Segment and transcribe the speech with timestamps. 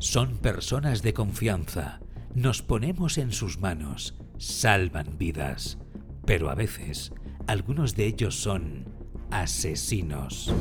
[0.00, 2.00] Son personas de confianza.
[2.34, 4.14] Nos ponemos en sus manos.
[4.38, 5.76] Salvan vidas.
[6.24, 7.12] Pero a veces,
[7.46, 8.86] algunos de ellos son
[9.30, 10.54] asesinos.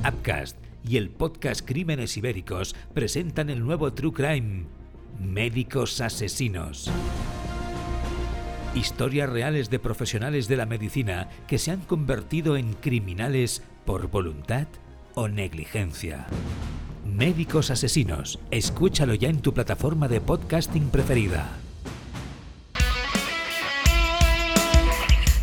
[0.00, 4.64] Upcast y el podcast Crímenes Ibéricos presentan el nuevo True Crime,
[5.20, 6.90] Médicos Asesinos.
[8.74, 14.68] Historias reales de profesionales de la medicina que se han convertido en criminales por voluntad
[15.14, 16.26] o negligencia.
[17.14, 18.40] Médicos Asesinos.
[18.50, 21.46] Escúchalo ya en tu plataforma de podcasting preferida.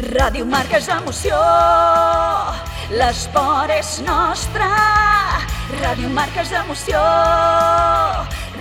[0.01, 1.37] Ràdio Marca és emoció,
[2.91, 4.67] l'esport és nostre.
[5.79, 6.99] Ràdio Marca és emoció,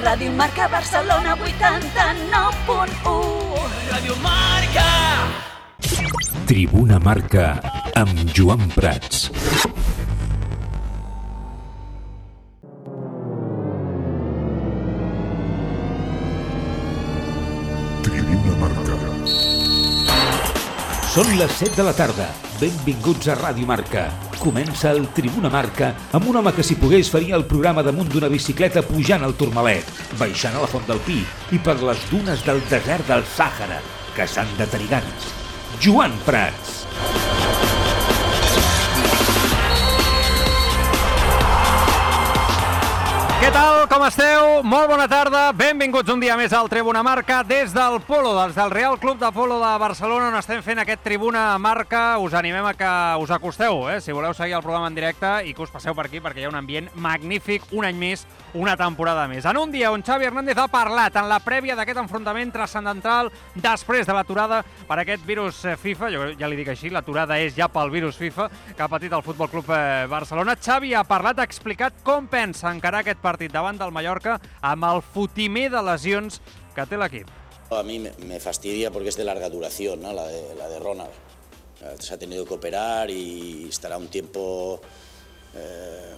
[0.05, 3.67] Ràdio Marca Barcelona 89.1.
[3.91, 4.87] Radio Marca.
[6.47, 7.59] Tribuna Marca
[7.97, 9.31] amb Joan Prats.
[21.11, 22.28] Són les 7 de la tarda.
[22.61, 24.05] Benvinguts a Ràdio Marca.
[24.39, 28.30] Comença el Tribuna Marca amb un home que si pogués faria el programa damunt d'una
[28.30, 31.19] bicicleta pujant al Tourmalet, baixant a la Font del Pi
[31.50, 33.80] i per les dunes del desert del Sàhara,
[34.14, 35.27] caçant de tarigans.
[35.83, 37.30] Joan Prats.
[43.51, 44.61] Tal, com esteu?
[44.62, 48.70] Molt bona tarda, benvinguts un dia més al Tribuna Marca des del Polo, des del
[48.70, 52.20] Real Club de Polo de Barcelona, on estem fent aquest Tribuna Marca.
[52.23, 53.98] Us animem a que us acosteu, eh?
[54.01, 56.47] si voleu seguir el programa en directe i que us passeu per aquí perquè hi
[56.47, 58.23] ha un ambient magnífic, un any més,
[58.55, 59.45] una temporada més.
[59.47, 64.09] En un dia on Xavi Hernández ha parlat en la prèvia d'aquest enfrontament transcendental després
[64.09, 67.70] de l'aturada per aquest virus eh, FIFA, jo ja li dic així, l'aturada és ja
[67.70, 70.57] pel virus FIFA que ha patit el Futbol Club eh, Barcelona.
[70.59, 75.03] Xavi ha parlat, ha explicat com pensa encarar aquest partit davant del Mallorca amb el
[75.03, 76.41] fotimer de lesions
[76.75, 77.31] que té l'equip.
[77.70, 80.12] A mí me, fastidia porque es de larga duración, ¿no?
[80.12, 81.12] la, de, la de Ronald.
[81.83, 84.80] Eh, Se ha tenido que operar y estará un tiempo
[85.55, 86.17] eh,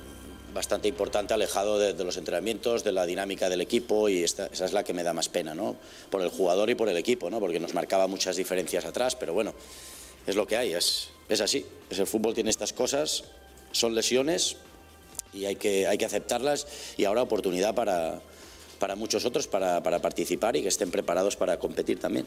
[0.54, 4.64] bastante importante alejado de, de los entrenamientos, de la dinámica del equipo y esta- esa
[4.66, 5.76] es la que me da más pena, ¿no?
[6.10, 7.40] por el jugador y por el equipo, ¿no?
[7.40, 9.54] porque nos marcaba muchas diferencias atrás, pero bueno,
[10.26, 11.64] es lo que hay, es, es así.
[11.90, 13.24] Es el fútbol tiene estas cosas,
[13.72, 14.56] son lesiones
[15.32, 18.20] y hay que, hay que aceptarlas y ahora oportunidad para,
[18.78, 22.26] para muchos otros para, para participar y que estén preparados para competir también.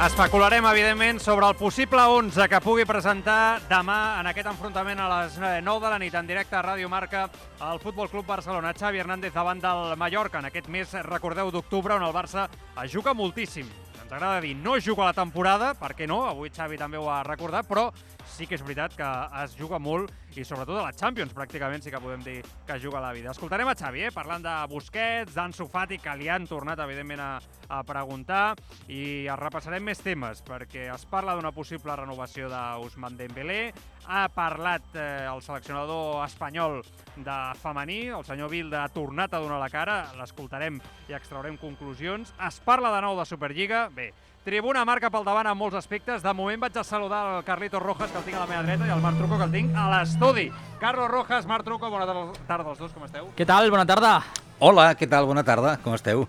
[0.00, 5.36] Especularem, evidentment, sobre el possible 11 que pugui presentar demà en aquest enfrontament a les
[5.38, 7.28] 9 de la nit en directe a Ràdio Marca
[7.60, 8.72] al Futbol Club Barcelona.
[8.74, 12.48] Xavi Hernández davant del Mallorca en aquest mes, recordeu, d'octubre, on el Barça
[12.82, 13.68] es juga moltíssim.
[14.02, 16.24] Ens agrada dir, no es juga la temporada, per què no?
[16.26, 17.92] Avui Xavi també ho ha recordat, però
[18.26, 19.12] sí que és veritat que
[19.44, 23.00] es juga molt i sobretot a la Champions pràcticament sí que podem dir que juga
[23.02, 23.32] la vida.
[23.32, 24.12] Escoltarem a Xavi, eh?
[24.14, 27.30] parlant de Busquets, d'Ansu Fati, que li han tornat evidentment a,
[27.68, 28.54] a preguntar
[28.88, 33.60] i es repassarem més temes perquè es parla d'una possible renovació d'Ousmane Dembélé,
[34.06, 36.80] ha parlat eh, el seleccionador espanyol
[37.16, 42.32] de femení, el senyor Vilda ha tornat a donar la cara, l'escoltarem i extraurem conclusions.
[42.46, 44.10] Es parla de nou de Superliga, bé,
[44.42, 46.22] Tribuna marca pel davant en molts aspectes.
[46.24, 48.88] De moment vaig a saludar el Carlitos Rojas, que el tinc a la meva dreta,
[48.88, 50.48] i el Marc Truco, que el tinc a l'estudi.
[50.82, 53.30] Carlos Rojas, Marc Truco, bona tar- tarda als dos, com esteu?
[53.38, 53.70] Què tal?
[53.70, 54.16] Bona tarda.
[54.58, 55.26] Hola, què tal?
[55.30, 56.26] Bona tarda, com esteu?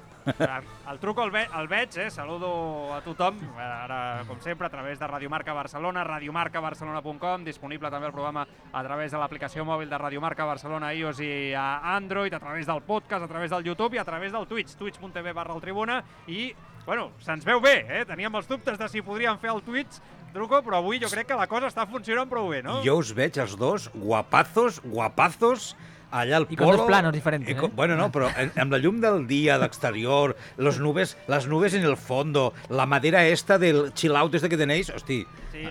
[0.87, 2.09] El truco el, ve el veig, eh?
[2.09, 8.07] saludo a tothom, ara, com sempre, a través de Radio Marca Barcelona, radiomarcabarcelona.com, disponible també
[8.07, 12.31] el programa a través de l'aplicació mòbil de Radio Marca Barcelona iOS i a Android,
[12.33, 15.55] a través del podcast, a través del YouTube i a través del Twitch, twitch.tv barra
[15.57, 16.53] el Tribuna, i,
[16.85, 18.03] bueno, se'ns veu bé, eh?
[18.05, 19.99] Teníem els dubtes de si podríem fer el Twitch,
[20.33, 22.81] truco, però avui jo crec que la cosa està funcionant prou bé, no?
[22.83, 25.75] Jo us veig els dos guapazos, guapazos,
[26.11, 26.77] allà al con polo.
[26.77, 27.71] dos planos diferentes, I co- ¿eh?
[27.73, 31.83] Bueno, no, però en- amb la llum del dia, d'exterior, les nubes, les nubes en
[31.85, 35.63] el fondo, la madera esta del chill out este que tenéis, hosti, Sí,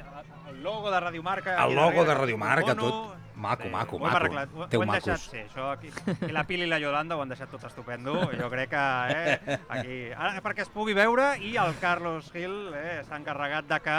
[0.49, 1.57] el logo de Radio Marca.
[1.67, 2.91] El logo darrere, de Radio Marca, mono.
[2.91, 3.22] tot.
[3.43, 4.17] Maco, maco, ho maco.
[4.17, 4.49] arreglat.
[4.55, 5.05] Ho, Teu ho hem macos.
[5.11, 5.91] deixat, sí, això aquí,
[6.29, 8.15] i la Pili i la Yolanda ho han deixat tot estupendo.
[8.39, 8.83] Jo crec que
[9.17, 13.81] eh, aquí, ara, perquè es pugui veure i el Carlos Gil eh, s'ha encarregat de
[13.83, 13.99] que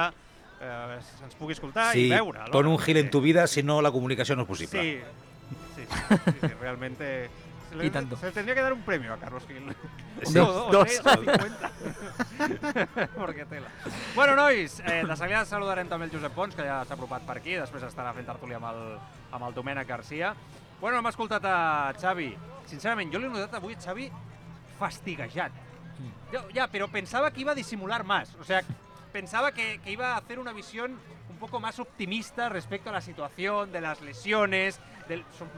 [0.64, 2.40] eh, se'ns pugui escoltar sí, i veure.
[2.46, 2.54] alhora.
[2.56, 3.12] pon un gil en Sí.
[3.18, 4.82] tu vida, si no la comunicació no és possible.
[4.82, 5.02] Sí,
[5.76, 7.30] sí, sí, sí, sí, realmente...
[7.74, 8.16] Se le, Y tanto.
[8.18, 9.76] se le tendría que dar un premio a Carlos Gil.
[10.24, 10.38] Sí.
[10.38, 10.90] O, o Dos.
[10.92, 11.72] 50.
[13.18, 13.70] Perquè tela.
[14.16, 17.40] Bueno, nois, eh, de seguida saludarem també el Josep Pons, que ja s'ha apropat per
[17.40, 18.82] aquí, després estarà fent tertúlia amb el,
[19.34, 20.36] amb el Domènec Garcia.
[20.80, 21.58] Bueno, hem escoltat a
[21.98, 22.30] Xavi.
[22.70, 24.10] Sincerament, jo l'he notat avui, Xavi,
[24.80, 25.52] fastiguejat.
[26.34, 28.36] Jo, ya, pero pensaba que iba a disimular más.
[28.40, 28.62] O sea,
[29.12, 30.98] pensaba que, que iba a hacer una visión
[31.30, 35.26] un poco más optimista respecto a la situación, de las lesiones, del...
[35.38, 35.50] son-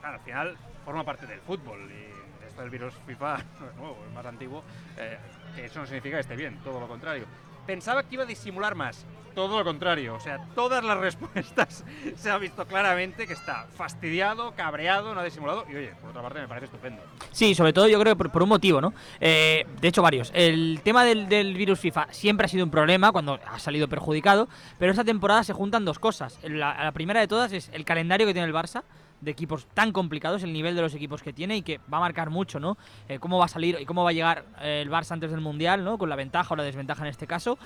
[0.00, 3.98] claro, al final forma parte del fútbol y esto del virus FIFA no es nuevo,
[4.06, 4.62] es más antiguo,
[4.96, 5.18] eh,
[5.56, 7.24] eso no significa que esté bien, todo lo contrario.
[7.66, 11.84] Pensaba que iba a disimular más, todo lo contrario, o sea, todas las respuestas
[12.16, 16.22] se ha visto claramente que está fastidiado, cabreado, no ha disimulado y oye, por otra
[16.22, 17.02] parte me parece estupendo.
[17.30, 18.92] Sí, sobre todo yo creo que por, por un motivo, ¿no?
[19.20, 20.32] Eh, de hecho, varios.
[20.34, 24.48] El tema del, del virus FIFA siempre ha sido un problema cuando ha salido perjudicado,
[24.78, 26.38] pero esta temporada se juntan dos cosas.
[26.42, 28.82] La, la primera de todas es el calendario que tiene el Barça
[29.20, 32.00] de equipos tan complicados, el nivel de los equipos que tiene y que va a
[32.00, 32.76] marcar mucho, ¿no?
[33.08, 35.40] Eh, cómo va a salir y cómo va a llegar eh, el Barça antes del
[35.40, 35.98] Mundial, ¿no?
[35.98, 37.58] Con la ventaja o la desventaja en este caso,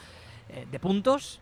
[0.48, 1.40] eh, de puntos.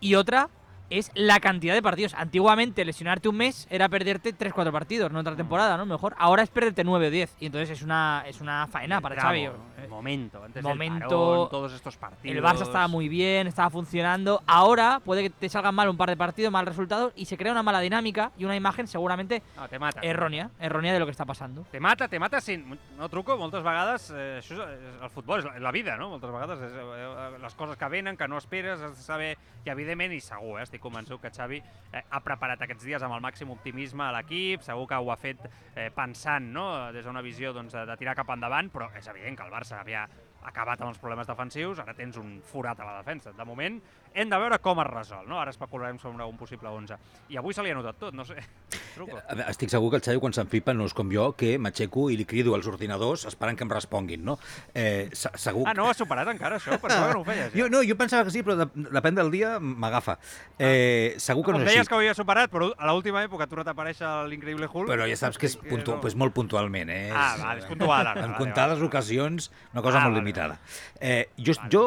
[0.00, 0.48] Y otra
[0.90, 2.14] es la cantidad de partidos.
[2.14, 5.86] Antiguamente lesionarte un mes era perderte 3-4 partidos, no otra temporada, ¿no?
[5.86, 6.14] Mejor.
[6.18, 9.48] Ahora es perderte 9 o 10 y entonces es una, es una faena para Xavi.
[9.82, 12.36] El momento, antes momento, del parón, todos estos partidos.
[12.36, 14.42] El Barça estaba muy bien, estaba funcionando.
[14.46, 17.52] Ahora puede que te salgan mal un par de partidos, mal resultados y se crea
[17.52, 20.00] una mala dinámica y una imagen seguramente No, te mata.
[20.02, 21.64] errónea, errónea de lo que está pasando.
[21.70, 22.78] Te mata, te mata sin...
[22.98, 26.10] No truco, moltes vegades eh, això és, és el futbol, és la, la vida, no?
[26.10, 29.36] Moltes vegades és, eh, eh, les coses que venen, que no esperes, has de saber...
[29.60, 33.12] I evidentment, i segur, eh, estic convençut que Xavi eh, ha preparat aquests dies amb
[33.12, 35.42] el màxim optimisme a l'equip, segur que ho ha fet
[35.74, 39.36] eh, pensant, no?, des d'una visió doncs, de, de tirar cap endavant, però és evident
[39.36, 40.06] que el Barça havia
[40.48, 43.32] acabat amb els problemes defensius, ara tens un forat a la defensa.
[43.36, 43.76] De moment,
[44.14, 45.38] hem de veure com es resol, no?
[45.40, 46.96] Ara especularem sobre un possible 11.
[47.30, 48.36] I avui se li ha notat tot, no sé.
[48.94, 49.18] Truco.
[49.48, 52.26] Estic segur que el Xavi quan s'enfipa no és com jo, que m'aixeco i li
[52.26, 54.38] crido als ordinadors esperant que em responguin, no?
[54.74, 55.64] Eh, se- segur...
[55.70, 56.74] Ah, no has superat encara, això?
[56.82, 57.52] Pensava que no ho feies.
[57.54, 60.18] Jo, no, jo pensava que sí, però de, depèn del dia m'agafa.
[60.58, 61.88] Eh, segur que no Em és deies així.
[61.92, 64.90] que ho havia superat, però a l'última època ha tornat a aparèixer l'increïble Hulk.
[64.90, 66.00] Però ja saps que és puntu, no.
[66.02, 67.10] pues molt puntualment, eh?
[67.14, 70.58] Ah, vale, és puntual, ara, En comptades ocasions, una cosa Ah, molt limitada.
[71.00, 71.82] Eh, jo, jo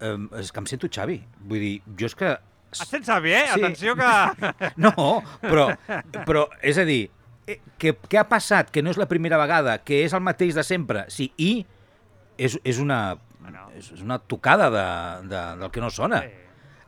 [0.00, 1.18] eh, és que em sento Xavi.
[1.46, 2.32] Vull dir, jo és que...
[2.76, 3.44] Et sents Xavi, eh?
[3.52, 3.60] Sí.
[3.60, 4.08] Atenció que...
[4.84, 5.68] No, però,
[6.26, 7.06] però és a dir,
[7.46, 8.72] eh, que, què ha passat?
[8.74, 11.06] Que no és la primera vegada, que és el mateix de sempre.
[11.12, 11.52] Sí, i
[12.36, 13.16] és, és, una,
[13.78, 14.88] és una tocada de,
[15.30, 16.24] de, del que no sona.
[16.26, 16.42] Sí.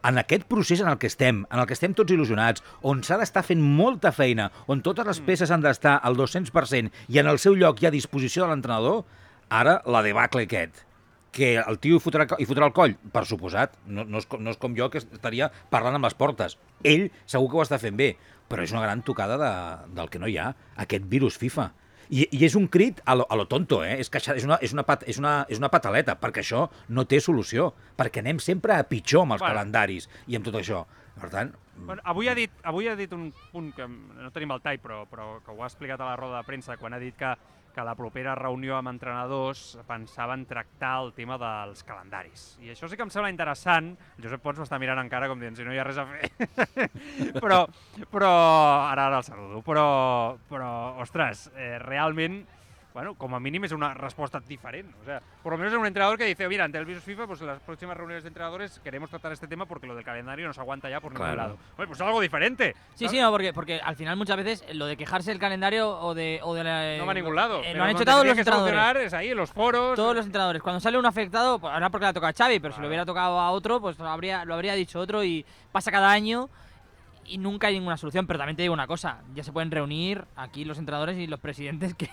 [0.08, 3.16] En aquest procés en el que estem, en el que estem tots il·lusionats, on s'ha
[3.18, 5.10] d'estar fent molta feina, on totes Mm.
[5.10, 8.52] les peces han d'estar al 200% i en el seu lloc hi ha disposició de
[8.52, 9.02] l'entrenador,
[9.50, 10.84] ara la debacle aquest
[11.32, 14.40] que el tio hi fotrà, hi fotrà el coll, per suposat, no, no, és com,
[14.42, 16.56] no és com jo que estaria parlant amb les portes.
[16.82, 18.14] Ell segur que ho està fent bé,
[18.48, 19.52] però és una gran tocada de,
[19.98, 21.68] del que no hi ha, aquest virus FIFA.
[22.08, 23.98] I, I és un crit a lo, a lo tonto, eh?
[24.00, 27.04] És, que és, una, és, una pat, és, una, és una pataleta, perquè això no
[27.04, 29.52] té solució, perquè anem sempre a pitjor amb els Bueno.
[29.52, 30.86] calendaris i amb tot això.
[31.18, 34.62] Per tant, Bueno, avui, ha dit, avui ha dit un punt que no tenim el
[34.64, 37.14] tall, però, però que ho ha explicat a la roda de premsa, quan ha dit
[37.14, 37.36] que,
[37.78, 42.48] que a la propera reunió amb entrenadors pensaven tractar el tema dels calendaris.
[42.58, 43.92] I això sí que em sembla interessant.
[44.16, 46.26] El Josep Pons m'està mirant encara com dient si no hi ha res a fer.
[47.44, 47.60] però,
[48.10, 48.32] però,
[48.88, 49.62] ara, ara el saludo.
[49.62, 49.86] Però,
[50.50, 50.72] però
[51.04, 52.40] ostres, eh, realment
[52.98, 54.92] bueno, como a mínimo es una respuesta diferente.
[55.00, 57.28] O sea, por lo menos es un entrenador que dice, mira, ante el virus FIFA,
[57.28, 60.48] pues en las próximas reuniones de entrenadores queremos tratar este tema porque lo del calendario
[60.48, 61.36] nos aguanta ya por ningún Claro.
[61.42, 61.58] lado.
[61.76, 62.74] Oye, pues algo diferente.
[62.96, 63.10] Sí, ¿sabes?
[63.12, 66.40] sí, no, porque, porque al final muchas veces lo de quejarse del calendario o de,
[66.42, 67.62] o de la, No va a ningún lado.
[67.62, 69.06] eh, lo han hecho todos los que entrenadores.
[69.06, 69.94] es ahí, en los foros.
[69.94, 70.60] Todos los entrenadores.
[70.60, 72.82] Cuando sale un afectado, pues, ahora porque le ha tocado a Xavi, pero si Claro.
[72.82, 76.10] lo hubiera tocado a otro, pues lo habría, lo habría dicho otro y pasa cada
[76.10, 76.48] año
[77.28, 78.26] y nunca hay ninguna solución.
[78.26, 81.40] Pero también te digo una cosa, ya se pueden reunir aquí los entrenadores y los
[81.40, 82.08] presidentes que,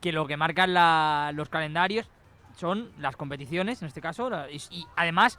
[0.00, 2.08] que lo que marcan la- los calendarios
[2.56, 5.38] son las competiciones, en este caso, y, y además...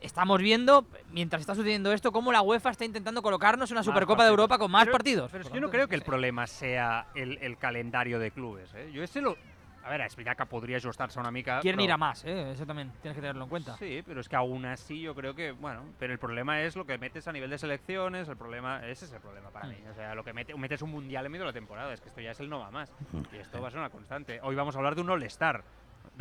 [0.00, 4.24] Estamos viendo, mientras está sucediendo esto, cómo la UEFA está intentando colocarnos una Más Supercopa
[4.24, 4.30] de.
[4.30, 5.30] Europa con más Pero- partidos.
[5.30, 8.32] Pero es Por que yo no creo que el problema sea el, el calendario de
[8.32, 8.68] clubes.
[8.74, 8.90] ¿eh?
[8.92, 9.36] Yo ese lo...
[9.84, 11.60] A ver, es verdad que podría ajustarse una mica.
[11.60, 12.52] Quieren però- ir a más, ¿eh?
[12.52, 13.76] eso también tienes que tenerlo en cuenta.
[13.78, 16.84] Sí, pero es que aún así yo creo que, bueno, pero el problema es lo
[16.86, 19.76] que metes a nivel de selecciones, el problema, ese es el problema para mí.
[19.90, 22.08] O sea, lo que mete, metes un mundial en medio de la temporada, es que
[22.08, 22.92] esto ya es el no va más.
[23.32, 24.40] Y esto va a ser una constante.
[24.42, 25.64] Hoy vamos a hablar de un All-Star.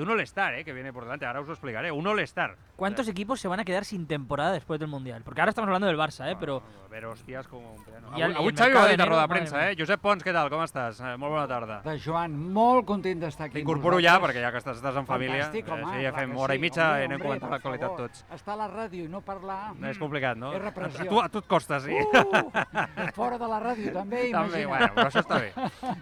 [0.01, 0.63] De un All-Star, ¿eh?
[0.65, 1.91] Que viene por delante, ahora os lo explicaré.
[1.91, 2.57] Un All-Star.
[2.75, 5.21] ¿Cuántos equipos se van a quedar sin temporada después del Mundial?
[5.23, 6.35] Porque ahora estamos hablando del Barça, ¿eh?
[6.39, 8.09] Pero A ver, hostias como un piano.
[8.17, 9.75] I el- Avui, i Xavi de dit a roda de premsa, eh?
[9.77, 10.49] Josep Pons, què tal?
[10.49, 10.99] Com estàs?
[10.99, 11.77] Eh, molt bona tarda.
[11.85, 13.59] De Joan, molt content d'estar aquí.
[13.59, 16.35] T'incorporo ja, perquè ja que estàs, estàs en família, Fantàstic, eh, home, sí, ja fem
[16.35, 16.61] hora i sí.
[16.65, 18.25] mitja Hombre, i anem comentant l'actualitat tots.
[18.33, 19.59] Estar a la ràdio i no parlar...
[19.77, 20.51] És mm, complicat, no?
[20.57, 21.05] És repressió.
[21.05, 21.93] A tu, a tu et costa, sí.
[21.93, 24.67] Uh, fora de la ràdio també, També, imagina't.
[24.67, 25.53] bueno, però això està bé.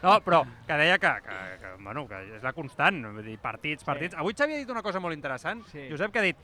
[0.01, 3.83] No, però que deia que, que, que, bueno, que és la constant, vull dir, partits,
[3.89, 4.17] partits.
[4.21, 5.87] Avui Xavi ha dit una cosa molt interessant, Sí.
[5.91, 6.37] Josep, que ha dit,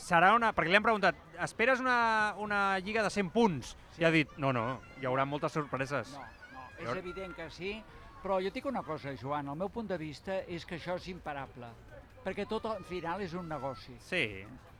[0.00, 0.52] serà una...
[0.56, 3.74] Perquè li han preguntat, esperes una, una lliga de 100 punts?
[4.00, 6.14] I ha dit, no, no, hi haurà moltes sorpreses.
[6.16, 6.26] No,
[6.56, 7.74] no, és evident que sí,
[8.22, 11.08] però jo dic una cosa, Joan, el meu punt de vista és que això és
[11.12, 11.68] imparable.
[12.24, 13.94] Perquè tot al final és un negoci.
[13.98, 14.16] Sí.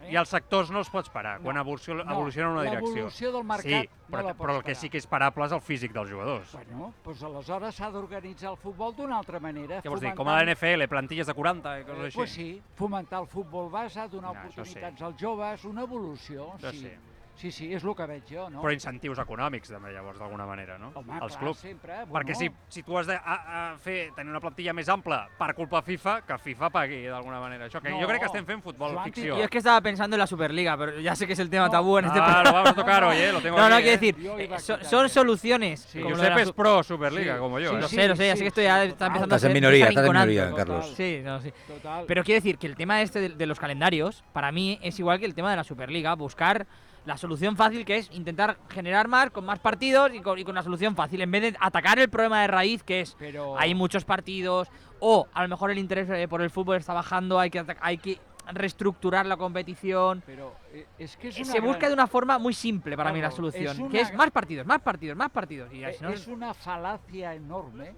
[0.01, 0.11] Eh?
[0.13, 2.95] I els sectors no els pots parar quan No, evoluciona, no, evoluciona una direcció.
[2.95, 4.81] l'evolució del mercat sí, no però, la pots però el que parar.
[4.81, 6.53] sí que és parable és el físic dels jugadors.
[6.55, 9.83] Bueno, doncs aleshores s'ha d'organitzar el futbol d'una altra manera.
[9.83, 10.15] Què vols dir?
[10.15, 12.17] Com a la NFL, plantilles de 40 i coses Eh, així?
[12.17, 14.79] Pues sí, fomentar el futbol base, donar No, això sí.
[14.79, 16.53] oportunitats als joves, una evolució.
[16.57, 16.79] Això sí.
[16.79, 16.97] sí.
[17.41, 18.61] Sí, sí, és el que veig jo, no?
[18.61, 20.91] Però incentius econòmics, també, llavors, d'alguna manera, no?
[20.95, 21.59] Home, Els clar, clubs.
[21.65, 22.35] sempre, Perquè bueno.
[22.39, 23.37] si, si tu has de a,
[23.73, 27.67] a fer, tenir una plantilla més ampla per culpa FIFA, que FIFA pagui d'alguna manera
[27.67, 27.81] això.
[27.81, 29.37] Que No, jo crec que estem fent futbol Joan, ficció.
[29.39, 31.67] Yo es que estaba pensando en la Superliga, pero ya sé que es el tema
[31.67, 31.71] No.
[31.73, 33.33] tabú en este Ah, lo vamos a tocar hoy, ¿eh?
[33.33, 34.13] Lo tengo No, no, aquí, quiero ¿eh?
[34.13, 35.81] decir, eh, a son, son soluciones.
[35.81, 36.01] Sí.
[36.01, 37.71] como Josep la es su- pro Superliga, Sí, como yo.
[37.71, 37.81] sí, ¿eh?
[37.81, 39.89] Lo sé, lo sé, así que esto ya está empezando a Estás en ser minoría,
[39.89, 40.55] estar estás en minoría.
[40.57, 40.93] Carlos.
[40.97, 41.53] Sí, no, sí.
[41.67, 42.05] Total.
[42.07, 45.19] Pero quiero decir que el tema este de, de los calendarios, para mí es igual
[45.19, 46.67] que el tema de la Superliga, buscar
[47.07, 50.53] la solución fácil que es intentar generar más con más partidos y con, y con
[50.53, 53.59] una solución fácil, en vez de atacar el problema de raíz que es Pero...
[53.59, 54.69] hay muchos partidos
[55.01, 57.97] o a lo mejor el interés eh, por el fútbol está bajando, hay que, hay
[57.99, 58.19] que
[58.53, 60.23] reestructurar la competición.
[60.27, 62.97] Pero eh, es que es Eh, una Se busca gran- de una forma muy simple
[62.97, 65.73] para mí la solución, es que una- es más partidos, más partidos, más partidos.
[65.73, 67.95] Y no- es una falacia enorme,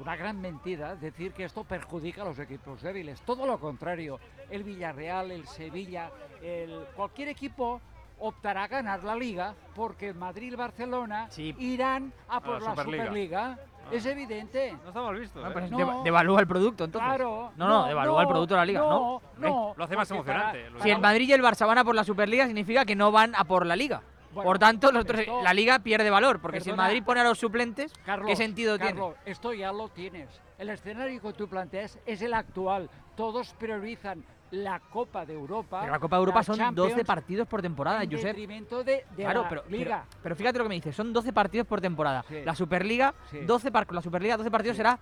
[0.00, 3.20] una gran mentira decir que esto perjudica a los equipos débiles.
[3.22, 4.18] Todo lo contrario,
[4.50, 6.10] el Villarreal, el Sevilla,
[6.42, 7.80] el, cualquier equipo
[8.18, 11.54] optará a ganar la liga porque el Madrid y el Barcelona Sí.
[11.58, 13.04] irán a por la Superliga.
[13.04, 13.58] Superliga.
[13.92, 14.72] Es evidente.
[14.82, 15.50] No está mal visto, ¿eh?
[15.52, 15.78] pues No.
[15.78, 17.06] deva- devalúa el producto entonces.
[17.08, 17.52] Claro.
[17.56, 19.22] No, no, devalúa el producto de la liga, ¿no?
[19.38, 21.94] No, Lo hace más para- emocionante, Si el Madrid y el Barça van a por
[21.94, 24.02] la Superliga, significa que no van a por la Liga.
[24.32, 26.76] Bueno, por tanto, los otros- esto- la Liga pierde valor, porque si el.
[26.76, 30.28] Madrid pone a los suplentes, Carlos, ¿qué sentido Carlos, esto ya lo tienes.
[30.58, 32.90] El escenario que tú planteas es el actual.
[33.14, 35.80] Todos priorizan la Copa de Europa.
[35.80, 38.36] Pero la Copa de Europa son Champions, 12 partidos por temporada, en Josep.
[38.36, 40.04] de, de Claro, la pero, Liga.
[40.22, 42.24] pero fíjate lo que me dices, son 12 partidos por temporada.
[42.28, 42.42] Sí.
[42.44, 43.40] La Superliga, Sí.
[43.40, 44.78] 12 par- la Superliga, 12 partidos Sí.
[44.78, 44.98] será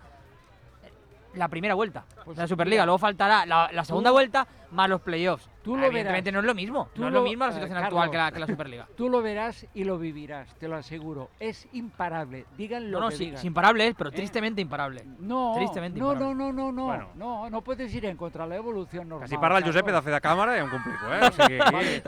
[1.35, 2.05] la primera vuelta.
[2.25, 5.49] Pues la Superliga, luego faltará la, la segunda vuelta más los playoffs.
[5.63, 6.35] Tú lo Evidentemente verás.
[6.35, 6.89] no es lo mismo.
[6.95, 8.87] Tú no es lo mismo la situación actual que la, que la Superliga.
[8.97, 11.31] Tú lo verás y lo vivirás, te lo aseguro.
[11.41, 12.45] Es imparable.
[12.59, 13.41] Digan lo No, no, que sí, digan.
[13.41, 14.13] sí, imparable es, pero ¿Eh?
[14.13, 15.03] tristemente imparable.
[15.21, 16.35] No, Tristemente no, imparable.
[16.35, 17.09] no, no, no, no, Bueno.
[17.15, 19.27] no, no puedes ir en contra de la evolución normal.
[19.27, 21.21] Que si parla el Josep he de càmera i em complico, eh?
[21.23, 22.03] O aquí, Vale.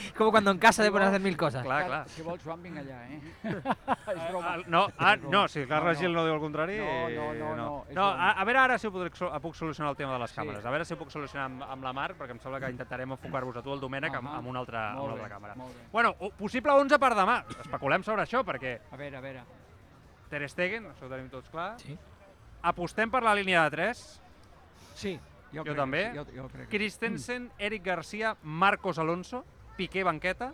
[0.16, 1.62] como cuando en casa te pones a hacer mil cosas.
[1.62, 2.08] Clar, clar.
[2.08, 3.20] Si vols, vinga allà, eh?
[3.44, 4.54] és broma.
[4.54, 6.78] Ah, no, ah, no, si el Carles No, Gil no diu el contrari...
[6.78, 10.14] No, no, no, no, no a, a veure ara si ho puc solucionar el tema
[10.14, 10.34] de les Sí.
[10.70, 13.10] A veure si ho puc solucionar amb, amb la Marc, perquè em sembla que intentarem
[13.16, 15.54] enfocar-vos a tu, el Domènec, amb, amb, una altra, amb una bé, altra càmera.
[15.58, 15.86] bé.
[15.90, 17.40] Bueno, o- possible 11 per demà.
[17.64, 19.42] Especulem sobre això, perquè A veure, a veure.
[20.30, 21.72] Ter Stegen, això ho tenim tots clar.
[21.82, 21.96] Sí.
[22.62, 24.02] Apostem per la línia de 3.
[24.94, 25.16] Sí,
[25.50, 26.02] jo, Jo crec també.
[26.12, 26.76] Que sí, jo, jo crec que.
[26.78, 29.44] Christensen, Eric Garcia, Marcos Alonso,
[29.76, 30.52] Piqué banqueta.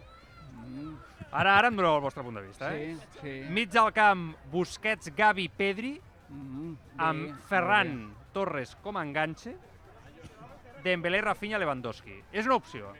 [0.55, 0.95] Mm,
[1.33, 2.95] Ara, ara em doneu el vostre punt de vista, eh?
[2.97, 3.33] sí, sí.
[3.51, 9.53] Mig del camp, Busquets, Gavi, Pedri, Mm, bé, amb Ferran Torres com a enganxe,
[10.85, 12.21] Dembélé, Rafinha, Lewandowski.
[12.33, 12.93] És una opció,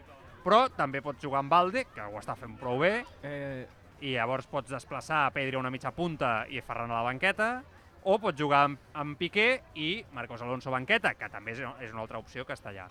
[0.45, 3.05] però també pots jugar amb Valde, que ho està fent prou bé.
[3.23, 3.67] Eh,
[4.01, 7.63] i llavors pots desplaçar a Pedri a una mitja punta i Ferran a la banqueta,
[8.07, 12.03] o pots jugar amb, amb Piqué i Marcos Alonso banqueta, que també és, és una
[12.05, 12.89] altra opció que està allà.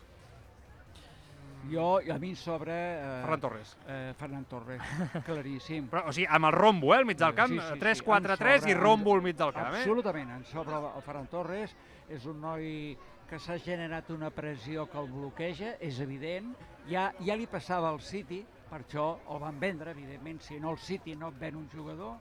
[1.70, 2.74] jo, a mi em sobra...
[2.74, 3.78] Eh, Ferran Torres.
[3.88, 4.82] Eh, Ferran Torres,
[5.26, 5.88] claríssim.
[5.90, 8.52] Però, o sigui, amb el rombo, eh, al mig del camp, Sí, sí, sí, 3-4-3
[8.66, 9.80] em i sobra- rombo al mig del camp, eh?
[9.82, 11.74] Absolutament, en sobre el Ferran Torres
[12.10, 12.96] és un noi
[13.30, 16.52] que s'ha generat una pressió que el bloqueja, és evident,
[16.90, 20.78] ja, ja li passava al City, per això el van vendre, evidentment, si no el
[20.82, 22.20] City no et ven un jugador,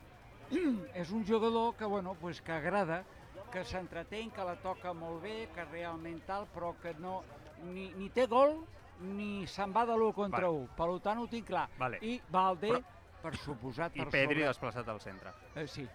[1.01, 3.03] és un jugador que, bueno, pues, que agrada,
[3.53, 7.21] que s'entretén, que la toca molt bé, que realment tal, però que no,
[7.69, 8.57] ni, ni té gol
[9.01, 10.65] ni se'n va de l'1 contra Vale.
[10.65, 10.75] 1.
[10.79, 11.69] Per tant, ho tinc clar.
[11.79, 11.99] Vale.
[12.03, 12.83] I Valde, Però-
[13.23, 14.49] per suposat, I per Pedri sobre...
[14.49, 15.33] desplaçat al centre.
[15.55, 15.87] Eh, sí.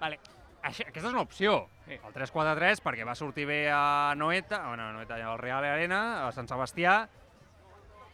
[0.00, 0.18] Vale.
[0.62, 1.94] Això, aquesta és una opció, Sí.
[1.94, 6.32] el 3-4-3, perquè va sortir bé a Noeta, bueno, a Noeta, al Real Arena, a
[6.32, 7.08] Sant Sebastià,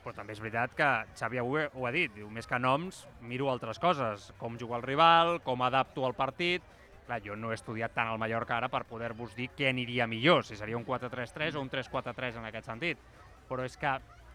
[0.04, 3.50] però també és veritat que Xavi ho, ho ha dit, diu, més que noms, miro
[3.50, 6.62] altres coses, com jugar el rival, com adapto al partit...
[7.06, 10.42] Clar, jo no he estudiat tant el Mallorca ara per poder-vos dir què aniria millor,
[10.42, 12.98] si seria un 4-3-3 o un 3-4-3 en aquest sentit.
[13.46, 13.92] Però és que,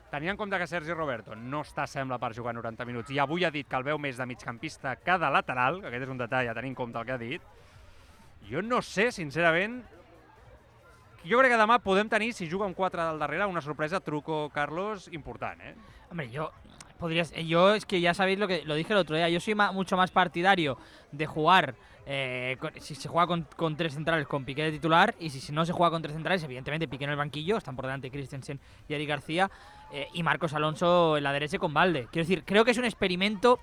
[0.10, 3.44] tenint en compte que Sergi Roberto no està, sembla, per jugar 90 minuts, i avui
[3.44, 6.24] ha dit que el veu més de migcampista que de lateral, que aquest és un
[6.24, 7.42] detall a tenir en compte el que ha dit,
[8.50, 9.82] jo no sé, sincerament,
[11.22, 14.50] jo crec que demà podem tenir, si juga amb 4 del darrere, una sorpresa truco
[14.54, 15.76] Carlos important, eh?
[16.10, 16.52] Hombre, yo
[17.02, 19.30] podrías, eh, yo es que ya sabéis lo que lo dije el otro día.
[19.30, 20.78] Yo soy mucho más partidario
[21.12, 25.30] de jugar eh, si se juega con, con tres centrales con Piqué de titular y
[25.30, 27.86] si, si no se juega con tres centrales, evidentemente Piqué en el banquillo, están por
[27.86, 29.52] delante Christensen y Eric García
[29.92, 32.08] eh, y Marcos Alonso en la derecha con Valde.
[32.12, 33.60] Quiero decir, creo que es un experimento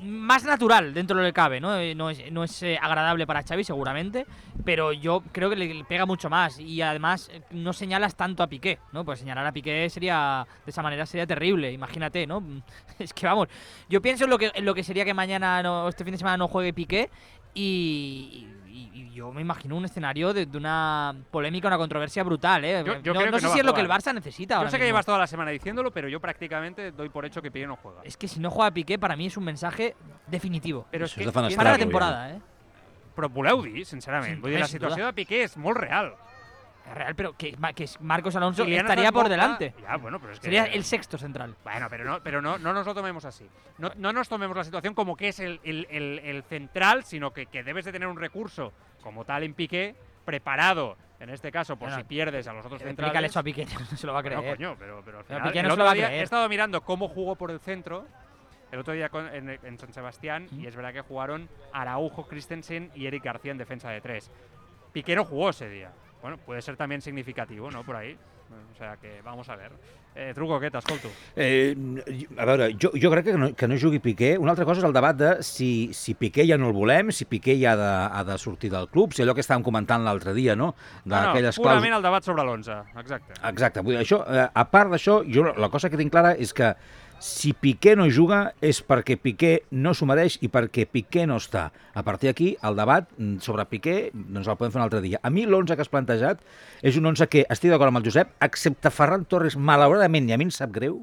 [0.00, 1.76] más natural dentro de lo que cabe, ¿no?
[1.76, 4.26] Eh, No es, no es eh, agradable para Xavi seguramente,
[4.64, 8.46] pero yo creo que le, pega mucho más y además eh, no señalas tanto a
[8.46, 9.04] Piqué, ¿no?
[9.04, 12.42] Pues señalar a Piqué sería de esa manera sería terrible, imagínate, ¿no?
[12.98, 13.48] Es que vamos,
[13.88, 16.18] yo pienso en lo que en lo que sería que mañana no, este fin de
[16.18, 17.10] semana no juegue Piqué
[17.54, 18.46] y
[19.12, 22.82] yo me imagino un escenario de, de una polémica, una controversia brutal, ¿eh?
[22.84, 23.88] Yo- yo no creo no que sé no si es lo que el.
[23.88, 24.56] Barça necesita.
[24.62, 24.86] Yo sé que mismo.
[24.86, 28.00] llevas toda la semana diciéndolo, pero yo prácticamente doy por hecho que Piqué no juega.
[28.04, 29.94] Es que si no juega Piqué, para mí es un mensaje
[30.26, 30.86] definitivo.
[30.92, 32.40] És Això que, és de fenestrada, Para la temporada, ¿eh?
[33.14, 36.14] però voleu dir, sincerament, Sí, vull dir, la situació de Piqué és molt real.
[36.86, 39.74] Es real, pero que, que Marcos Alonso Kylian estaría es por delante.
[39.82, 40.44] Ya, bueno, pero es que...
[40.46, 41.54] Sería el sexto central.
[41.62, 43.46] Bueno, pero no, pero no, no nos lo tomemos así.
[43.78, 47.32] No, no nos tomemos la situación como que es el, el- el- el central, sino
[47.32, 51.76] que, que debes de tener un recurso como tal en Piqué, preparado, en este caso,
[51.76, 53.36] por No, si pierdes a los otros centrales.
[53.36, 54.40] a Piqué, no se lo va a creer.
[54.42, 55.94] No, coño, pero, pero al Pero final, Piqué el no se otro lo va a
[55.94, 56.20] día creer.
[56.20, 58.06] he estado mirando cómo jugó por el centro
[58.72, 60.60] el otro día con- en, en San Sebastián Mm.
[60.60, 64.30] y es verdad que jugaron Araujo, Christensen y Eric García en defensa de tres.
[64.92, 65.90] Piqué no jugó ese día.
[66.22, 67.82] Bueno, puede ser también significativo, ¿no?
[67.84, 68.16] Por ahí.
[68.50, 69.72] O sea que vamos a ver.
[70.10, 71.06] Eh, Truco, què t'escolto?
[71.38, 71.70] Eh,
[72.34, 74.32] a veure, jo, jo crec que no, que no jugui Piqué.
[74.42, 77.28] Una altra cosa és el debat de si, si Piqué ja no el volem, si
[77.30, 80.34] Piqué ja ha de, ha de sortir del club, si allò que estàvem comentant l'altre
[80.34, 80.72] dia, no?
[81.04, 83.38] No, no, purament el debat sobre l'11, exacte.
[83.52, 86.50] Exacte, vull dir, això, eh, a part d'això, jo la cosa que tinc clara és
[86.58, 86.74] que
[87.20, 91.68] si Piqué no juga és perquè Piqué no s'ho mereix i perquè Piqué no està.
[91.92, 93.10] A partir d'aquí, el debat
[93.44, 95.20] sobre Piqué doncs el podem fer un altre dia.
[95.22, 96.40] A mi l'11 que has plantejat
[96.80, 100.40] és un 11 que estic d'acord amb el Josep, excepte Ferran Torres, malauradament, i a
[100.40, 101.02] mi em sap greu,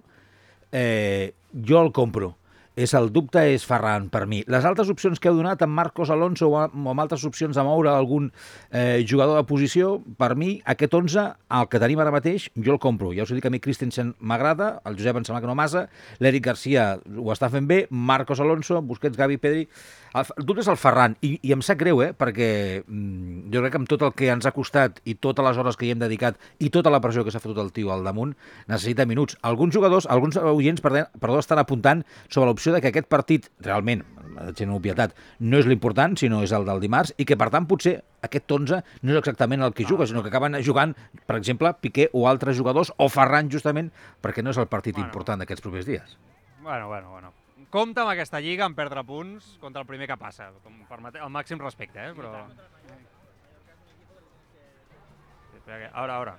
[0.73, 2.33] eh, jo el compro.
[2.77, 4.43] És el dubte és Ferran per mi.
[4.45, 7.89] Les altres opcions que heu donat amb Marcos Alonso o, amb altres opcions de moure
[7.89, 8.27] algun
[8.69, 11.23] eh, jugador de posició, per mi aquest 11,
[11.57, 13.09] el que tenim ara mateix, jo el compro.
[13.17, 15.57] Ja us he dit que a mi Christensen m'agrada, el Josep em sembla que no
[15.57, 15.87] massa,
[16.21, 19.65] l'Eric Garcia ho està fent bé, Marcos Alonso, Busquets, Gavi, Pedri...
[20.17, 22.47] El, el dubte és el Ferran, i, i em sap greu, eh, perquè
[22.79, 25.77] mm, jo crec que amb tot el que ens ha costat i totes les hores
[25.77, 28.31] que hi hem dedicat i tota la pressió que s'ha fotut el tio al damunt,
[28.71, 29.37] necessita minuts.
[29.45, 34.03] Alguns jugadors, alguns oients, perdó estan apuntant sobre l'opció de que aquest partit, realment,
[34.57, 37.95] gent obvietat, no és l'important, sinó és el del dimarts, i que, per tant, potser
[38.21, 40.93] aquest 11 no és exactament el que juga, sinó que acaben jugant,
[41.25, 43.91] per exemple, Piqué o altres jugadors, o Ferran, justament,
[44.21, 45.07] perquè no és el partit Bueno.
[45.09, 46.17] important d'aquests propers dies.
[46.61, 47.33] Bueno, bueno, bueno.
[47.69, 50.51] Compte amb aquesta lliga en perdre punts contra el primer que passa.
[50.63, 52.13] Com permete, el màxim respecte, eh?
[52.15, 52.45] Però...
[55.57, 56.37] Espera que- Ahora, ahora.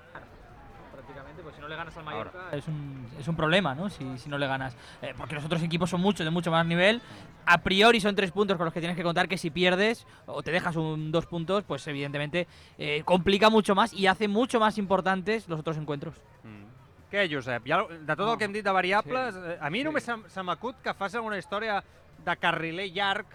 [0.99, 3.89] Prácticamente, pues si no le ganas al Mallorca es un, es un problema, ¿no?
[3.89, 4.75] Si, si no le ganas.
[5.01, 7.01] Eh, porque los otros equipos son muchos, de mucho más nivel.
[7.45, 10.43] A priori son tres puntos con los que tienes que contar que si pierdes o
[10.43, 14.77] te dejas un dos puntos, pues evidentemente eh, complica mucho más y hace mucho más
[14.77, 16.15] importantes los otros encuentros.
[16.43, 16.67] Mm.
[17.09, 17.63] Què, Josep?
[17.65, 19.87] Ja, de tot el que hem dit de variables, sí, a mi sí.
[19.87, 21.79] només se, se m'acut que fas alguna història
[22.25, 23.25] de carriler llarg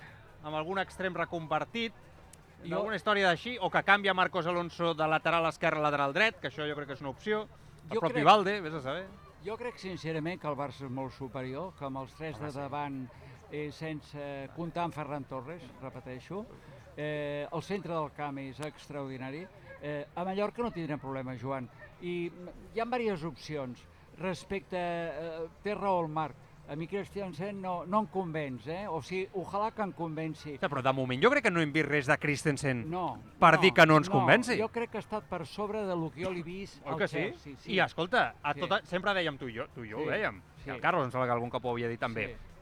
[0.45, 1.97] amb algun extrem reconvertit,
[2.65, 2.77] jo...
[2.79, 6.49] Alguna història d'així, o que canvia Marcos Alonso de lateral esquerre a lateral dret, que
[6.49, 7.45] això jo crec que és una opció.
[7.91, 9.05] El Jo propi crec- Valde, vés a saber.
[9.45, 13.03] Jo crec sincerament que el Barça és molt superior, que amb els tres de davant,
[13.53, 16.47] eh, sense comptar amb Ferran Torres, repeteixo,
[16.97, 19.47] eh, el centre del camp és extraordinari.
[19.83, 21.69] Eh, a Mallorca no tindrem problema, Joan.
[22.01, 22.31] I
[22.75, 23.83] hi ha diverses opcions.
[24.17, 26.37] Respecte, eh, té raó el Marc,
[26.69, 28.87] a mi Christiansen no, no em convenç, eh?
[28.89, 30.55] O sigui, ojalà que em convenci.
[30.55, 33.59] Hòstia, però de moment jo crec que no hem vist res de Christensen No, per
[33.61, 34.57] dir que no ens no, convenci.
[34.61, 36.99] Jo crec que ha estat per sobre de lo que jo l'he vist Oi al
[36.99, 37.17] que sí?
[37.19, 37.57] Chelsea.
[37.61, 37.73] Sí.
[37.77, 38.61] I escolta, a Sí.
[38.61, 40.41] tota, sempre dèiem tu i jo, tu i jo Sí, ho dèiem.
[40.65, 40.71] sí.
[40.71, 42.27] I el Carlos em sembla que algun cop ho havia dit també.
[42.29, 42.54] Sí.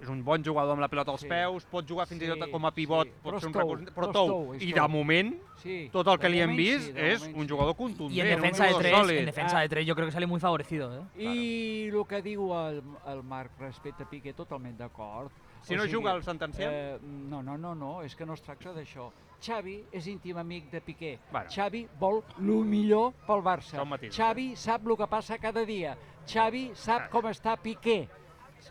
[0.00, 1.28] És un bon jugador amb la pilota als Sí.
[1.28, 3.12] peus, pot jugar fins i tot Sí, com a pivot, sí.
[3.22, 3.82] pot Però ser un recurs...
[3.94, 4.54] Però tou.
[4.54, 7.50] I de moment, Sí, tot el que li hem vist sí, és moment un sí.
[7.52, 9.18] jugador contundent, Y en defensa un de tres, sòlid.
[9.18, 11.22] en defensa de tres yo creo que sale muy favorecido, ¿eh?
[11.22, 15.30] I el que diu el, el Marc respecte a Piqué, totalment d'acord.
[15.62, 16.70] Si no juga el sentenciem?
[16.72, 19.10] Eh, no, no, no, no, és que no es tracta d'això.
[19.40, 21.18] Xavi és íntim amic de Piqué.
[21.30, 21.50] Bueno.
[21.50, 23.84] Xavi vol el millor pel Barça.
[24.10, 25.96] Xavi sap el que passa cada dia.
[26.26, 28.08] Xavi sap com està Piqué.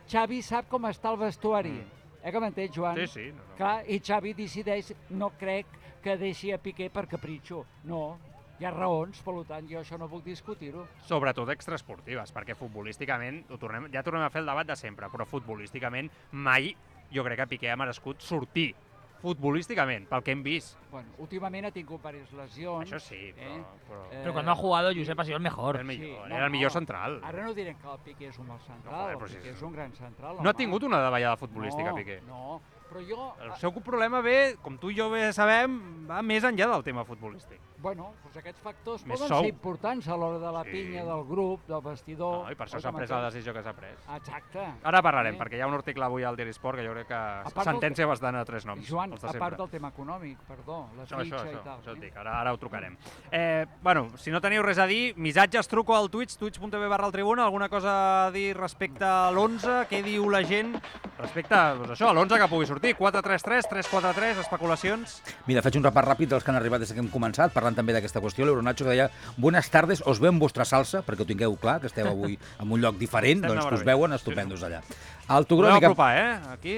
[0.09, 1.75] Xavi sap com està el vestuari.
[1.77, 1.97] Mm.
[2.19, 2.97] Eh que m'entens, Joan?
[2.99, 3.27] Sí, sí.
[3.31, 3.55] No, no.
[3.59, 7.63] Clar, i Xavi decideix, no crec que deixi a Piqué per capritxo.
[7.87, 8.17] No,
[8.59, 10.85] hi ha raons, per tant, jo això no puc discutir-ho.
[11.07, 15.27] Sobretot extraesportives, perquè futbolísticament, ho tornem, ja tornem a fer el debat de sempre, però
[15.27, 16.73] futbolísticament mai
[17.13, 18.73] jo crec que Piqué ha merescut sortir
[19.21, 20.77] futbolísticament, pel que hem vist.
[20.91, 22.87] Bueno, últimament ha tingut diverses lesions.
[22.87, 23.51] Això sí, però...
[23.51, 23.83] Eh?
[23.87, 24.01] però...
[24.09, 25.75] Eh, Pero cuando ha jugado, Josep ha sido el mejor.
[25.75, 26.79] Era el millor, no, era el millor no.
[26.79, 27.21] central.
[27.23, 29.51] Ara no direm que el Piqué és un mal central, joder, el però sí, Piqué
[29.51, 29.55] sí.
[29.57, 30.43] és un gran central.
[30.43, 32.21] No ha tingut una davallada futbolística, no, Piqué.
[32.27, 33.25] No, Però jo...
[33.45, 35.75] El seu problema ve, com tu i jo bé sabem,
[36.09, 37.61] va més enllà del tema futbolístic.
[37.81, 39.41] Bueno, doncs aquests factors Més poden sou.
[39.45, 40.71] ser importants a l'hora de la Sí.
[40.71, 42.43] pinya del grup, del vestidor...
[42.43, 43.97] No, I per això s'ha que pres la decisió que s'ha pres.
[44.17, 44.65] Exacte.
[44.83, 45.39] Ara parlarem, Eh?
[45.39, 48.07] perquè hi ha un article avui al Diari Sport que jo crec que part del-
[48.09, 48.85] bastant a tres noms.
[48.87, 51.79] Joan, a part del tema econòmic, perdó, la Això, això, fitxa això, i tal.
[51.79, 52.01] això et eh?
[52.01, 52.97] dic, ara, ara ho trucarem.
[53.31, 57.11] Eh, bueno, si no teniu res a dir, missatges, truco al Twitch, twitch.tv barra el
[57.13, 60.75] Tribuna, alguna cosa a dir respecte a l'11, què diu la gent
[61.17, 65.21] respecte doncs això, a l'11 que pugui sortir, 4-3-3, 3-4-3, especulacions...
[65.47, 67.95] Mira, faig un repàs ràpid dels que han arribat des que hem començat, parlant també
[67.95, 68.47] d'aquesta qüestió.
[68.47, 71.89] L'Euronacho que deia, buenas tardes, os veo en vuestra salsa, perquè ho tingueu clar, que
[71.91, 74.81] esteu avui en un lloc diferent, doncs que us veuen estupendos allà.
[75.29, 75.91] El Podeu Togromi, que...
[75.91, 76.53] apropar, eh?
[76.55, 76.77] Aquí,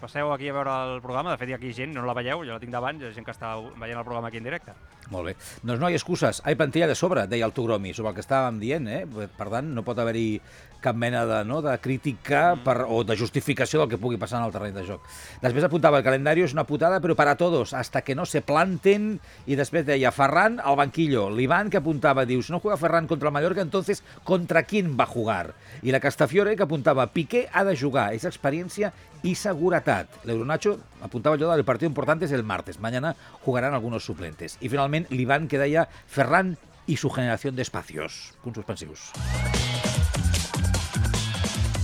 [0.00, 2.44] passeu aquí a veure el programa, de fet hi ha aquí gent, no la veieu,
[2.46, 4.74] jo la tinc davant, hi ha gent que està veient el programa aquí en directe.
[5.08, 5.34] Molt bé.
[5.62, 6.42] Doncs no hi ha excuses.
[6.44, 9.04] Hay plantilla de sobre, deia el Togromi, sobre el que estàvem dient, eh?
[9.08, 10.40] Per tant, no pot haver-hi
[10.80, 14.46] cap mena de, no, de crítica per, o de justificació del que pugui passar en
[14.46, 15.06] el terreny de joc.
[15.42, 19.18] Després apuntava, el calendari és una putada, però para todos, hasta que no se planten,
[19.46, 21.28] i després deia, Ferran al banquillo.
[21.34, 25.04] L'Ivan que apuntava, diu, si no juega Ferran contra el Mallorca, entonces, ¿contra quién va
[25.04, 25.54] a jugar?
[25.82, 28.92] I la Castafiore que apuntava, Piqué ha de jugar, és experiència
[29.26, 30.22] i seguretat.
[30.28, 34.58] L'Euronacho apuntava allò del partido importante es el martes, mañana jugarán algunos suplentes.
[34.60, 38.34] I finalment l'Ivan que deia, Ferran y su generación de espacios.
[38.42, 39.12] Punts suspensius.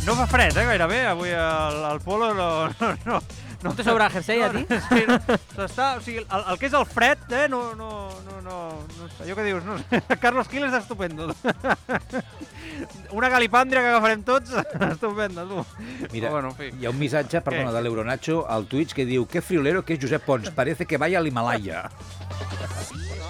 [0.04, 2.68] No fa fred, eh, gairebé, avui al, al polo no...
[2.68, 3.22] no, no.
[3.64, 4.60] ¿No te sobra jersey a ti?
[4.68, 5.14] Sí, no,
[5.56, 8.56] s'està, o sigui, el, el que és el fred, eh, no, no, no, no,
[8.98, 11.30] no sé, allò que dius, no sé, Carlos Gil és estupendo.
[13.16, 14.52] Una galipàndria que agafarem tots,
[14.90, 15.64] estupenda, tu.
[16.12, 16.68] Mira, Però bueno, en fi.
[16.76, 20.02] hi ha un missatge, perdona, de l'Euronacho al Twitch que diu que friolero que és
[20.04, 21.86] Josep Pons, parece que vaya al Himalaya.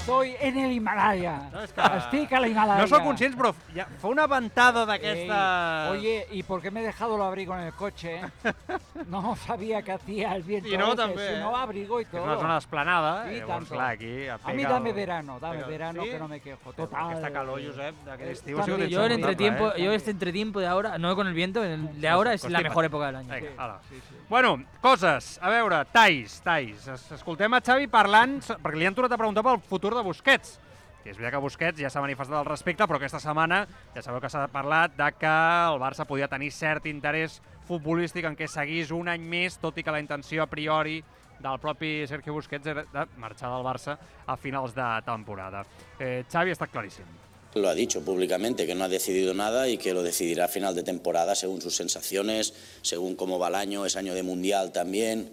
[0.04, 1.48] Estoy en el Himalaya.
[1.50, 2.82] No, és que- Estic a la Himalaya.
[2.82, 5.88] No sou conscients, però ja, fa una ventada d'aquesta...
[5.92, 8.20] Oye, ¿y por qué me he dejado el abrigo en el coche?
[9.08, 10.68] No sabía que hacía el viento.
[10.68, 11.40] Y no, ese, también, Si ¿eh?
[11.40, 12.22] no, abrigo y És todo.
[12.24, 13.74] una zona esplanada, Sí, eh, llavors, tanto.
[13.74, 14.28] clar, aquí...
[14.28, 16.10] A mí dame el- verano, dame pega- verano ¿Sí?
[16.10, 16.72] que no me quejo.
[16.74, 17.04] Total.
[17.10, 18.56] Aquesta calor, Josep, d'aquest Eh, estiu...
[18.58, 19.96] también, ha sigut Yo el Yo entretiempo, insoportable, yo eh?
[19.96, 22.68] este entretiempo de ahora, no con el viento, el de ahora es la Constipa't.
[22.70, 23.34] mejor época del año.
[23.34, 23.80] Vinga, ala.
[23.88, 24.14] Sí, sí.
[24.34, 25.38] Bueno, coses.
[25.40, 26.40] A veure, Tais.
[26.88, 30.56] Es- Escoltem a Xavi parlant, perquè li han tornat a preguntar pel futur de Busquets.
[31.04, 33.60] Que és veritat que Busquets ja s'ha manifestat al respecte, però aquesta setmana
[33.94, 37.36] ja sabeu que s'ha parlat de que el Barça podia tenir cert interès
[37.68, 40.98] futbolístic en què seguís un any més, tot i que la intenció a priori
[41.38, 45.62] del propi Sergio Busquets era de marxar del Barça a finals de temporada.
[46.00, 47.06] Eh, Xavi ha estat claríssim.
[47.54, 50.74] Lo ha dicho públicamente, que no ha decidido nada y que lo decidirá a final
[50.74, 55.30] de temporada según sus sensaciones, según cómo va el año, es año de mundial también.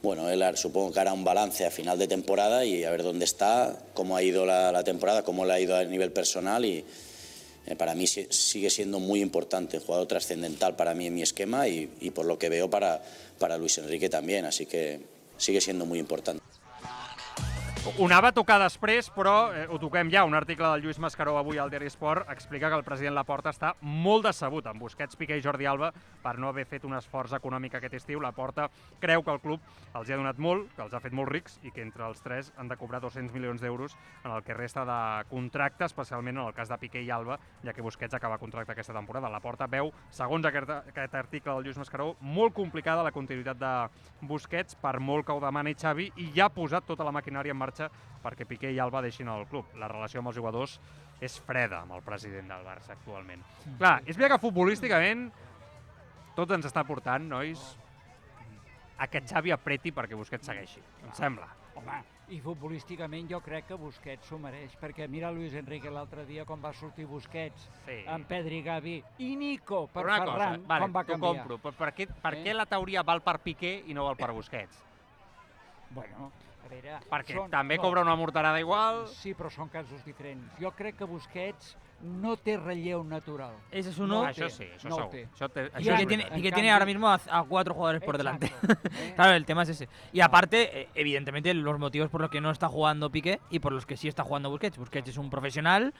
[0.00, 3.24] Bueno, él supongo que hará un balance a final de temporada y a ver dónde
[3.24, 6.84] está, cómo ha ido la, la temporada, cómo le ha ido a nivel personal y
[7.66, 11.66] eh, para mí si- sigue siendo muy importante, jugador trascendental para mí en mi esquema
[11.66, 13.02] y, y por lo que veo para,
[13.40, 15.00] para Luis Enrique también, así que
[15.36, 16.44] sigue siendo muy importante.
[17.86, 20.24] Ho anava a tocar després, però eh, ho toquem ja.
[20.26, 23.70] Un article del Lluís Mascaró avui al Diari Esport explica que el president Laporta està
[23.78, 25.92] molt decebut amb Busquets, Piqué i Jordi Alba
[26.24, 28.18] per no haver fet un esforç econòmic aquest estiu.
[28.18, 28.66] Laporta
[28.98, 29.62] creu que el club
[29.94, 32.50] els ha donat molt, que els ha fet molt rics i que entre els tres
[32.58, 33.94] han de cobrar 200 milions d'euros
[34.24, 34.98] en el que resta de
[35.30, 38.98] contracte, especialment en el cas de Piqué i Alba, ja que Busquets acaba contracte aquesta
[38.98, 39.30] temporada.
[39.30, 43.72] Laporta veu, segons aquest, aquest article del Lluís Mascaró, molt complicada la continuïtat de
[44.26, 47.62] Busquets per molt que ho demani Xavi i ja ha posat tota la maquinària en
[47.62, 47.75] marxa
[48.22, 49.66] perquè Piqué i Alba deixin el club.
[49.76, 50.80] La relació amb els jugadors
[51.20, 53.42] és freda amb el president del Barça actualment.
[53.78, 55.30] Clar, és veritat que futbolísticament
[56.36, 57.78] tot ens està portant, nois,
[58.98, 61.46] a que Xavi apreti perquè Busquets segueixi, em sembla.
[61.76, 61.96] Home,
[62.32, 66.60] i futbolísticament jo crec que Busquets s'ho mereix, perquè mira Luis Enrique l'altre dia quan
[66.64, 67.98] va sortir Busquets, Sí.
[68.08, 71.34] amb Pedri, Gavi i Nico per Però una Ferran, cosa, vale, com va canviar.
[71.36, 72.42] compro, però per què, per Eh?
[72.44, 74.82] què la teoria val per Piqué i no val per Busquets?
[75.90, 76.32] Bueno,
[76.66, 76.98] a veure...
[77.08, 79.06] Perquè són- també no, cobra una morterada igual...
[79.08, 80.52] Sí, però són casos diferents.
[80.60, 83.54] Jo crec que Busquets no té relleu natural.
[83.70, 84.18] Ese es uno.
[84.20, 85.12] No, això té, sí, això no ho segur.
[85.14, 85.22] té.
[85.32, 87.72] Això té, I això Piqué és en- tiene, Piqué tiene ahora mismo a, a cuatro
[87.72, 88.46] jugadores por delante.
[88.48, 89.12] Exacto, ¿eh?
[89.16, 89.88] Claro, el tema es ese.
[90.12, 93.72] Y aparte, eh, evidentemente, los motivos por los que no está jugando Piqué y por
[93.72, 94.76] los que sí está jugando Busquets.
[94.76, 95.94] Busquets es un profesional,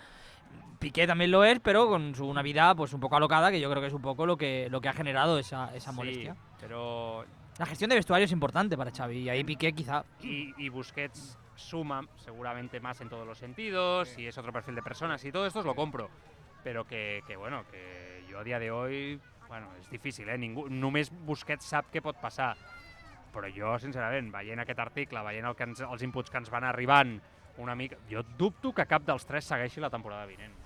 [0.79, 3.71] Piqué también lo es, pero con su una vida pues un poco alocada, que yo
[3.71, 6.35] creo que es un poco lo que, lo que ha generado esa, esa molestia.
[6.35, 7.25] Sí, però
[7.59, 10.05] La gestión de vestuario es importante para Xavi y ahí Piqué quizá...
[10.21, 14.83] y, y Busquets suma seguramente más en todos los sentidos y es otro perfil de
[14.83, 16.11] personas y todo esto lo compro.
[16.63, 20.37] Pero que, que, bueno, que yo a día de hoy, bueno, és difícil, eh?
[20.37, 22.57] Ningú, només Busquets sap què pot passar.
[23.33, 26.67] Però jo, sincerament, veient aquest article, veient el que ens, els inputs que ens van
[26.67, 27.21] arribant
[27.63, 30.66] una mica, jo dubto que cap dels tres segueixi la temporada vinent.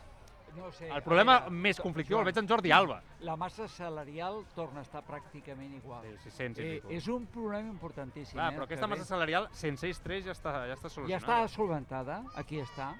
[0.57, 3.03] No sé, El problema veure, més conflictiu el Joan, veig en Jordi Alba.
[3.21, 6.03] La massa salarial torna a estar pràcticament igual.
[6.23, 8.35] Sí, 600 i Eh, és un problema importantíssim.
[8.39, 10.89] Clar, eh, però aquesta que massa ve- salarial, sense ells tres, ja està, ja està
[10.89, 11.45] ja solucionada.
[11.45, 12.95] està solventada, aquí està.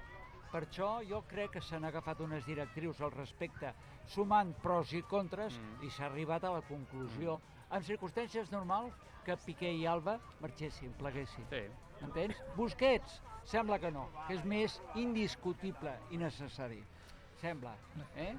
[0.51, 3.73] Per això jo crec que s'han agafat unes directrius al respecte,
[4.05, 5.83] sumant pros i contres, Mm.
[5.85, 7.39] i s'ha arribat a la conclusió,
[7.71, 11.45] en circumstàncies normals, que Piqué i Alba marxessin, pleguessin.
[11.49, 11.61] Sí.
[12.01, 12.35] Entens?
[12.55, 16.83] Busquets, sembla que no, que és més indiscutible i necessari.
[17.41, 17.73] Sembla,
[18.17, 18.35] eh?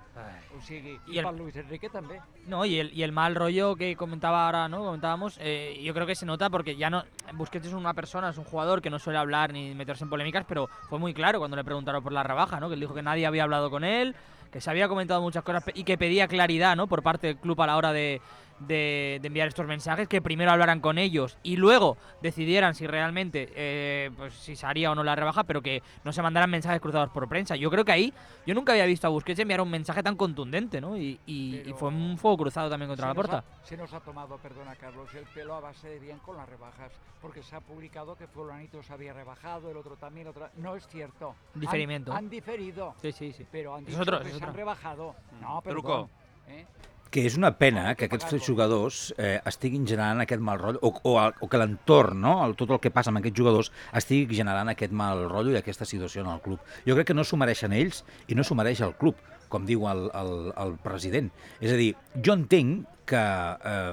[0.57, 2.21] O sigui, I i, el- per Luis Enrique també.
[2.47, 4.79] No, y el, y el mal rollo que comentaba ahora, ¿no?
[4.85, 7.03] Comentábamos, eh, yo creo que se nota porque ya no.
[7.35, 10.45] Busquets es una persona, es un jugador que no suele hablar ni meterse en polémicas,
[10.47, 12.69] pero fue muy claro cuando le preguntaron por la rebaja, ¿no?
[12.69, 14.15] Que él dijo que nadie había hablado con él,
[14.53, 16.87] que se había comentado muchas cosas y que pedía claridad, ¿no?
[16.87, 18.21] Por parte del club a la hora de,
[18.67, 23.53] de- de enviar estos mensajes, que primero hablaran con ellos y luego decidieran si realmente,
[23.55, 26.81] eh, pues si se haría o no la rebaja, pero que no se mandaran mensajes
[26.81, 27.57] cruzados por prensa.
[27.57, 28.15] Yo creo que ahí,
[28.47, 30.97] yo nunca había visto a Busquets enviar un mensaje tan contundente, ¿no?
[30.97, 33.39] Y, y- y Pero- fue un fuego cruzado también contra la puerta.
[33.39, 36.49] ha- se nos ha tomado, perdona Carlos, el pelo a base de bien con las
[36.49, 40.51] rebajas, porque se ha publicado que fulanito se había rebajado, el otro también, otra...
[40.57, 41.35] No es cierto.
[41.55, 42.13] Han- Diferimiento.
[42.13, 43.47] Han, diferido, Sí, sí, sí.
[43.51, 44.57] pero han Es dicho otro, que es se han otro.
[44.57, 45.15] rebajado.
[45.41, 45.75] No, perdó.
[45.81, 46.11] Truco.
[46.49, 46.67] Eh?
[47.13, 50.93] Que és una pena que que aquests jugadors eh, estiguin generant aquest mal rotllo, o,
[51.11, 52.39] o, el- o que l'entorn, no?
[52.47, 53.69] el, tot el que passa amb aquests jugadors,
[54.01, 56.63] estigui generant aquest mal rotllo i aquesta situació en el club.
[56.89, 58.01] Jo crec que no s'ho mereixen ells
[58.33, 59.21] i no s'ho mereix el club,
[59.53, 61.29] com diu el, el, el president.
[61.61, 61.91] És a dir,
[62.25, 63.93] jo entenc que eh,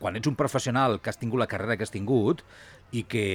[0.00, 2.40] quan ets un professional que has tingut la carrera que has tingut
[2.96, 3.26] i que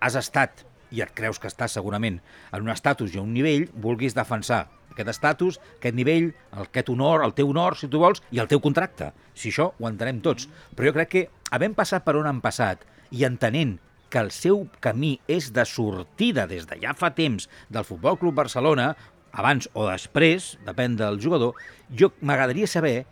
[0.00, 2.18] has estat i et creus que estàs segurament
[2.50, 4.64] en un estatus i a un nivell, vulguis defensar
[5.00, 6.30] aquest estatus, aquest nivell,
[6.62, 9.10] aquest honor, el teu honor, si tu vols, i el teu contracte.
[9.34, 10.48] Si això ho entenem tots.
[10.76, 13.78] Però jo crec que, havent passat per on han passat i entenent
[14.10, 18.34] que el seu camí és de sortida des de ja fa temps del Futbol Club
[18.42, 18.92] Barcelona,
[19.32, 21.54] abans o després, depèn del jugador,
[21.94, 23.04] jo m'agradaria saber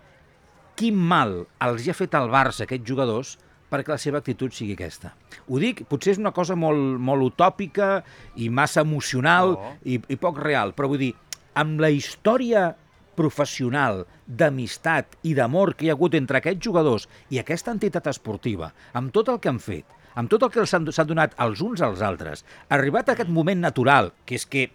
[0.79, 3.37] quin mal els hi ha fet al Barça aquests jugadors
[3.69, 5.13] perquè la seva actitud sigui aquesta.
[5.49, 8.03] Ho dic, potser és una cosa molt, molt utòpica
[8.41, 9.73] i massa emocional No.
[9.85, 11.13] i, i poc real, però vull dir,
[11.59, 12.71] amb la història
[13.19, 18.71] professional, d'amistat i d'amor que hi ha hagut entre aquests jugadors i aquesta entitat esportiva,
[18.95, 22.05] amb tot el que han fet, amb tot el que s'han donat els uns als
[22.05, 22.45] altres,
[22.75, 24.69] arribat a aquest moment natural, que és que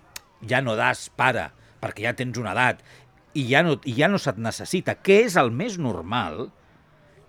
[0.49, 2.83] ja no das pare, perquè ja tens una edat,
[3.33, 6.49] i ja no, i ja no se't necessita, que és el més normal,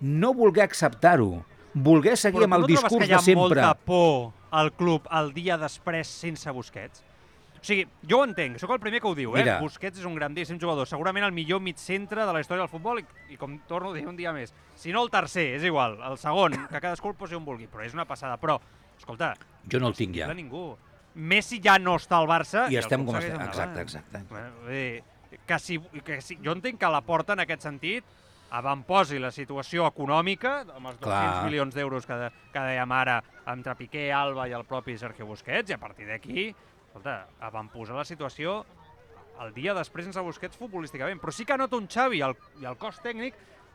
[0.03, 3.23] no voler acceptar-ho, voler seguir Però amb el tu no trobes discurs que hi ha
[3.23, 3.63] de sempre.
[3.63, 7.03] molta por al club el dia després sense Busquets?
[7.65, 9.41] O sigui, jo ho entenc, sóc el primer que ho diu, eh?
[9.41, 9.55] Mira.
[9.65, 13.01] Busquets és un grandíssim jugador, segurament el millor mig centre de la història del futbol
[13.01, 15.97] i, i com torno a dir un dia més, si no el tercer, és igual,
[16.05, 18.37] el segon, que cadascú el posi on vulgui, però és una passada.
[18.43, 18.59] Però,
[18.99, 19.33] escolta,
[19.73, 20.29] Jo no el tinc ja.
[20.37, 20.75] ningú.
[21.15, 23.41] Messi ja no està al Barça I el estem com estem.
[23.47, 24.21] Exacte, exacte.
[24.69, 25.01] Eh,
[25.47, 28.05] que si, que si, jo entenc que la porta en aquest sentit
[28.55, 31.47] avantposi la situació econòmica, amb els 200 Clar.
[31.47, 33.17] milions d'euros que, de, que dèiem ara
[33.51, 36.53] entre Piqué, Alba i el propi Sergio Busquets, i a partir d'aquí,
[36.95, 38.63] escolta, avantposar la situació
[39.43, 41.19] el dia després sense Busquets futbolísticament.
[41.21, 43.35] Però sí que noto un Xavi i el, i el cos tècnic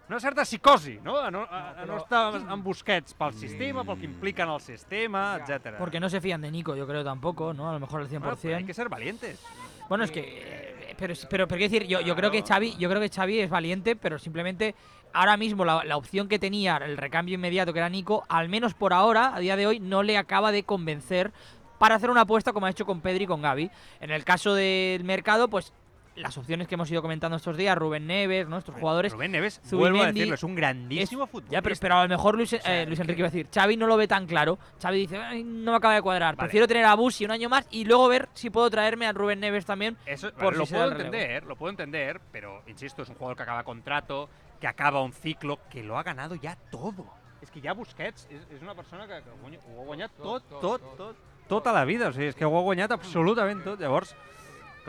[0.10, 1.18] una certa psicosi, no?
[1.20, 2.22] A no, a, a no però- estar
[2.56, 5.76] amb Busquets pel sistema, pel que implica en el sistema, etc.
[5.78, 7.70] Porque no se fían de Nico, yo creo tampoco, ¿no?
[7.70, 8.20] A lo mejor al 100%.
[8.20, 9.44] Bueno, pero hay que ser valientes.
[9.90, 10.22] Bueno, es que.
[10.22, 13.40] eh, Pero, pero, pero quiero decir, yo, yo creo que Xavi, yo creo que Xavi
[13.40, 14.76] es valiente, pero simplemente
[15.14, 18.74] ahora mismo la, la opción que tenía, el recambio inmediato que era Nico, al menos
[18.74, 21.32] por ahora, a día de hoy, no le acaba de convencer
[21.80, 23.72] para hacer una apuesta como ha hecho con Pedri y con Gaby.
[24.02, 25.74] En el caso del mercado, pues
[26.16, 29.14] las opciones que hemos ido comentando estos días, Rubén Neves, nuestros jugadores.
[29.14, 31.54] Rubén Neves, Zubimendi vuelvo a decirlo, es un es- grandísimo futbolista.
[31.54, 33.32] Ya, pero, pero a lo mejor Luis, eh, sea, Luis es Enrique que- iba a
[33.32, 34.60] decir, Xavi no lo ve tan claro.
[34.82, 36.36] Xavi dice, "Ay, no me acaba de cuadrar.
[36.36, 36.46] Vale.
[36.48, 39.40] Prefiero tener a Busi un año más y luego ver si puedo traerme a Rubén
[39.40, 39.96] Neves también.
[40.06, 43.44] Eso, por lo si puedo entender, lo puedo entender, pero insisto, es un jugador que
[43.44, 47.06] acaba contrato, que acaba un ciclo, que lo ha ganado ya todo.
[47.42, 50.98] És que ja Busquets és, és una persona que, que ho, guanyat tot, tot, tot,
[50.98, 51.16] tot,
[51.50, 52.08] tota la vida.
[52.10, 53.82] O sigui, és que ho ha guanyat absolutament tot.
[53.82, 54.14] Llavors,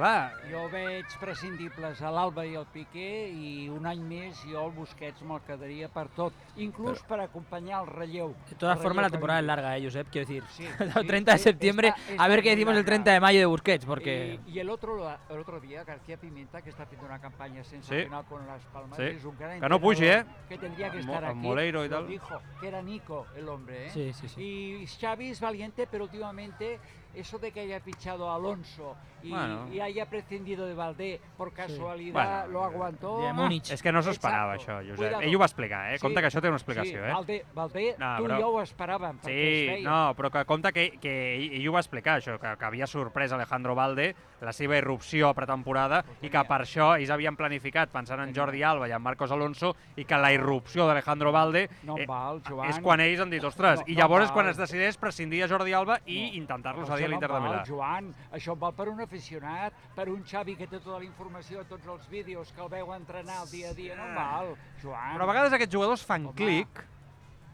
[0.01, 4.73] clar, Jo veig prescindibles a l'Alba i al Piqué i un any més jo el
[4.75, 8.35] Busquets me'l quedaria per tot, inclús per acompanyar el relleu.
[8.49, 9.57] De todas formas, relleu la temporada es vingui.
[9.57, 10.09] larga, eh, Josep.
[10.11, 12.77] Quiero decir, Sí, el sí, 30 de sí, septiembre, está- a ver qué decimos el
[12.79, 12.87] larga.
[12.87, 14.41] 30 de mayo de Busquets, porque...
[14.47, 14.91] Y, y el otro
[15.31, 19.03] el otro día, García Pimenta, que está haciendo una campaña sensacional con Las Palmas, Sí.
[19.05, 20.25] es un gran Que no entrenador eh?
[20.49, 21.37] Que tendría que estar aquí.
[21.39, 22.07] Moleiro y lo tal.
[22.09, 23.91] dijo, que era Nico el hombre, ¿eh?
[23.91, 24.41] Sí, sí, sí.
[24.83, 26.79] Y Xavi es valiente, pero últimamente
[27.15, 29.69] eso de que haya fichado a Alonso y, Bueno.
[29.73, 33.21] y haya prescindido de Valdé por casualidad, Bueno, lo aguantó.
[33.21, 33.71] de Ah, Múnich.
[33.71, 34.97] És que no s'ho esperava, això, Josep.
[34.97, 35.23] Cuidado.
[35.23, 35.99] Ell ho va explicar, eh?
[35.99, 36.03] Sí.
[36.03, 37.13] Compte que això té una explicació, sí, eh?
[37.13, 39.19] Valdé, Valdé No, tu però- i jo ho esperàvem.
[39.23, 42.65] Sí, no, però que compte que, que ell, ell ho va explicar, això, que, que
[42.65, 47.37] havia sorprès Alejandro Valde, la seva irrupció a pretemporada, i que per això ells havien
[47.37, 51.69] planificat, pensant en Jordi Alba i en Marcos Alonso, i que la irrupció d'Alejandro Valde
[51.85, 52.71] No eh, val, Joan.
[52.71, 54.35] és quan ells han dit, ostres, No, i no llavors és val.
[54.39, 57.41] quan es decideix prescindir de Jordi Alba i intentar-lo Però cedir a l'Inter no de
[57.49, 57.65] Milà.
[57.67, 61.87] Joan, això val per un aficionat, per un Xavi que té tota la informació, tots
[61.87, 65.17] els vídeos que el veu entrenar el dia a dia, no val, Joan.
[65.17, 66.35] Però a vegades aquests jugadors fan Home.
[66.35, 66.81] clic,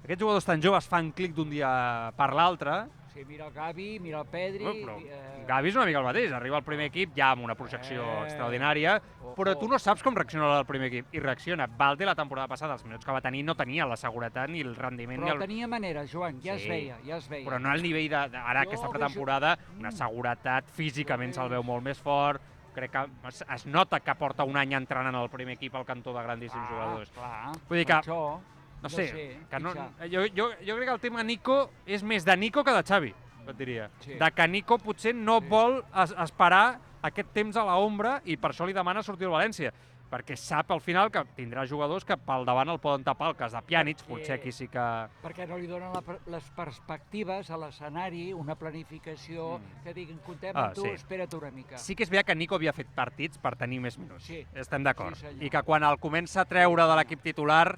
[0.05, 4.21] aquests jugadors tan joves fan clic d'un dia per l'altre, Sí, mira el Gavi, mira
[4.21, 4.63] el Pedri...
[4.63, 7.45] Bueno, però eh, Gavi és una mica el mateix, arriba al primer equip ja amb
[7.47, 9.33] una projecció Eh, extraordinària, ojo.
[9.39, 11.67] però tu no saps com reacciona el primer equip, i reacciona.
[11.67, 14.75] Valde la temporada passada, els minuts que va tenir, no tenia la seguretat ni el
[14.77, 15.47] rendiment, ni Però el...
[15.47, 17.47] tenia manera, Joan, ja Sí, es veia, ja es veia.
[17.49, 19.79] però no al nivell de, de ara Jo aquesta pretemporada, Mm.
[19.81, 22.43] una seguretat, físicament Jo se'l veu molt més fort,
[22.75, 26.13] crec que es, es nota que porta un any entrenant al primer equip al cantó
[26.13, 27.11] de grandíssims ah, jugadors.
[27.17, 28.39] Clar, Vull dir que- Això,
[28.83, 32.37] No sé, que no, jo, jo, jo crec que el tema Nico és més de
[32.37, 33.15] Nico que de Xavi,
[33.49, 33.91] et diria.
[34.01, 34.15] Sí.
[34.15, 35.47] De que Nico potser no Sí.
[35.49, 39.73] vol es, esperar aquest temps a l'ombra i per això li demana sortir al València
[40.09, 43.51] perquè sap al final que tindrà jugadors que pel davant el poden tapar, el cas
[43.53, 44.79] de Pjanic, Perquè- potser aquí sí que...
[45.21, 49.83] perquè no li donen la, les perspectives a l'escenari, una planificació, Mm.
[49.83, 50.91] que diguin, contem Ah, amb tu, sí.
[50.91, 51.77] espera't una mica.
[51.79, 54.23] Sí que és veritat que Nico havia fet partits per tenir més minuts.
[54.25, 54.47] Sí.
[54.55, 55.17] Estem d'acord.
[55.17, 55.43] Sí, senyor.
[55.43, 57.77] I que quan el comença a treure de l'equip titular,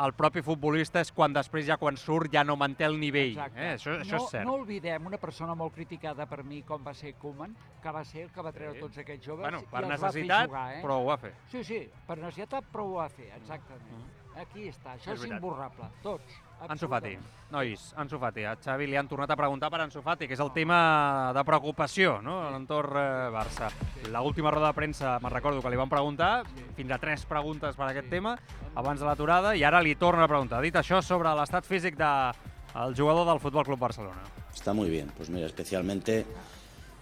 [0.00, 3.34] el propi futbolista és quan després, ja quan surt, ja no manté el nivell.
[3.34, 3.60] Exacte.
[3.60, 3.74] Eh?
[3.76, 4.46] Això, això no, és cert.
[4.48, 8.22] No oblidem una persona molt criticada per mi com va ser Koeman, que va ser
[8.24, 8.80] el que va treure Sí.
[8.80, 10.82] tots aquests joves bueno, i per els va fer necessitat, jugar, eh?
[10.82, 11.34] però ho va fer.
[11.50, 14.21] Sí, sí, per necessitat, però ho va fer, exactament.
[14.40, 16.40] Aquí està, això És és, imborrable, tots.
[16.70, 17.16] Ansu Fati,
[17.50, 18.44] nois, Ansu Fati.
[18.46, 21.42] A Xavi li han tornat a preguntar per Ansu Fati, que és el tema de
[21.44, 22.38] preocupació no?
[22.46, 23.68] a l'entorn eh, Barça.
[24.14, 26.30] L'última roda de premsa, me'n recordo que li van preguntar,
[26.78, 28.36] fins a tres preguntes per aquest tema,
[28.78, 30.62] abans de l'aturada, i ara li torna a preguntar.
[30.62, 32.32] Dit això, sobre l'estat físic del
[32.72, 34.22] de, jugador del Futbol Club Barcelona.
[34.54, 36.24] Está muy bien, pues mira, especialmente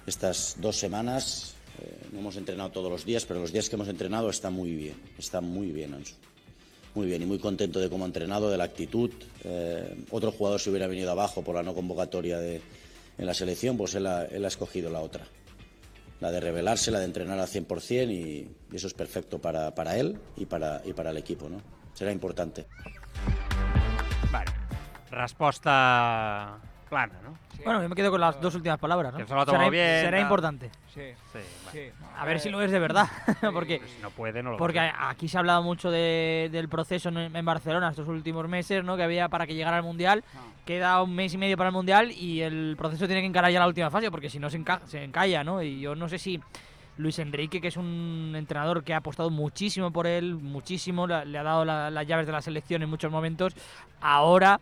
[0.07, 3.89] estas dos semanas, eh, no hemos entrenado todos los días, pero los días que hemos
[3.89, 6.15] entrenado está muy bien, está muy bien Ansu.
[6.95, 9.11] Muy bien y muy contento de cómo ha entrenado, de la actitud.
[9.45, 12.61] Eh, otro jugador se hubiera venido abajo por la no convocatoria de,
[13.17, 15.25] en la selección, pues él ha, escogido la otra.
[16.21, 19.97] La de revelarse, la de entrenar al 100% y, y eso es perfecto para, para
[19.97, 21.61] él y para, y para el equipo, ¿no?
[21.95, 22.67] Será importante.
[24.31, 24.51] Bueno,
[25.11, 27.50] resposta plana, no?
[27.61, 27.65] Sí.
[27.65, 29.19] Bueno, yo me quedo con las dos últimas palabras, ¿no?
[29.19, 30.71] Que se lo ha tomado será, bien, será importante.
[30.95, 31.39] Sí, Sí,
[31.73, 31.93] vale.
[32.19, 33.07] A ver si lo es de verdad,
[33.53, 36.69] porque Si no puede, no lo porque a aquí se ha hablado mucho de- del
[36.69, 38.97] proceso en, en Barcelona estos últimos meses, ¿no?
[38.97, 40.25] Que había para que llegara al mundial.
[40.35, 40.41] Ah.
[40.65, 43.61] Queda un mes y medio para el mundial y el proceso tiene que encarar ya
[43.61, 45.63] la última fase, porque si no se, enca- se encalla, ¿no?
[45.63, 46.41] Y yo no sé si
[46.97, 51.39] Luis Enrique, que es un entrenador que ha apostado muchísimo por él, muchísimo, le, le
[51.39, 53.55] ha dado la- las llaves de la selección en muchos momentos,
[54.01, 54.61] ahora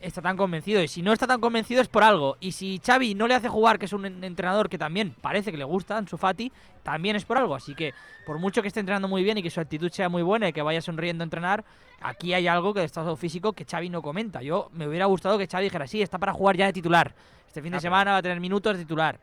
[0.00, 0.82] está tan convencido.
[0.82, 2.36] Y si no está tan convencido es por algo.
[2.40, 5.50] Y si Xavi no le hace jugar, que es un en- entrenador que también parece
[5.50, 6.50] que le gusta, Ansu Fati,
[6.82, 7.54] también es por algo.
[7.54, 7.92] Así que,
[8.26, 10.52] por mucho que esté entrenando muy bien y que su actitud sea muy buena y
[10.52, 11.64] que vaya sonriendo a entrenar,
[12.00, 14.42] aquí hay algo que de estado físico que Xavi no comenta.
[14.42, 17.14] Yo me hubiera gustado que Xavi dijera, sí, está para jugar ya de titular.
[17.46, 19.18] Este fin de Ah, semana va a tener minutos de titular.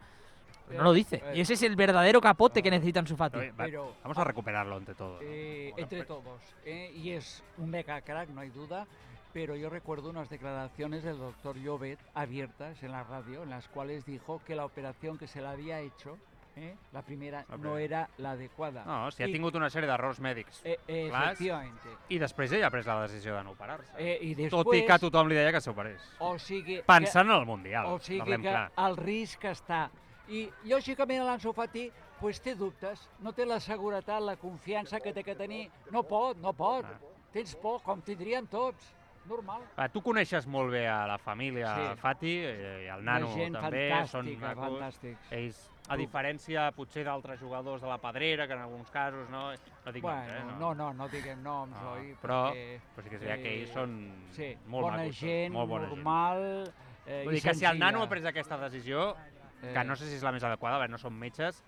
[0.68, 1.24] Pero no lo dice.
[1.34, 3.40] Y ese es el verdadero capote que necesita Ansu Fati.
[3.56, 5.22] Pero- vamos a recuperarlo entre todos.
[5.22, 5.28] ¿no?
[5.28, 6.42] Eh, entre pues- todos.
[6.66, 8.86] eh, y es un mega crack, no hay duda.
[9.38, 14.04] Pero yo recuerdo unas declaraciones del doctor Llobet abiertas en la radio, en las cuales
[14.04, 16.18] dijo que la operación que se le había hecho,
[16.56, 18.84] eh, la primera, La no era la adecuada.
[18.84, 20.64] No, si ha tingut una sèrie d'errors mèdics.
[20.66, 21.40] eh, eh, clars.
[22.10, 23.94] I després ell ha pres la decisió de no operar-se.
[24.00, 26.02] Eh, I Tot i després, que tothom li deia que s'operés.
[26.18, 28.72] o sigui, Pensant en el que, Mundial, o sigui parlem que clar.
[28.88, 29.92] el risc està.
[30.30, 35.24] I lògicament l'Anso Fati pues, té dubtes, no té la seguretat, la confiança que té
[35.24, 35.70] que tenir.
[35.92, 36.86] No pot, no pot.
[36.86, 36.98] Ah.
[37.32, 38.97] Tens por, com tindríem tots.
[39.28, 39.62] Normal.
[39.78, 42.00] Va, tu coneixes molt bé a la família Sí.
[42.02, 44.64] Fati eh, i el Nano gent també, són macos.
[44.80, 45.32] fantàstics.
[45.32, 49.52] Ells, a diferència potser d'altres jugadors de la Pedrera, que en alguns casos no,
[49.86, 50.42] no dic noms, eh?
[50.44, 52.16] Bueno, no, no, no diguem noms, No, oi?
[52.22, 53.98] però- perquè, però sí que és veritat que ells són
[54.32, 55.96] sí, molt bona macos, són gent, molt bona gent.
[55.96, 56.74] normal
[57.06, 58.06] eh, Vull dir que si el Nano senzilla.
[58.06, 59.16] ha pres aquesta decisió,
[59.62, 59.84] que Eh.
[59.86, 61.64] no sé si és la més adequada, perquè no som metges,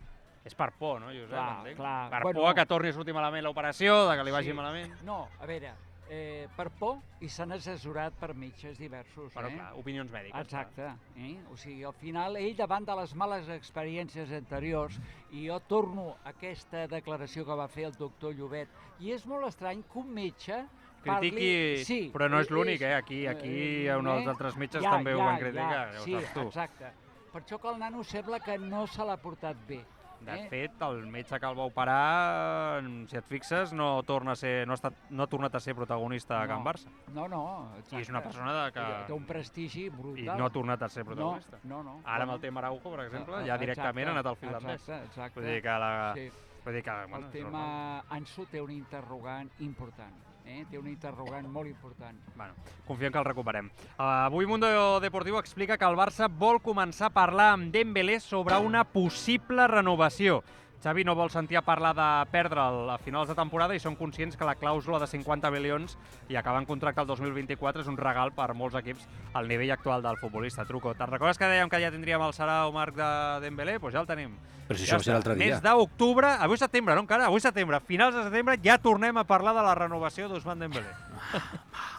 [0.46, 1.30] és per por, no, Josep?
[1.30, 2.10] Clar, clar.
[2.10, 4.54] Per Bueno, por que torni a sortir malament l'operació, de que li vagi Sí.
[4.54, 5.02] malament.
[5.04, 5.74] No, a veure,
[6.10, 9.32] eh, per por i s'han assessorat per metges diversos.
[9.36, 9.56] Però, eh?
[9.56, 10.42] clar, opinions mèdiques.
[10.42, 10.90] Exacte.
[11.16, 11.36] Eh?
[11.54, 14.98] O sigui, al final, ell davant de les males experiències anteriors,
[15.32, 19.48] i jo torno a aquesta declaració que va fer el doctor Llobet, i és molt
[19.48, 20.64] estrany que un metge
[21.06, 21.32] parli...
[21.32, 22.96] Critiqui, sí, però no és l'únic, eh?
[22.98, 26.18] Aquí, aquí hi ha un dels altres metges també ho van criticar, ja ho sí,
[26.18, 26.50] saps tu.
[26.50, 26.92] exacte.
[27.30, 29.84] per això que el nano sembla que no se l'ha portat bé.
[30.20, 30.48] De eh?
[30.52, 34.68] fet, el metge que el va operar, eh, si et fixes, no, torna a ser,
[34.68, 36.92] no, ha estat, no ha tornat a ser protagonista a Can Barça.
[37.16, 37.44] No, no,
[37.78, 38.02] exacte.
[38.02, 38.86] I és una persona de que...
[39.08, 40.24] Té un prestigi brutal.
[40.26, 41.62] I no ha tornat a ser protagonista.
[41.64, 42.04] No, no, no.
[42.04, 42.38] Ara amb no.
[42.38, 44.82] el tema Araujo, per exemple, Ah, ja directament exacte, ha anat al finlandès.
[44.82, 45.40] Exacte, exacte.
[45.40, 45.92] Vull dir que la...
[46.18, 46.30] Sí.
[46.66, 48.18] Vull dir que, El bueno, és tema normal.
[48.20, 50.29] Ansu té un interrogant important.
[50.50, 50.66] Eh?
[50.70, 52.18] Té un interrogant molt important.
[52.36, 52.56] Bueno,
[52.88, 53.70] confiem que el recuperem.
[53.70, 58.58] Uh, avui Mundo Deportivo explica que el Barça vol començar a parlar amb Dembélé sobre
[58.58, 60.42] una possible renovació.
[60.80, 64.38] Xavi no vol sentir a parlar de perdre'l a finals de temporada i són conscients
[64.40, 65.98] que la clàusula de 50 milions
[66.32, 69.04] i acabar en contracte el 2024 és un regal per molts equips
[69.36, 70.64] al nivell actual del futbolista.
[70.70, 73.10] Truco, te'n recordes que dèiem que ja tindríem el Sarà o Marc de
[73.44, 73.76] Dembélé?
[73.76, 74.38] Doncs pues ja el tenim.
[74.70, 75.50] Però si ja això va ser l'altre dia.
[75.58, 77.28] Mes d'octubre, avui setembre, no encara?
[77.28, 80.96] Avui setembre, finals de setembre, ja tornem a parlar de la renovació d'Ousmane Dembélé.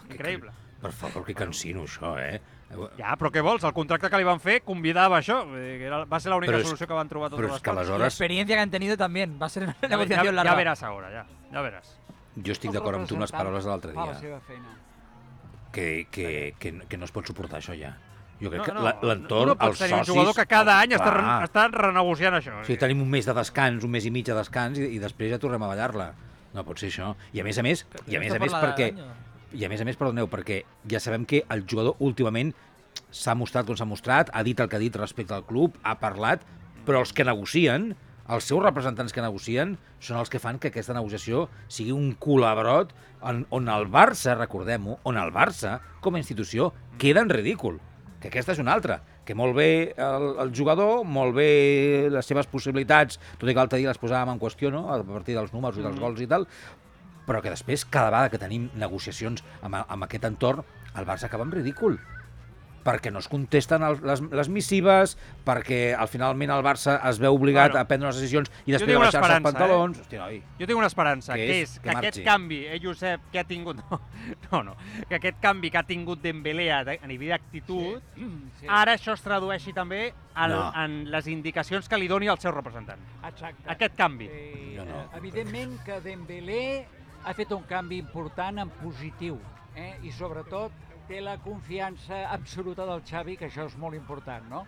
[0.08, 0.56] Increïble.
[0.80, 2.40] Per favor, que cansino, això, eh?
[2.96, 3.64] Ja, però què vols?
[3.66, 5.40] El contracte que li van fer convidava això.
[5.50, 7.76] Que Era, va ser l'única solució que van trobar totes però les que parts.
[7.76, 10.52] La aleshores experiencia que han tenido también va a ser una Ja, negociación ja, larga.
[10.52, 11.24] ja veràs ara, ja.
[11.50, 11.88] Ja veràs.
[12.36, 14.70] jo estic d'acord amb tu amb les paraules de l'altre la dia, seva feina.
[15.72, 17.96] que, que, que, que no es pot suportar això ja.
[18.40, 20.08] Jo crec No, que no, la- l'entorn, no pots els socis...
[20.08, 22.60] un jugador que cada any està, re, està renegociant això.
[22.62, 24.98] O sigui, tenim un mes de descans, un mes i mig de descans i, i
[25.02, 26.12] després ja tornem a ballar-la.
[26.54, 27.12] No pot ser això.
[27.34, 28.94] I a més a més, i a més a més perquè...
[29.53, 32.53] I a més a més, perdoneu, perquè ja sabem que el jugador últimament
[33.11, 35.96] s'ha mostrat com s'ha mostrat, ha dit el que ha dit respecte al club, ha
[35.98, 36.44] parlat,
[36.86, 37.90] però els que negocien,
[38.30, 42.94] els seus representants que negocien, són els que fan que aquesta negociació sigui un colabrot
[43.26, 46.70] on, on el Barça, recordem-ho, on el Barça, com a institució,
[47.03, 47.80] queda en ridícul.
[48.20, 51.51] Que aquesta és una altra, que molt bé el, el jugador, molt bé
[52.12, 55.34] les seves possibilitats, tot i que l'altre dia les posàvem en qüestió, no?, a partir
[55.38, 56.46] dels números i dels gols i tal,
[57.26, 60.64] però que després, cada vegada que tenim negociacions amb, amb aquest entorn,
[60.96, 61.98] el Barça acaba en ridícul
[62.80, 65.12] perquè no es contesten el, les, les missives,
[65.44, 68.96] perquè al finalment el Barça es veu obligat Bueno, a prendre unes decisions i després
[68.96, 69.98] una baixar-se els esperança, pantalons.
[69.98, 70.00] Eh?
[70.06, 70.38] Hòstia, oi.
[70.62, 71.74] Jo tinc una esperança, que és?
[71.78, 73.82] Que que, aquest canvi, eh, Josep, que ha tingut...
[73.90, 74.00] No,
[74.50, 74.76] no, no
[75.10, 78.66] que aquest canvi que ha tingut Dembélé a, a nivell d'actitud, Sí.
[78.68, 80.62] ara això es tradueixi també al, No.
[80.82, 83.00] en les indicacions que li doni el seu representant.
[83.28, 83.68] Exacte.
[83.76, 84.28] Aquest canvi.
[84.32, 85.02] Eh, Jo no.
[85.04, 86.86] eh, Evidentment que Dembélé
[87.24, 89.38] ha fet un canvi important en positiu
[89.74, 89.98] eh?
[90.02, 90.72] i sobretot
[91.08, 94.64] té la confiança absoluta del Xavi, que això és molt important, no?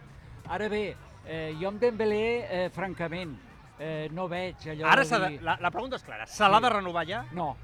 [0.51, 3.37] Ara bé, eh, jo amb Dembélé, eh, francament,
[3.79, 5.43] eh, no veig allò Ara de dir...
[5.43, 6.27] la, la pregunta és clara.
[6.27, 6.63] Se l'ha Sí.
[6.65, 7.25] de renovar ja?
[7.33, 7.57] No,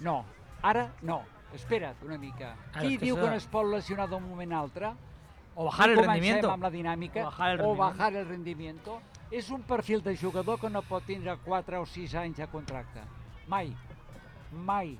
[0.00, 0.24] no,
[0.62, 1.22] ara no.
[1.54, 2.54] Espera't una mica.
[2.74, 4.90] Ara, Qui que diu que no es pot lesionar d'un moment a altre?
[5.54, 6.50] O bajar el rendimiento.
[6.50, 7.22] amb la dinàmica.
[7.22, 7.76] O bajar el o rendimiento.
[7.98, 9.00] bajar el rendimiento.
[9.30, 13.00] És un perfil de jugador que no pot tindre 4 o 6 anys de contracte.
[13.48, 13.74] Mai.
[14.52, 14.98] Mai.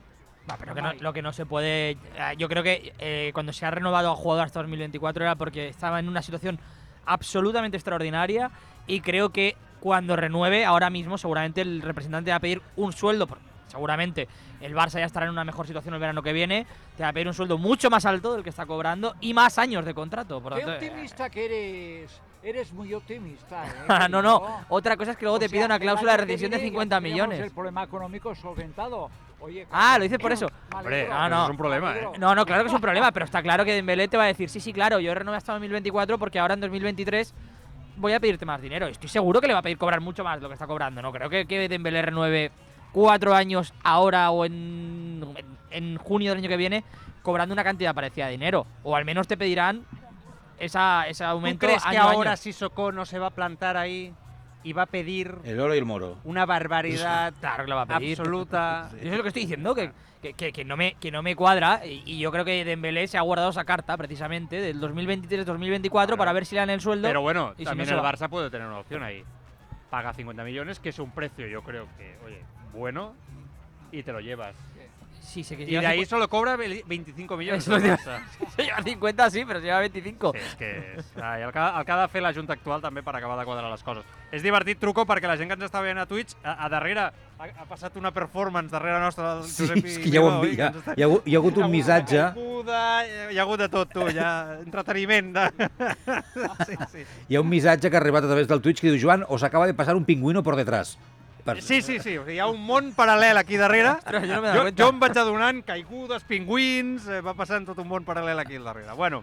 [0.48, 1.90] No, pero que no- lo que no se puede.
[1.92, 1.98] eh,
[2.38, 5.98] Yo creo que eh, cuando se ha renovado a jugador hasta 2024 era porque estaba
[5.98, 6.58] en una situación
[7.04, 8.50] absolutamente extraordinaria
[8.86, 13.28] y creo que cuando renueve, ahora mismo seguramente el representante va a pedir un sueldo,
[13.66, 14.28] seguramente
[14.60, 16.66] el Barça ya estará en una mejor situación el verano que viene,
[16.96, 19.58] te va a pedir un sueldo mucho más alto del que está cobrando y más
[19.58, 20.40] años de contrato.
[20.40, 22.20] Por Qué tanto, eh, optimista que eres.
[22.42, 23.64] Eres muy optimista.
[23.66, 26.50] ¿eh, no, no, otra cosa es que luego O te pida una cláusula de rescisión
[26.52, 27.40] de viene ya 50 tenemos millones.
[27.40, 29.10] El problema económico solventado.
[29.46, 30.48] Oye, Ah, lo dices por eso.
[30.74, 31.26] Hombre, no.
[31.26, 31.96] eso es un problema.
[31.96, 32.08] ¿eh?
[32.18, 34.26] No, no, claro que es un problema, pero está claro que Dembélé te va a
[34.26, 37.32] decir, sí, sí, claro, yo renové hasta 2024 porque ahora en 2023
[37.96, 38.86] voy a pedirte más dinero.
[38.88, 41.00] Estoy seguro que le va a pedir cobrar mucho más de lo que está cobrando.
[41.00, 42.50] No creo que, que Dembélé renueve
[42.92, 46.82] cuatro años ahora o en, en, en junio del año que viene
[47.22, 48.66] cobrando una cantidad parecida de dinero.
[48.82, 49.84] O al menos te pedirán
[50.58, 54.12] esa, ese ¿Tú aumento crees que año ahora Sissoko no se va a plantar ahí
[54.66, 56.18] y va a pedir El oro y el moro.
[56.24, 58.18] una barbaridad Claro que lo va a pedir.
[58.18, 58.90] absoluta?
[59.00, 61.36] Eso es lo que estoy diciendo, que, que, que- que no, me, que no me
[61.36, 61.86] cuadra.
[61.86, 66.16] Y, y yo creo que Dembélé se ha guardado esa carta, precisamente, del 2023-2024 Claro.
[66.16, 67.06] para ver si le dan el sueldo.
[67.06, 68.02] Pero bueno, y si también no el.
[68.02, 69.22] Barça puede tener una opción ahí.
[69.90, 72.42] Paga 50 millones, que es un precio, yo creo que, oye,
[72.72, 73.14] bueno,
[73.92, 74.56] y te lo llevas.
[75.26, 77.66] Sí, que Y de ahí 50 solo cobra ve- 25 millones.
[77.66, 77.78] Eso
[78.56, 80.32] se lleva 50, sí, pero se lleva 25.
[80.32, 82.80] Sí, és que és, ai, el, que, el que ha de fer la Junta actual
[82.80, 84.04] també per acabar de quadrar les coses.
[84.30, 87.00] És divertit, truco, perquè la gent que ens està veient a Twitch, a, a darrere
[87.10, 87.12] ha,
[87.44, 90.60] ha passat una performance darrere nostra del Sí, Josep és que ja ho hem vist.
[90.62, 92.22] Ja, hi, ha, hagut- hi ha hagut un missatge...
[93.32, 94.30] Hi ha hagut de tot, tu, ja,
[94.62, 95.34] entreteniment.
[95.34, 95.70] De...
[96.66, 97.04] Sí, sí.
[97.28, 99.42] Hi ha un missatge que ha arribat a través del Twitch que diu Joan, os
[99.42, 100.96] acaba de pasar un pingüino por detrás.
[101.46, 101.60] Per...
[101.62, 103.94] Sí, sí, sí, o sigui, hi ha un món paral·lel aquí darrere.
[104.00, 107.86] Ostres, jo no jo, jo em vaig adonant, caigudes, pingüins, eh, va passant tot un
[107.92, 108.96] món paral·lel aquí darrere.
[108.98, 109.22] Bueno,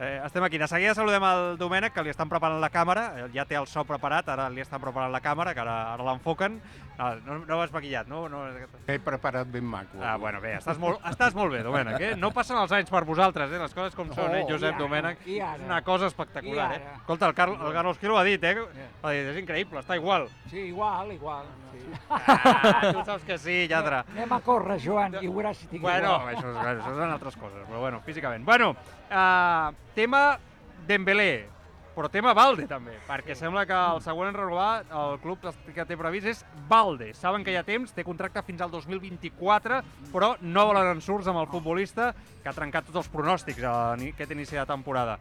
[0.00, 0.56] Eh, estem aquí.
[0.56, 3.02] De seguida saludem el Domènec, que li estan preparant la càmera.
[3.20, 6.06] Eh, Ja té el so preparat, ara li estan preparant la càmera, que ara, ara
[6.06, 6.56] l'enfoquen.
[6.96, 8.22] No, no, no ho has maquillat, no?
[8.28, 8.40] no
[8.86, 10.00] He preparat ben maco.
[10.00, 12.00] Ah, bueno, bé, estàs molt, estàs molt bé, Domènec.
[12.00, 12.10] Eh?
[12.16, 13.60] No passen els anys per vosaltres, eh?
[13.60, 14.42] les coses com són, eh?
[14.46, 15.22] Oh, Josep ara, Domènec.
[15.28, 16.82] És una cosa espectacular, eh?
[16.96, 18.56] Escolta, el, Carl, el Carlos Quilo ho ha dit, eh?
[19.02, 20.28] Ha dit, és increïble, està igual.
[20.48, 21.44] Sí, igual, igual.
[21.72, 21.84] Sí.
[22.10, 24.02] Ah, tu saps que sí, lladre.
[24.14, 26.36] Anem a córrer, Joan, i veuràs si tinc Bueno, igual.
[26.36, 28.44] això, és, això són altres coses, però bueno, físicament.
[28.46, 28.74] Bueno,
[29.10, 30.38] uh, tema
[30.86, 31.48] Dembélé,
[31.94, 35.42] però tema Valde també, perquè sembla que el següent en renovar el club
[35.74, 37.10] que té previst és Valde.
[37.18, 39.82] Saben que hi ha temps, té contracte fins al 2024,
[40.14, 44.32] però no volen ensurts amb el futbolista que ha trencat tots els pronòstics a aquest
[44.36, 45.18] inici de temporada.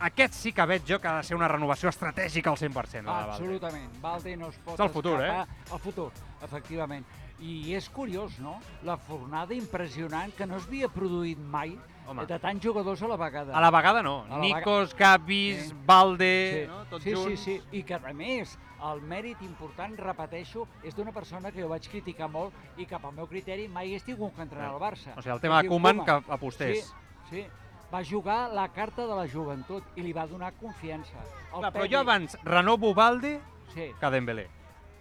[0.00, 2.70] Aquest sí que veig jo que ha de ser una renovació estratègica al 100%.
[2.70, 3.32] la de Valde.
[3.34, 3.90] Absolutament.
[4.00, 5.72] Valde no es pot És el futur, escapar.
[5.72, 6.10] El futur,
[6.42, 7.04] efectivament.
[7.40, 11.74] I és curiós, no?, la fornada impressionant que no es havia produït mai
[12.10, 12.26] Home.
[12.26, 13.56] de tants jugadors a la vegada.
[13.56, 14.24] A la vegada no.
[14.28, 15.74] La Nikos, Gavis, Sí.
[15.86, 16.32] Valde,
[16.64, 16.84] Sí, no?
[16.90, 17.40] tots sí, sí, junts.
[17.40, 21.86] sí, i que a més el mèrit important, repeteixo, és d'una persona que jo vaig
[21.88, 25.12] criticar molt i que pel meu criteri mai hagués tingut que entrar al Barça.
[25.16, 26.92] O sigui, el tema de Koeman, que apostés.
[27.28, 27.46] Sí, sí,
[27.92, 31.18] va jugar la carta de la joventut i li va donar confiança.
[31.52, 33.40] El Clar, però jo abans renovo Valde
[33.74, 34.48] Sí, que Dembélé.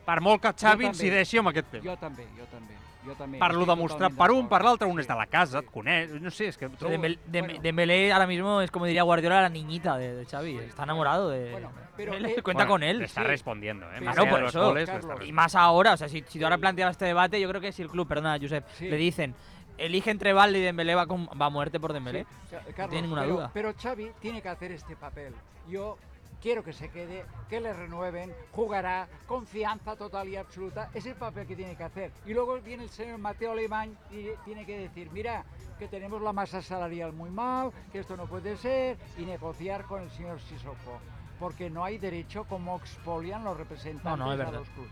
[0.06, 1.84] Per molt que Xavi incideixi amb aquest tema.
[1.86, 2.76] jo també, jo també.
[3.06, 3.40] Jo també.
[3.40, 5.66] Per lo estic demostrat totalment per un, per l'altre, un és de la casa, sí.
[5.66, 6.68] et coneix, no sé, és que...
[6.70, 7.18] trobo-
[7.62, 10.58] Dembélé, ahora mismo es como diría Guardiola la niñita de, de Xavi.
[10.58, 11.52] Está enamorado de.
[11.52, 13.00] Bueno, pero, él eh, cuenta Bueno, con él.
[13.00, 13.28] Le está sí.
[13.28, 13.96] respondiendo, ¿eh?
[14.00, 14.90] Sí, Más Claro, por de eso, goles,
[15.26, 17.72] Y más ahora, o sea, si, si tú ahora planteabas este debate, yo creo que
[17.72, 18.90] si el club, perdona, Josep, Sí.
[18.90, 19.34] le dicen,
[19.78, 22.26] elige entre Valde y Dembélé, va, con- va a muerte por Dembélé.
[22.50, 23.52] Sí, Carlos, tiene ninguna pero, duda.
[23.54, 25.34] Pero Xavi tiene que hacer este papel.
[25.70, 25.98] Yo
[26.42, 30.90] quiero que se quede, que le renueven, jugará, confianza total y absoluta.
[30.94, 32.12] Es el papel que tiene que hacer.
[32.26, 35.44] Y luego viene el señor Mateo Alemán y tiene que decir, mira,
[35.78, 40.02] que tenemos la masa salarial muy mal, que esto no puede ser, y negociar con
[40.02, 41.00] el señor Sissoko.
[41.40, 44.54] Porque no hay derecho como expolian los representantes No, no, verdad.
[44.54, 44.92] los clubes.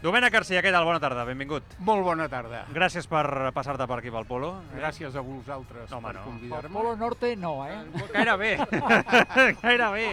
[0.00, 0.86] Domènec Garcia, què tal?
[0.88, 1.74] Bona tarda, benvingut.
[1.84, 2.62] Molt bona tarda.
[2.72, 4.54] Gràcies per passar-te per aquí pel Polo.
[4.72, 6.22] Gràcies a vosaltres No, home, per no.
[6.24, 6.72] Convidar-me.
[6.72, 7.76] Polo Norte no, ¿eh?
[8.14, 8.54] Gairebé.
[9.62, 10.06] gairebé.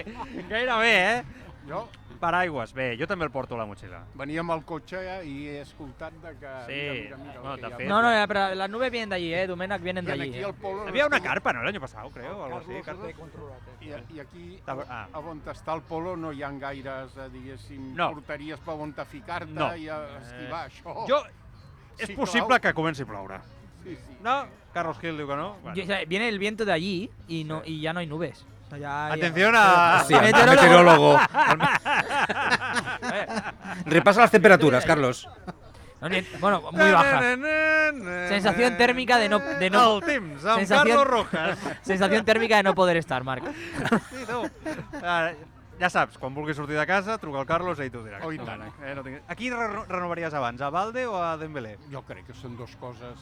[0.49, 1.23] Gairebé, eh?
[1.69, 1.85] Jo
[2.19, 2.73] Paraigües.
[2.73, 4.03] Bé, jo també el porto a la motxilla.
[4.15, 6.53] venia amb el cotxe i he escoltat de que...
[6.67, 6.73] Sí.
[6.73, 9.15] mira, mira, mira, Bueno, de hi fet- No, no, ya, pero las nubes vienen de
[9.15, 9.47] allí, ¿eh?
[9.47, 10.29] Domènec vienen I de allí.
[10.29, 10.83] aquí eh.
[10.87, 12.67] Havia una carpa, no, el año pasado, creo, o algo así.
[12.67, 13.07] Carlos Carlos.
[13.07, 14.03] té controlat, eh?
[14.09, 15.07] I, I aquí, Ah, ah.
[15.13, 18.11] a on està el Polo, no hi ha gaires, eh, diguéssim, No.
[18.13, 19.75] porteries per on ficar-te No.
[19.75, 21.05] i a esquivar això.
[21.07, 21.23] Jo...
[21.99, 22.59] És Sí, possible clau.
[22.61, 23.39] que comenci a ploure.
[23.83, 24.17] Sí, sí.
[24.21, 24.45] No?
[24.73, 25.57] Carlos Gil diu que no?
[25.63, 25.75] Bueno.
[26.07, 28.45] viene el viento de allí y no y ya no hay nubes.
[28.67, 30.03] O sea, ya- ya- Atención a...
[30.05, 31.17] Sí, el Meteorólogo.
[31.17, 31.19] meteorólogo.
[33.85, 35.27] Repasa las temperaturas, Carlos.
[36.01, 37.23] No, ni- bueno, muy bajas.
[38.29, 41.57] Sensación térmica de no- de no- Sensación- Carlos Rojas.
[41.81, 43.43] Sensación térmica de no poder estar, Marc.
[44.11, 44.43] Sí, no.
[45.03, 45.31] Ah,
[45.79, 48.19] ja saps, quan vulguis sortir de casa, truca al Carlos i ell t'ho dirà.
[48.25, 48.63] Oh, i tant.
[48.81, 49.19] Eh, no tinc...
[49.29, 51.75] A qui re renovaries abans, a Valde o a Dembélé?
[51.93, 53.17] Jo crec que són dues coses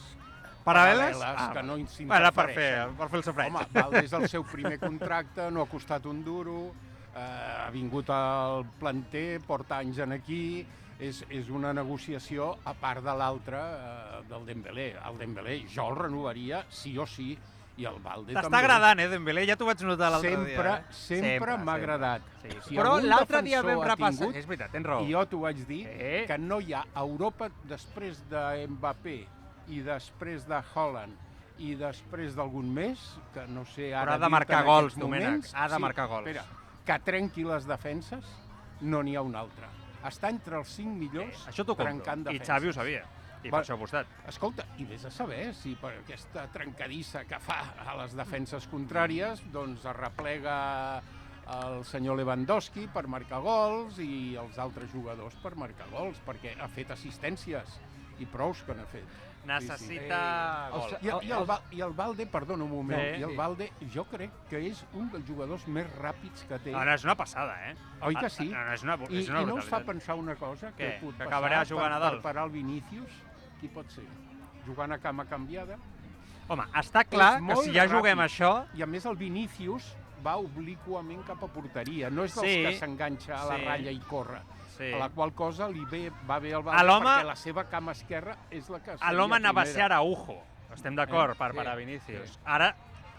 [0.66, 1.16] Paral·leles?
[1.20, 1.76] paral·leles que no
[2.10, 3.52] Bueno, per fer, per fer el sofreig.
[3.54, 6.72] Home, Valde és el seu primer contracte, no ha costat un duro,
[7.14, 7.20] eh,
[7.66, 10.66] ha vingut al planter, porta anys en aquí,
[10.98, 14.94] és, és una negociació a part de l'altra eh, del Dembélé.
[15.06, 17.36] El Dembélé jo el renovaria sí o sí,
[17.76, 18.40] i el Valde també.
[18.40, 19.42] T'està agradant, eh, Dembélé?
[19.46, 20.76] Ja t'ho vaig notar l'altre Sempre, dia.
[20.80, 20.96] eh?
[20.96, 22.22] sempre m'ha agradat.
[22.42, 22.60] Sí, sí.
[22.70, 24.18] Si Però l'altre dia vam repassar...
[24.24, 25.04] tingut, És veritat, tens raó.
[25.04, 26.26] I jo t'ho vaig dir, Sí.
[26.26, 29.18] que no hi ha a Europa després de Mbappé
[29.68, 31.16] i després de Holland
[31.58, 33.00] i després d'algun més,
[33.32, 36.26] que no sé Però ara ha de marcar gols, Domènec, moments, ha de marcar gols.
[36.28, 36.44] Espera,
[36.84, 38.24] que trenqui les defenses,
[38.82, 39.66] no n'hi ha un altre.
[40.04, 41.86] Està entre els cinc millors Això t'ho compro.
[41.86, 42.46] trencant I defenses.
[42.52, 43.04] Xavi ho sabia.
[43.42, 44.06] I per Va- això ha apostat.
[44.28, 49.42] Escolta, i vés a saber si per aquesta trencadissa que fa a les defenses contràries,
[49.52, 51.02] doncs es replega
[51.56, 56.66] el senyor Lewandowski per marcar gols i els altres jugadors per marcar gols, perquè ha
[56.68, 57.78] fet assistències
[58.18, 59.06] i prous que n'ha fet.
[59.46, 61.08] Necessita Sí, sí.
[61.08, 61.22] gol.
[61.22, 63.20] I, i, el, Val- I el Valde, perdona un moment, Sí.
[63.20, 63.36] i el Sí.
[63.36, 66.72] Valde jo crec que és un dels jugadors més ràpids que té.
[66.72, 67.74] No, és una passada, eh?
[68.02, 68.48] Oi que Ah, sí?
[68.48, 69.86] No, no, és una, I, és una I no us fa brutalitat.
[69.86, 71.00] pensar una cosa que Què?
[71.00, 72.14] pot Que passar acabarà jugant per, a dalt?
[72.14, 73.10] per parar el Vinícius?
[73.60, 74.04] Qui pot ser?
[74.66, 75.76] Jugant a cama canviada?
[76.48, 78.24] Home, està clar És que molt si ja juguem ràpid.
[78.24, 78.66] això...
[78.74, 82.62] I a més el Vinícius va obliquament cap a porteria, no és dels Sí.
[82.62, 83.64] que s'enganxa a la Sí.
[83.64, 84.40] ratlla i corre.
[84.76, 84.92] Sí.
[84.92, 87.92] A la qual cosa li ve, va bé el A l'home- perquè la seva cama
[87.92, 90.36] esquerra és la que A l'home anava a ser Araujo.
[90.74, 92.30] Estem d'acord Eh, per sí, parar Vinícius.
[92.30, 92.38] sí.
[92.44, 92.74] Ara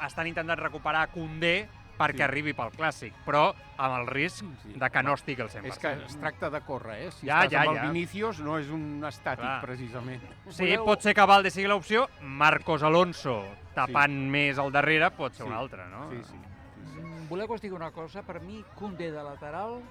[0.05, 2.21] estan intentant recuperar Koundé perquè Sí.
[2.21, 4.73] arribi pel clàssic, però amb el risc Sí.
[4.75, 5.73] de que no estigui al 100%.
[5.73, 7.11] És que es tracta de córrer, eh?
[7.11, 7.81] Si Ja, estàs ja, amb ja.
[7.85, 9.61] el Vinícius no és un estàtic, Clar.
[9.61, 10.21] precisament.
[10.49, 13.43] Sí, Voleu- pot ser que Valde sigui l'opció, Marcos Alonso
[13.73, 15.51] tapant més al darrere pot ser Sí.
[15.51, 16.11] un altre, no?
[16.11, 16.23] Sí, sí.
[16.33, 16.37] sí,
[16.93, 17.01] sí.
[17.01, 18.21] Mm, Voleu que us digui una cosa?
[18.21, 19.81] Per mi, Condé de lateral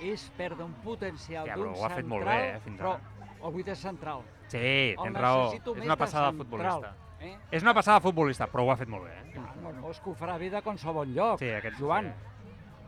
[0.00, 2.80] és perdre un potencial Ja, d'un però ho ha fet central, molt bé, eh, fins
[2.80, 3.28] però ara.
[3.44, 4.22] el vuit és central.
[4.46, 5.52] Sí, tens raó.
[5.54, 6.94] És una passada central, futbolista.
[7.20, 7.36] Eh?
[7.50, 9.12] És una passada futbolista, però ho ha fet molt bé.
[9.12, 9.40] Eh?
[9.62, 12.12] Bueno, és que ho farà bé de qualsevol lloc, Sí, aquest, Joan.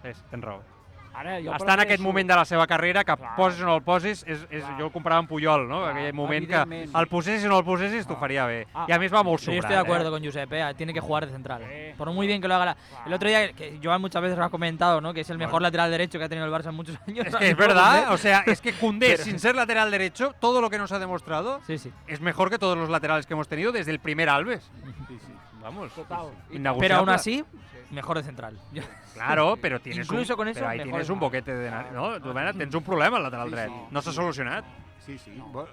[0.03, 0.13] Sí.
[0.13, 0.61] sí, tens raó.
[1.17, 3.37] Ara, jo Està en aquest prefereixo- moment de la seva carrera, que Clar.
[3.37, 4.79] posis o no el posis, és, és, Clar.
[4.79, 5.79] jo el comparava amb Puyol, no?
[5.81, 8.21] Clar, Aquell moment que el posessis o no el posessis t'ho Ah.
[8.21, 8.67] faria bé.
[8.75, 8.85] Ah.
[8.89, 10.11] I a més va molt Yo estoy de acuerdo eh?
[10.11, 11.63] con Josep, eh, tiene que jugar de central.
[11.65, 11.95] Sí.
[11.97, 12.65] Por muy bien que lo haga.
[12.67, 15.15] la- El otro día, que Joan muchas veces lo ha comentado, ¿no?
[15.15, 15.67] Que es el mejor Bueno.
[15.69, 17.27] lateral derecho que ha tenido el Barça en muchos años.
[17.27, 20.61] Es que es verdad, o sea, es que Koundé, Pero- sin ser lateral derecho, todo
[20.61, 21.91] lo que nos ha demostrado Sí, sí.
[22.07, 24.71] es mejor que todos los laterales que hemos tenido desde el primer Alves.
[25.09, 25.33] sí, sí.
[25.67, 26.31] Vamos, Total.
[26.79, 27.45] Pero aún así,
[27.91, 28.59] mejor de central.
[29.17, 31.71] Claro, pero tienes Incluso un, con eso, pero ahí tienes un boquete de...
[31.71, 33.69] nariz, No, tu, mira, tens un problema al lateral Sí, dret.
[33.69, 33.81] sí.
[33.91, 34.65] No s'ha solucionat.
[35.07, 35.31] Sí, sí.
[35.41, 35.67] Bueno,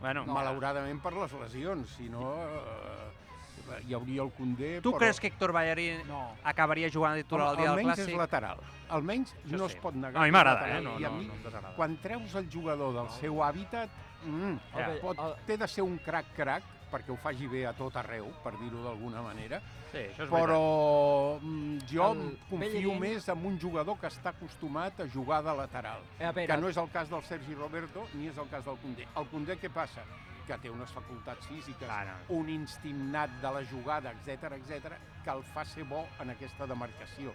[0.00, 4.80] Bueno, malauradament per les lesions, si no eh, hi hauria el Condé...
[4.82, 4.98] tu però...
[4.98, 6.34] creus que Héctor Ballarín No.
[6.44, 8.12] acabaria jugant de titular el dia del almenys clàssic?
[8.12, 8.60] és lateral.
[8.90, 9.74] Almenys Això no sí.
[9.76, 10.12] es pot negar.
[10.18, 10.80] No, a mi m'agrada, eh?
[10.84, 13.88] No, I a no, mi, no quan treus el jugador del seu hàbitat,
[14.26, 14.88] mm, Ja.
[15.00, 18.82] pot, té de ser un crac-crac, perquè ho faci bé a tot arreu, per dir-ho
[18.84, 19.60] d'alguna manera,
[19.90, 20.40] Sí, això és veritat.
[20.40, 25.42] però mm, jo El confio Bellerín- més en un jugador que està acostumat a jugar
[25.44, 28.36] de lateral, Eh, A veure, que no és el cas del Sergi Roberto ni és
[28.36, 29.06] el cas del Condé.
[29.16, 30.04] El Condé què passa?
[30.46, 32.34] Que té unes facultats físiques, Ah, no.
[32.38, 36.66] un instint nat de la jugada, etc etc, que el fa ser bo en aquesta
[36.66, 37.34] demarcació.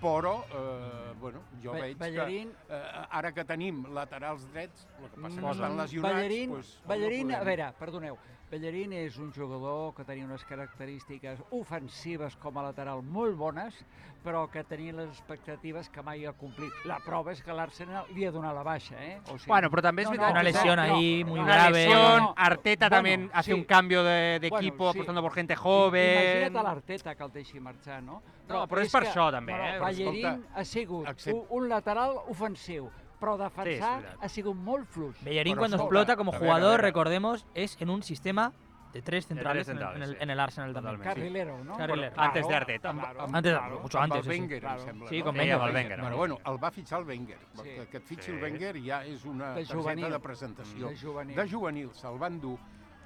[0.00, 5.10] Però, eh, bueno, jo Ba- veig Ballarín- que eh, ara que tenim laterals drets, el
[5.10, 8.18] que passa que Mm, estan lesionats, Ballarín, doncs, Ballarín, no a veure, perdoneu,
[8.50, 13.76] Ballarín és un jugador que tenia unes característiques ofensives com a lateral molt bones,
[14.24, 16.72] però que tenia les expectatives que mai ha complit.
[16.88, 19.18] La prova és que l'Arsenal li ha donat la baixa, eh?
[19.28, 21.84] O sigui, Bueno, pero también es verdad Una que- lesión ahí muy Una grave.
[21.84, 22.34] lesión, No, no, no.
[22.38, 23.58] Arteta Bueno, también hace sí.
[23.58, 24.98] un cambio de, de Bueno, equipo sí.
[24.98, 26.40] apostando por gente joven.
[26.40, 28.22] Imagina't a l'Arteta que el deixi marxar, no?
[28.48, 29.72] No, però és per que- això, també, Bueno, eh?
[29.76, 32.88] Però Ballerín escolta, ha sigut accept- un, un lateral ofensiu,
[33.18, 34.22] però defensar veritat.
[34.22, 35.22] ha sigut molt fluix.
[35.24, 38.52] Bellerín cuando escolta, explota como a jugador, recordemos, es en un sistema
[38.92, 40.16] de tres centrales, tres centrales, en, el, sí.
[40.22, 41.00] en el Arsenal también.
[41.00, 41.76] Carrilero, no?
[41.76, 42.14] Carrilero.
[42.16, 42.92] Antes de Arteta.
[42.92, 43.80] Claro, Antes de- claro.
[43.80, 44.40] mucho Amb antes, el eso.
[44.42, 44.80] Wenger, Claro.
[44.80, 45.08] em sembla.
[45.10, 45.24] Sí, no?
[45.24, 45.54] con Sí, Wenger.
[45.56, 46.00] amb el Wenger.
[46.00, 47.38] Però bueno, el va fitxar el Wenger.
[47.52, 47.62] Sí.
[47.62, 48.30] Que, que et fitxi Sí.
[48.32, 50.10] el Wenger ja és una De targeta juvenil.
[50.10, 50.88] de presentació.
[50.88, 51.36] De juvenil.
[51.36, 52.58] De juvenil, se'l van dur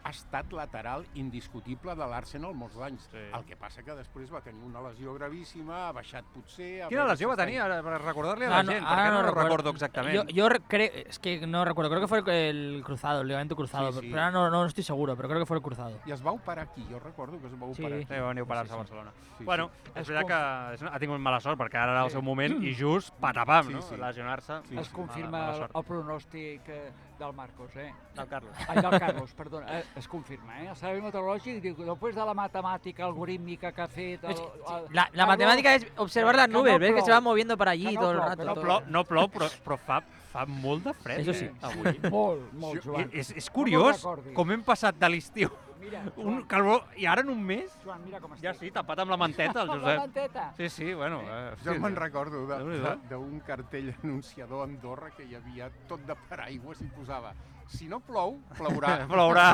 [0.05, 3.05] ha estat lateral indiscutible de l'Arsenal molts anys.
[3.13, 3.19] Sí.
[3.33, 6.83] El que passa que després va tenir una lesió gravíssima, ha baixat potser...
[6.83, 8.85] a Quina lesió si va tenir, ara, per recordar-li a Ah, la gent?
[8.85, 9.43] ahora perquè no, recuerdo.
[9.49, 10.15] recordo exactament.
[10.15, 13.29] Yo, yo re- creo, es que no recuerdo, creo que fue el, el cruzado, el
[13.29, 14.09] ligamento cruzado, Sí, sí.
[14.11, 15.99] pero ahora no, no estoy seguro, pero creo que fue el cruzado.
[16.05, 17.83] I es va operar aquí, jo recordo que es va Sí.
[17.83, 18.07] operar aquí.
[18.07, 18.79] Sí, va venir a operar-se Sí, a sí.
[18.81, 19.13] Barcelona.
[19.39, 19.91] Sí, bueno, sí.
[19.95, 22.15] és veritat com- que és- ha tingut mala sort, perquè ara era el Sí.
[22.15, 23.83] seu moment i just patapam, Sí, no?
[23.83, 23.97] sí.
[23.97, 24.61] Lesionar-se.
[24.69, 24.93] Sí, es sí.
[24.93, 27.93] confirma el, el pronòstic eh, del Marcos, eh?
[28.17, 28.57] Del Carlos.
[28.69, 30.69] Ai, del Carlos, perdona, eh, es confirma, eh?
[30.69, 34.25] El servei meteorològic diu que després de la matemàtica algorítmica que ha fet...
[34.25, 37.03] El, Es- el, La, la Carlos, matemática es observar las que nubes, no ves que
[37.03, 38.39] se va moviendo para allí no todo el plou, rato.
[38.39, 40.01] que no No plou, no plou però, però fa,
[40.33, 41.21] fa molt de fred.
[41.21, 41.45] Eso sí.
[41.45, 41.99] eh, Avui.
[42.11, 43.11] Molt, molt, Joan.
[43.13, 44.33] És, és No curiós recordi.
[44.35, 45.51] com hem passat de l'estiu
[45.83, 48.45] Mira, un Joan, calor i ara en un mes Joan, mira com estic.
[48.47, 49.99] ja sí, tapat amb la manteta el Amb la Josep.
[50.01, 50.45] manteta.
[50.57, 51.23] Sí, sí, bueno.
[51.27, 56.15] Eh, Jo sí, me'n recordo d'un cartell anunciador a Andorra que hi havia tot de
[56.31, 57.35] paraigües i posava
[57.73, 58.99] si no plou, plourà.
[59.13, 59.47] Plourà.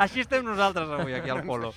[0.00, 1.72] Així estem nosaltres avui aquí al Polo.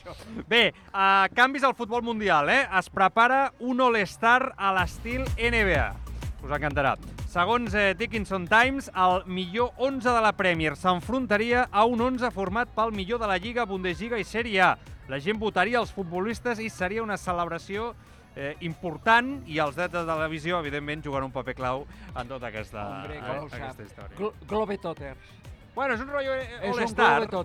[0.47, 2.63] Bé, uh, canvis al futbol mundial, eh?
[2.79, 6.10] Es prepara un All-Star a l'estil NBA.
[6.41, 6.95] Us encantarà.
[7.29, 12.71] Segons eh, Dickinson Times, el millor 11 de la Premier s'enfrontaria a un 11 format
[12.75, 14.71] pel millor de la Lliga, Bundesliga i Sèrie A.
[15.11, 17.91] La gent votaria els futbolistes i seria una celebració
[18.35, 21.85] eh, important i els drets de televisió, evidentment, juguen un paper clau
[22.15, 24.17] en tota aquesta, Hombre, eh, aquesta història.
[24.17, 25.37] Glo Globetotters.
[25.75, 27.27] Bueno, és un rotllo eh, un All-Star.
[27.31, 27.43] No?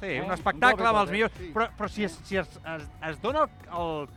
[0.00, 0.20] Sí, eh?
[0.20, 1.36] un Un espectacle amb els millors.
[1.38, 1.52] sí.
[1.54, 4.08] Però, però si, es, si es, es, es dona el,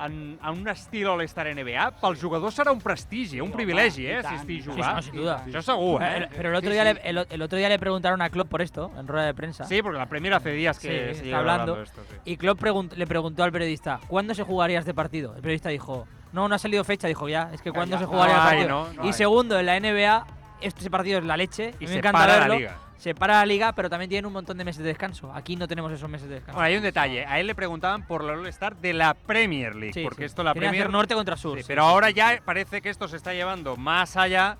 [0.00, 4.62] en, en un estil All-Star NBA, pels jugadors serà un prestigi, un privilegi, eh, assistir
[4.68, 5.02] a jugar.
[5.02, 5.44] Sí, sin duda.
[5.46, 6.28] Això segur, Eh?
[6.36, 6.84] Pero el otro, día.
[6.84, 9.64] Le, el, el otro día le preguntaron a Klopp por esto, en rueda de prensa.
[9.64, 11.80] Sí, porque la Premier hace días que Sí, se está hablando.
[11.82, 12.02] esto.
[12.24, 15.34] Y Klopp pregun- le preguntó al periodista, ¿cuándo se jugaría este partido?
[15.36, 17.06] El periodista dijo, no, no ha salido fecha.
[17.06, 18.68] Dijo, ya, es que ¿cuándo se no jugaría el hay, partido?
[18.68, 19.12] no, no y hay.
[19.12, 20.26] segundo, en la NBA,
[20.60, 21.74] este partido es la leche.
[21.78, 22.54] Y me se encanta para la verlo.
[22.58, 22.76] liga.
[22.96, 25.30] Se para la liga, pero también tienen un montón de meses de descanso.
[25.34, 26.56] Aquí no tenemos esos meses de descanso.
[26.56, 27.26] Bueno, hay un detalle.
[27.26, 30.26] A él le preguntaban por el All-Star de la Premier League, Sí, porque sí.
[30.26, 30.88] esto la que Premier...
[30.90, 31.56] norte contra sur.
[31.58, 32.38] Sí, sí, pero sí, ahora sí, ya sí.
[32.44, 34.56] parece que esto se está llevando más allá.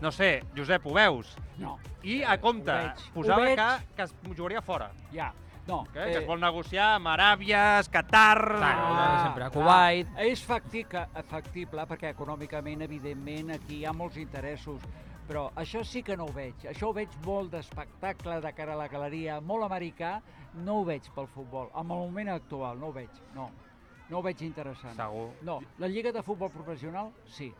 [0.00, 1.36] No sé, Josep, ho veus?
[1.58, 2.94] No, I a compte, Ho veig.
[3.14, 3.56] posava Ho veig.
[3.56, 4.90] que, que es jugaria fora.
[5.12, 5.32] ja.
[5.66, 8.38] No, Que, que es vol negociar amb Aràbies, Qatar...
[8.56, 10.08] Claro, Ah, sempre a Kuwait.
[10.16, 14.80] Ah, és factible, factible perquè econòmicament, evidentment, aquí hi ha molts interessos,
[15.28, 16.64] però això sí que no ho veig.
[16.72, 20.16] Això ho veig molt d'espectacle de cara a la galeria, molt americà,
[20.64, 21.68] no ho veig pel futbol.
[21.76, 23.50] En el moment actual no ho veig, no.
[24.08, 24.96] No ho veig interessant.
[24.96, 25.26] Segur.
[25.44, 27.50] No, la Lliga de Futbol Professional, sí.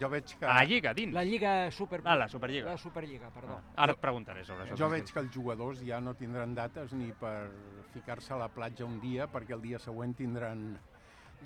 [0.00, 0.46] Jo veig que...
[0.48, 1.12] A la Lliga, dins.
[1.12, 2.00] La Lliga Super...
[2.08, 2.70] Ah, la Superliga.
[2.70, 3.58] La Superliga, perdó.
[3.76, 4.78] Ara et preguntaré sobre això.
[4.80, 7.50] Jo veig que els jugadors ja no tindran dates ni per
[7.92, 10.70] ficar-se a la platja un dia perquè el dia següent tindran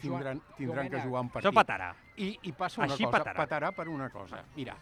[0.01, 1.09] tindran, tindran que Domènec.
[1.09, 1.49] jugar un partit.
[1.51, 1.91] Això petarà.
[2.23, 3.43] I, I passa una Així cosa, petarà.
[3.43, 4.45] petarà per una cosa.
[4.55, 4.77] Mira,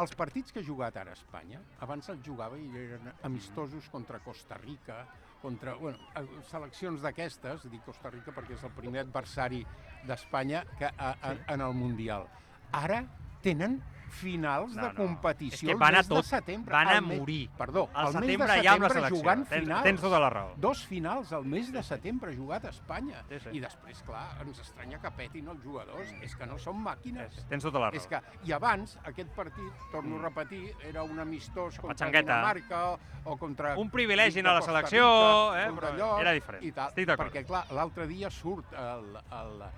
[0.00, 4.56] els partits que ha jugat ara Espanya, abans els jugava i eren amistosos contra Costa
[4.60, 5.02] Rica,
[5.42, 9.60] contra bueno, eh, seleccions d'aquestes, dic Costa Rica perquè és el primer adversari
[10.08, 12.28] d'Espanya que a, a, en el Mundial.
[12.76, 13.02] Ara
[13.44, 13.78] tenen
[14.10, 14.94] finals No, de no.
[14.94, 16.72] competició És que van a tot, de setembre.
[16.72, 17.48] van a mes- morir.
[17.56, 19.16] Perdó, Al el mes de setembre ja amb la setembre selecció.
[19.18, 19.82] jugant Tens- finals.
[19.84, 20.52] tens tota la raó.
[20.56, 23.22] Dos finals al mes de setembre jugat a Espanya.
[23.28, 23.48] Sí, sí.
[23.52, 26.12] I després, clar, ens estranya que petin els jugadors.
[26.22, 27.36] És que no són màquines.
[27.36, 27.96] És- Tens tota la raó.
[27.96, 32.34] És que, I abans, aquest partit, torno a repetir, era un amistós contra Patxangueta.
[32.34, 33.76] Dinamarca o contra...
[33.78, 36.64] Un privilegi a la selecció, Rica, eh, però d'allò era diferent.
[36.64, 37.32] I tal, Estic d'acord.
[37.32, 39.70] Perquè, clar, l'altre dia surt el, el, el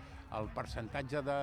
[0.54, 1.34] percentatge de,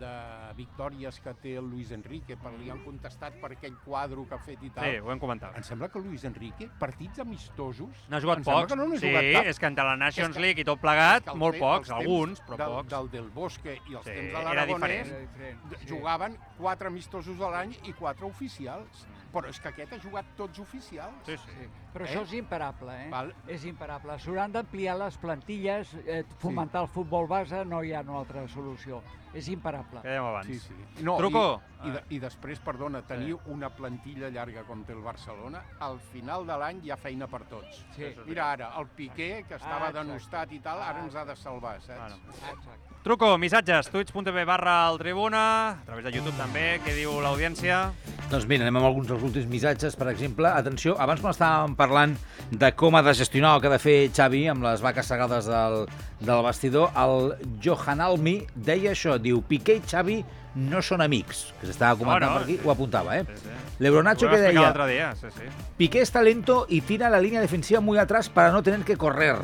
[0.00, 0.12] de
[0.56, 4.38] victòries que té el Luis Enrique, per li han contestat per aquell quadro que ha
[4.44, 4.84] fet i tal.
[4.88, 5.56] Sí, ho hem comentat.
[5.60, 8.06] Em sembla que Luis Enrique, partits amistosos...
[8.08, 8.70] N'ha jugat pocs.
[8.72, 9.50] Que no sí, jugat cap.
[9.52, 12.40] és que entre la Nations És que- League i tot plegat, el molt pocs, alguns,
[12.48, 12.90] però del, pocs.
[12.94, 15.12] Del Del Bosque i els Sí, temps de era l'Aragonès diferent.
[15.12, 15.90] Era diferent, d- sí.
[15.92, 19.06] jugaven quatre amistosos a l'any i quatre oficials.
[19.34, 21.24] Però és que aquest ha jugat tots oficials.
[21.26, 21.50] Sí, sí.
[21.58, 21.68] Sí.
[21.92, 22.08] Però Eh?
[22.08, 23.10] això és imparable, eh?
[23.10, 23.32] Val.
[23.50, 24.16] És imparable.
[24.22, 29.02] S'hauran d'ampliar les plantilles, eh, fomentar el futbol base, no hi ha una altra solució.
[29.34, 30.00] És imparable.
[30.04, 30.46] Què dèiem abans?
[30.46, 31.02] Sí, sí.
[31.02, 31.60] No, Truco.
[31.84, 35.98] I, i, de, I després, perdona, tenir una plantilla llarga com té el Barcelona, al
[36.12, 37.82] final de l'any hi ha feina per tots.
[37.96, 38.12] Sí.
[38.26, 39.98] Mira ara, el Piqué, que estava Ah, exacte.
[40.06, 41.98] denostat i tal, ara ens ha de salvar, saps?
[41.98, 42.16] Bueno.
[42.32, 42.80] Exacte.
[43.04, 47.90] Truco, missatges, twitch.tv barra el Tribuna, a través de YouTube també, què diu l'audiència?
[48.30, 49.94] Doncs mira, anem amb alguns dels últims missatges.
[50.00, 52.14] Per exemple, atenció, abans quan estàvem parlant
[52.50, 55.44] de com ha de gestionar el que ha de fer Xavi amb les vaques sagades
[55.44, 55.84] del,
[56.24, 60.18] del vestidor, el Johan Almi deia això, diu, Piqué i Xavi
[60.54, 62.66] no són amics, que s'estava comentant No, no, per aquí, sí.
[62.66, 63.24] ho apuntava, eh?
[63.26, 63.54] Sí, sí.
[63.82, 65.48] Lebronacho Ho que deia, dia, sí, sí.
[65.76, 69.36] Piqué está lento y tira la línea defensiva muy atrás para no tener que correr.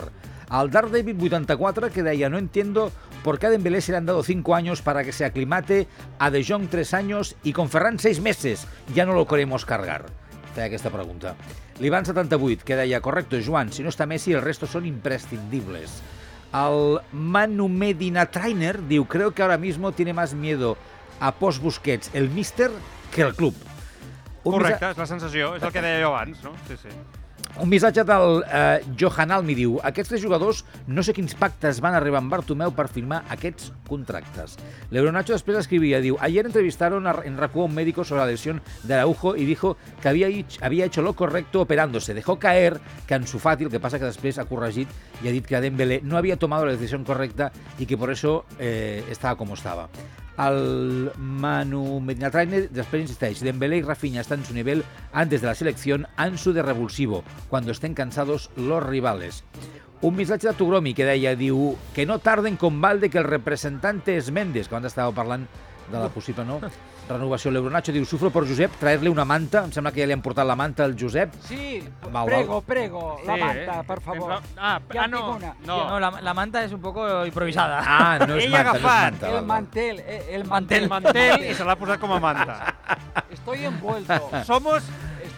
[0.48, 2.90] Al Dark David 84 que deia, no entiendo
[3.22, 5.86] por qué a Dembélé se le han dado 5 años para que se aclimate,
[6.18, 8.66] a De Jong 3 años y con Ferran 6 meses.
[8.94, 10.06] Ya no lo queremos cargar.
[10.54, 11.36] Feia aquesta pregunta.
[11.78, 16.02] L'Ivan 78 que deia, correcto, Joan, si no està Messi el resto son imprescindibles.
[16.52, 20.76] El Manu Medina Trainer diu, creo que ahora mismo tiene más miedo
[21.20, 22.70] a post Busquets el míster
[23.14, 23.54] que el club.
[24.42, 26.54] Un Correcte, és la sensació, és el que deia jo abans, no?
[26.66, 26.92] Sí, sí.
[27.58, 31.96] Un missatge del eh, Johan Almi diu aquests tres jugadors no sé quins pactes van
[31.96, 34.56] arribar amb Bartomeu per firmar aquests contractes.
[34.94, 38.62] L'Euronacho després escrivia, diu ayer entrevistaron a, en RACU a un médico sobre la lesión
[38.82, 40.28] de Araujo y dijo que había,
[40.60, 42.14] había hecho lo correcto operándose.
[42.14, 44.88] Dejó caer que Ansu Fati, el que passa que després ha corregit
[45.20, 48.44] i ha dit que Dembélé no había tomado la decisión correcta y que por eso
[48.58, 49.88] eh, estaba como estaba.
[50.40, 55.46] El Manu Medina Trainer después insisteix, Dembélé y Rafinha están en su nivel antes de
[55.46, 59.44] la selección, Ansu de revulsivo, cuando estén cansados los rivales.
[60.00, 64.16] Un missatge de Tugromi que deia, diu, que no tarden con Valde que el representante
[64.16, 65.44] és Mendes, que abans estava parlant
[65.90, 66.56] de la possible no,
[67.10, 67.50] renovació.
[67.52, 70.46] L'Euronacho diu, sufro por Josep, traer-li una manta, em sembla que ja li han portat
[70.48, 71.34] la manta al Josep.
[71.48, 73.84] Sí, Val, prego, prego, la Sí, manta, eh?
[73.86, 74.32] per favor.
[74.56, 75.54] Ah, Ja ah, no, no.
[75.66, 77.82] No, la, la manta és un poco improvisada.
[77.84, 79.30] Ah, no és Ell manta, no és agafat manta.
[79.38, 80.88] El mantel, eh, el El mantel.
[80.88, 82.74] mantel i se l'ha posat com a manta.
[83.30, 84.84] Estoy envuelto, Somos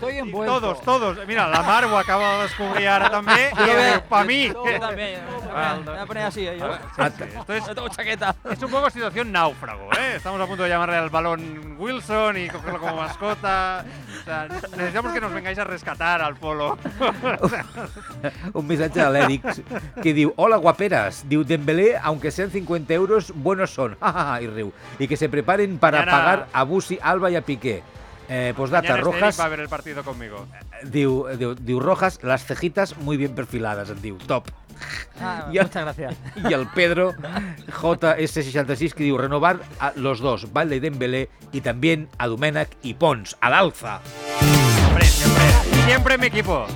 [0.02, 0.60] estoy envuelto.
[0.60, 1.26] todos, todos.
[1.26, 4.48] Mira, la Mar ho acaba de descobrir ara també i diu, pa mi.
[4.48, 5.20] Yo también.
[5.22, 6.58] Me voy a poner así, ¿eh?
[6.58, 6.72] Yo.
[6.74, 8.34] Sí, sí, Esto es, No tengo chaqueta.
[8.50, 10.16] es un poco situación náufrago, ¿eh?
[10.16, 13.84] Estamos a punto de llamarle al balón Wilson y cogerlo como mascota.
[14.20, 16.78] O sea, necesitamos que nos vengáis a rescatar al polo.
[18.54, 19.46] Un missatge de l'Èric
[20.02, 23.96] que diu Hola guaperas, diu Dembélé, aunque sean 50 euros, buenos son.
[24.42, 24.72] i riu.
[24.98, 27.82] Y que se preparen para pagar a Busi, Alba y a Piqué.
[28.28, 30.46] Eh, postdata, Mañana este Eric Rojas, va a ver el partido conmigo.
[30.84, 34.48] diu, diu, diu Rojas, las cejitas muy bien perfiladas, en diu, top.
[35.20, 35.62] Ah, Ya.
[35.64, 36.14] Muchas gracias.
[36.48, 37.12] Y el Pedro
[37.82, 42.94] JS66 que diu renovar a los dos, Valde y Dembélé, y también a Domènech y
[42.94, 44.00] Pons, al alza.
[44.40, 45.44] Siempre, siempre.
[45.86, 46.66] Siempre mi equipo.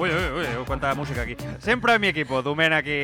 [0.00, 1.36] Uy, uy, uy, quanta música aquí.
[1.58, 3.00] Sempre mi equipo, Domènec i,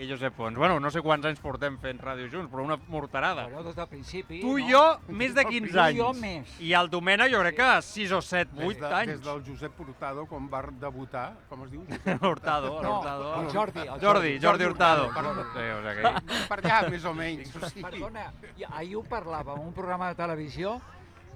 [0.00, 0.56] i Josep Pons.
[0.56, 3.42] Bueno, no sé quants anys portem fent ràdio junts, però una morterada.
[3.50, 4.70] Bueno, des del principi, Tu i no?
[4.70, 4.84] jo,
[5.20, 5.98] més de 15 Tu i anys.
[5.98, 6.54] jo més.
[6.64, 9.12] I el Domènec jo crec que 6 o 7, Des, 8 de, anys.
[9.12, 11.84] des del Josep Hurtado, quan va debutar, com es diu?
[12.30, 13.34] Hurtado, No, Hurtado.
[13.42, 14.38] el Jordi, el Jordi, Jordi.
[14.46, 15.10] Jordi Hurtado.
[15.10, 16.46] Sí, o sigui.
[16.48, 17.52] Per allà, més o menys.
[17.54, 20.78] O sigui, Perdona, i ahir ho parlàvem en un programa de televisió.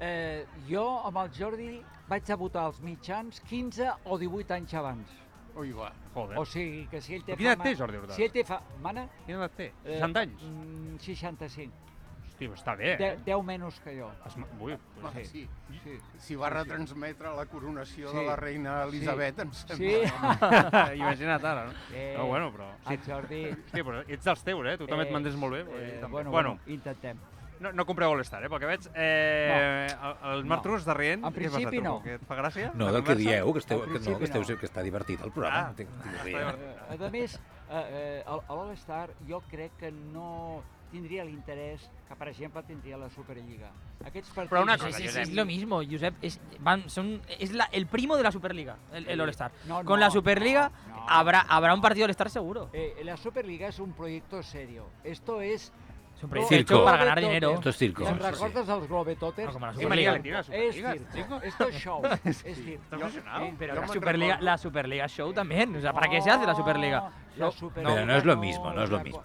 [0.00, 1.68] Eh, jo amb el Jordi
[2.08, 5.14] vaig debutar als mitjans 15 o 18 anys abans.
[5.56, 5.92] Ui, va.
[6.14, 6.38] Joder.
[6.38, 8.16] O sigui que si ell té Quina edat té, Jordi Hurtado?
[8.18, 8.60] Si ell té fa...
[8.82, 9.06] Mana?
[9.24, 9.68] Quina edat té?
[9.84, 10.42] Eh, 60 anys?
[10.42, 11.80] mm, 65.
[12.26, 13.18] Hosti, està bé, De, eh?
[13.28, 14.08] 10 menys que jo.
[14.26, 14.34] Es...
[14.58, 14.74] Ui,
[15.04, 15.44] Home, sí.
[15.84, 15.92] Sí.
[16.18, 18.16] Si va retransmetre la coronació Sí.
[18.16, 19.76] de la reina Elisabet, em sembla.
[19.78, 20.96] Sí.
[21.04, 21.72] Imagina't ara, no?
[21.94, 22.72] Eh, No, bueno, però...
[22.90, 23.44] El Jordi...
[23.52, 24.76] Hòstia, però ets dels teus, eh?
[24.82, 25.62] Tu també et mantens molt bé.
[25.62, 26.10] Eh, també.
[26.18, 27.22] bueno, bueno, bueno, intentem.
[27.60, 28.48] No, no compreu All-Star, eh?
[28.52, 30.76] Pel que veig, eh, el, el Marc No.
[30.76, 31.24] Està rient.
[31.24, 31.98] En principi no.
[32.02, 32.72] Que et fa gràcia?
[32.74, 34.58] No, del que dieu, que, esteu, que, no, que, esteu, no.
[34.60, 35.68] que està divertit el programa.
[35.68, 36.38] Ah, està rient.
[36.38, 37.00] divertit.
[37.00, 37.34] Eh, a més,
[37.70, 40.62] eh, eh, l'All-Star jo crec que no
[40.94, 43.70] tindria l'interès que, per exemple, tindria la Superliga.
[44.04, 44.50] Aquests partits...
[44.52, 45.22] Però una cosa, sí, sí, Josep.
[45.22, 46.14] es lo mismo, Josep.
[46.22, 49.50] Es, van, son, es la- el primo de la Superliga, el, el All-Star.
[49.66, 51.06] No, Con no, la Superliga no, no.
[51.08, 52.68] Habrá, habrá un partido All-Star seguro.
[52.72, 54.86] Eh, la Superliga es un proyecto serio.
[55.02, 55.72] Esto es...
[56.16, 56.74] Es un Lo- proyecto Circo.
[56.74, 57.54] hecho para ganar dinero.
[57.54, 58.04] Esto es circo.
[58.04, 58.30] ¿Te'n Sí, sí.
[58.30, 59.46] recordes dels Globetrotters?
[59.48, 60.12] No, como la Es Superliga.
[60.14, 61.40] circo.
[61.42, 62.02] Esto es show.
[62.24, 62.96] Es circo.
[62.96, 65.76] Eh, Pero Yo la Superliga, recuerdo- la Superliga Show también.
[65.76, 67.10] O sea, ¿para qué se hace la Superliga?
[67.36, 69.22] La No, Superliga Pero no es lo mismo, no es lo mismo.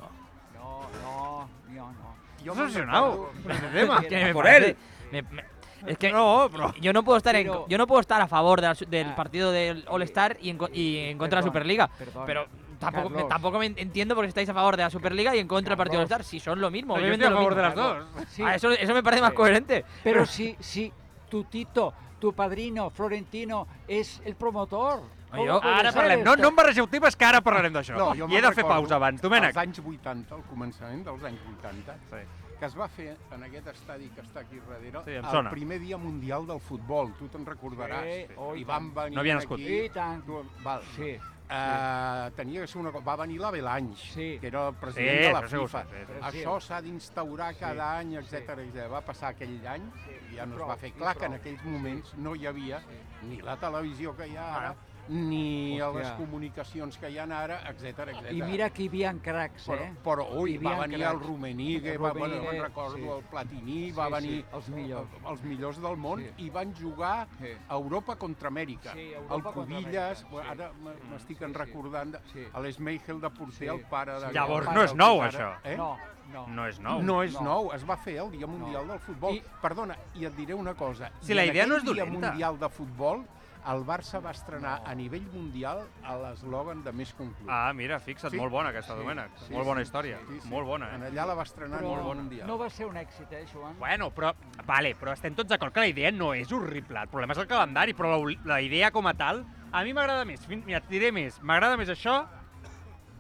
[0.56, 3.30] No, no, no, no.
[3.52, 4.02] Este tema.
[4.10, 4.76] Me por él.
[5.12, 5.44] me- me-
[5.88, 8.68] es que No, yo no puedo estar en, yo no puedo estar a favor de
[8.68, 11.46] la su- del Ah, partido del All Star y en, co- y en contra de
[11.46, 11.88] la Superliga.
[11.88, 12.24] perdón.
[12.26, 12.48] Pero
[12.80, 15.48] tampoco me, tampoco me entiendo por qué estáis a favor de la Superliga y en
[15.48, 16.00] contra del partido.
[16.00, 16.24] All Star.
[16.24, 17.94] Si son lo mismo, Pero yo obviamente estoy a favor de mismo.
[17.94, 18.28] las dos.
[18.30, 19.36] Sí, Ah, eso, eso me parece más Sí.
[19.36, 19.86] coherente.
[20.04, 20.92] Pero si, si
[21.30, 25.02] tu Tito, tu padrino, Florentino, es el promotor.
[25.32, 26.24] Oye, ¿cómo puede Ara parlem.
[26.24, 27.94] No, no em barregeu temes, que ara parlarem d'això.
[27.96, 29.22] No, jo I he de fer pausa abans.
[29.22, 29.54] Domènec.
[29.54, 32.24] Als anys 80, al començament dels anys 80, Sí.
[32.60, 35.52] que es va fer en aquest estadi que està aquí darrere, Sí, el sona.
[35.52, 38.02] primer dia mundial del futbol, tu te'n recordaràs.
[38.04, 39.60] Sí, oh, i I van venir No havia nascut.
[39.60, 39.80] aquí...
[39.86, 40.26] I tant.
[40.26, 40.82] Tu- Val.
[40.96, 41.16] Sí.
[41.50, 43.04] Uh, tenia que ser una cosa...
[43.08, 44.38] Va venir la Belanys, Sí.
[44.40, 45.82] que era el Sí, president de la sí que ho FIFA.
[45.84, 46.20] sí, sí.
[46.30, 48.86] Això s'ha d'instaurar cada any, etc etc.
[48.92, 49.88] Va passar aquell any
[50.32, 50.92] i ja no es va fer.
[50.94, 52.82] Clar que en aquells moments no hi havia
[53.24, 54.76] ni la televisió que hi ha ara,
[55.10, 56.00] ni Hòstia.
[56.04, 58.32] les comunicacions que hi ha ara, etc etc.
[58.32, 59.94] I mira que hi havia cracs, Però, eh?
[60.04, 61.26] però ui, Hi va venir el cracs.
[61.26, 63.08] Rummenigge, El va, bueno, me'n recordo, sí.
[63.08, 65.10] el Platini, Sí, va sí, venir els millors.
[65.32, 66.46] els millors del món Sí.
[66.46, 67.48] i van jugar Sí.
[67.68, 68.94] a Europa contra Amèrica.
[68.94, 70.26] Sí, el Europa contra Cubillas, sí.
[70.48, 71.58] ara m- m'estic Sí, en sí.
[71.58, 72.46] recordant, de- Sí.
[72.62, 73.66] l'Esmeigel de Porter, Sí.
[73.66, 74.32] el pare de...
[74.32, 75.56] Llavors el no és nou, això.
[75.64, 75.76] Eh?
[75.76, 75.98] No,
[76.32, 76.48] no.
[76.48, 77.02] No és nou.
[77.02, 77.42] No és No.
[77.42, 79.34] nou, es va fer el Dia Mundial del Futbol.
[79.36, 81.12] I- Perdona, i et diré una cosa.
[81.20, 82.28] Si i la idea no és Dia dolenta.
[82.30, 83.26] Mundial de Futbol,
[83.68, 87.50] el Barça va estrenar a nivell mundial a l'eslògan de més conclut.
[87.52, 88.38] Ah, mira, fixa't, Sí.
[88.38, 89.30] molt bona aquesta, Sí, Domènec.
[89.38, 90.18] sí, molt bona sí, història.
[90.28, 90.48] sí, sí.
[90.50, 91.08] Molt bona, En eh?
[91.12, 92.48] allà la va estrenar Però a nivell mundial.
[92.48, 93.78] no va ser un èxit, eh, Joan?
[93.80, 94.34] Bueno, però,
[94.66, 97.00] vale, però estem tots d'acord que la idea no és horrible.
[97.02, 100.26] El problema és el calendari, però la, la idea com a tal, a mi m'agrada
[100.26, 100.48] més.
[100.48, 101.40] Mira, et diré més.
[101.42, 102.26] M'agrada més això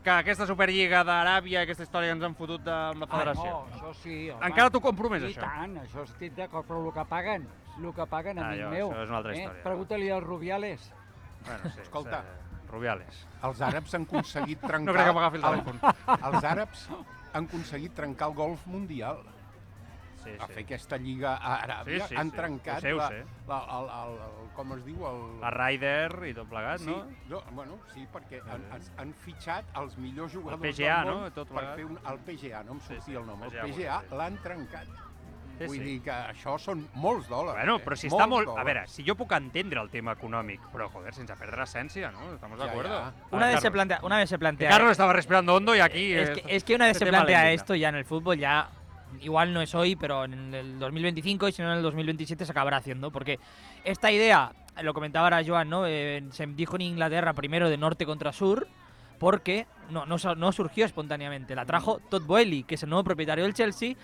[0.02, 3.44] que aquesta Superliga d'Aràbia, aquesta història que ens han fotut de la federació.
[3.44, 4.30] Ah, no, això sí.
[4.32, 4.46] home.
[4.48, 5.42] Encara t'ho compro més, I això.
[5.42, 7.48] tant, això estic d'acord, però el que paguen,
[7.88, 8.92] el que paguen, Ah, amic jo, meu.
[8.92, 9.60] això és una altra història.
[9.60, 9.64] Eh?
[9.64, 10.92] Pregunta-li als Rubiales.
[11.46, 12.20] Bueno, sí, Escolta.
[12.20, 13.26] eh, Rubiales.
[13.44, 14.86] Els àrabs han aconseguit trencar...
[14.86, 15.80] No crec que m'agafi el telèfon.
[16.34, 16.90] Els àrabs
[17.34, 19.24] han aconseguit trencar el golf mundial.
[20.20, 20.54] Sí, A sí.
[20.54, 22.36] fer aquesta lliga a Aràbia, Sí, sí, han sí.
[22.36, 23.22] trencat sé, ho la, sé.
[23.48, 25.06] la, el, el, el, com es diu?
[25.08, 27.06] El, La Ryder i tot plegat, sí, no?
[27.30, 31.32] no, bueno, sí, perquè han, han, han fitxat els millors jugadors PGA, del món no?
[31.32, 33.44] Tot per fer un, el PGA, no em Sí, sortia sí, el nom.
[33.48, 34.16] El PGA, PGA sí.
[34.20, 34.88] l'han trencat.
[35.60, 35.84] Sí, Vull sí.
[35.84, 37.58] dir que això són molts dòlars.
[37.60, 37.84] Bueno, eh?
[37.84, 38.48] però si Molts està molt...
[38.48, 38.66] A dòlars.
[38.66, 42.34] veure, si jo puc entendre el tema econòmic, però, joder, sense perdre essència, ¿no?
[42.34, 42.90] ¿Estamos de acuerdo?
[42.90, 43.08] ya.
[43.08, 44.70] A Una vez, se plantea, una vez se Que plantea.
[44.70, 46.14] Carlos estaba respirando hondo y aquí...
[46.14, 48.38] es, eh, que, es que una vez este se plantea esto ya en el fútbol,
[48.38, 48.70] ya
[49.22, 52.52] igual no es hoy, pero en el 2025 y si no en el 2027 se
[52.52, 53.12] acabará haciendo.
[53.12, 53.40] Porque
[53.84, 55.86] esta idea, lo comentaba ahora Joan, ¿no?
[55.88, 58.68] Eh, se dijo en Inglaterra primero de norte contra sur,
[59.18, 61.56] porque no, no, no surgió espontáneamente.
[61.56, 63.96] La trajo Todd Boehly, que es el nuevo propietario del Chelsea,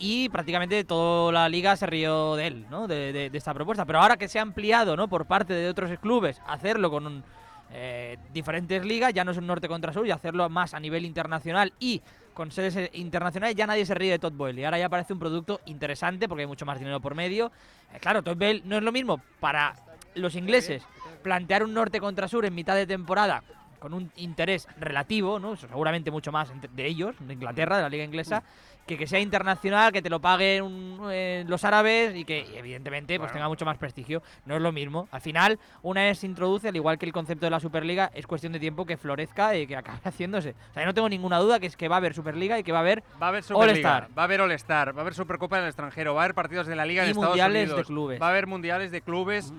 [0.00, 2.88] y prácticamente toda la liga se rió de él, ¿no?
[2.88, 3.84] De, esta propuesta.
[3.84, 5.08] Pero ahora que se ha ampliado, ¿no?
[5.08, 7.24] Por parte de otros clubes, hacerlo con un,
[7.72, 11.04] eh, diferentes ligas, ya no es un norte contra sur, y hacerlo más a nivel
[11.04, 12.00] internacional y
[12.32, 14.64] con sedes eh, internacionales, ya nadie se ríe de Todd Boehly.
[14.64, 17.52] Ahora ya parece un producto interesante porque hay mucho más dinero por medio.
[17.92, 19.74] Eh, claro, Todd Boehly no es lo mismo para
[20.14, 20.82] los ingleses
[21.22, 23.42] plantear un norte contra sur en mitad de temporada
[23.80, 25.56] con un interés relativo, ¿no?
[25.56, 28.44] Seguramente mucho más de ellos, de Inglaterra, de la liga inglesa,
[28.90, 32.56] que que sea internacional, que te lo paguen un- eh, los árabes y que y
[32.56, 33.32] evidentemente pues Bueno.
[33.34, 34.22] tenga mucho más prestigio.
[34.46, 35.08] No es lo mismo.
[35.12, 38.26] Al final, una vez se introduce, al igual que el concepto de la Superliga, es
[38.26, 40.50] cuestión de tiempo que florezca y que acabe haciéndose.
[40.70, 42.62] O sea, yo no tengo ninguna duda que es que va a haber Superliga y
[42.64, 43.70] que va a haber Va a haber Superliga,
[44.00, 44.18] All-Star.
[44.18, 46.66] va a haber All-Star, va a haber Supercopa en el extranjero, va a haber partidos
[46.66, 48.20] de la Liga Y de Estados mundiales de clubes.
[48.20, 49.52] va a haver mundiales de clubes.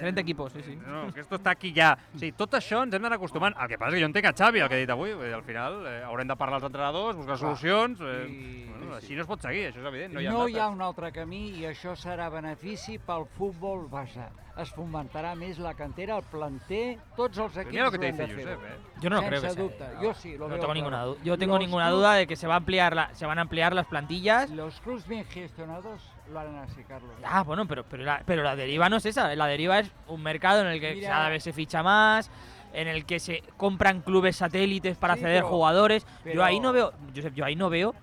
[0.00, 0.76] 30 equipos, sí, sí.
[0.86, 1.96] No, que esto està aquí ja.
[2.14, 3.54] O sigui, tot això ens hem d'anar acostumant.
[3.60, 5.12] El que passa és que jo entenc a Xavi, el que he dit avui.
[5.12, 8.00] Al final eh, haurem de parlar als entrenadors, buscar solucions.
[8.00, 9.06] Eh, I- bueno, sí.
[9.06, 10.14] així no es pot seguir, això és evident.
[10.14, 13.86] No hi ha, no hi ha un altre camí i això serà benefici pel futbol
[13.88, 14.30] basa.
[14.58, 18.26] Es fomentarà més la cantera, el planter, tots els equips Mira lo que te hauran
[18.26, 18.60] dice de fer-ho.
[18.60, 19.00] Josep, eh.
[19.00, 19.62] Yo no lo Sense creo que sea.
[19.62, 19.84] dubte.
[20.02, 20.74] Yo sí, lo no veo tengo claro.
[20.74, 21.18] ninguna duda.
[21.22, 23.38] Yo tengo Los ninguna clubs- duda de que se va a ampliar la, se van
[23.38, 24.50] a ampliar las plantillas.
[24.50, 26.02] Los clubes bien gestionados
[26.32, 27.10] lo harán así, Carlos.
[27.24, 29.34] Ah, bueno, pero, pero, la, pero la deriva no es esa.
[29.34, 31.08] La deriva es un mercado en el que Mira.
[31.10, 32.30] cada vez se ficha más,
[32.72, 36.06] en el que se compran clubes satélites para Sí, ceder pero- jugadores.
[36.32, 37.94] Yo ahí no veo, Josep, yo ahí no veo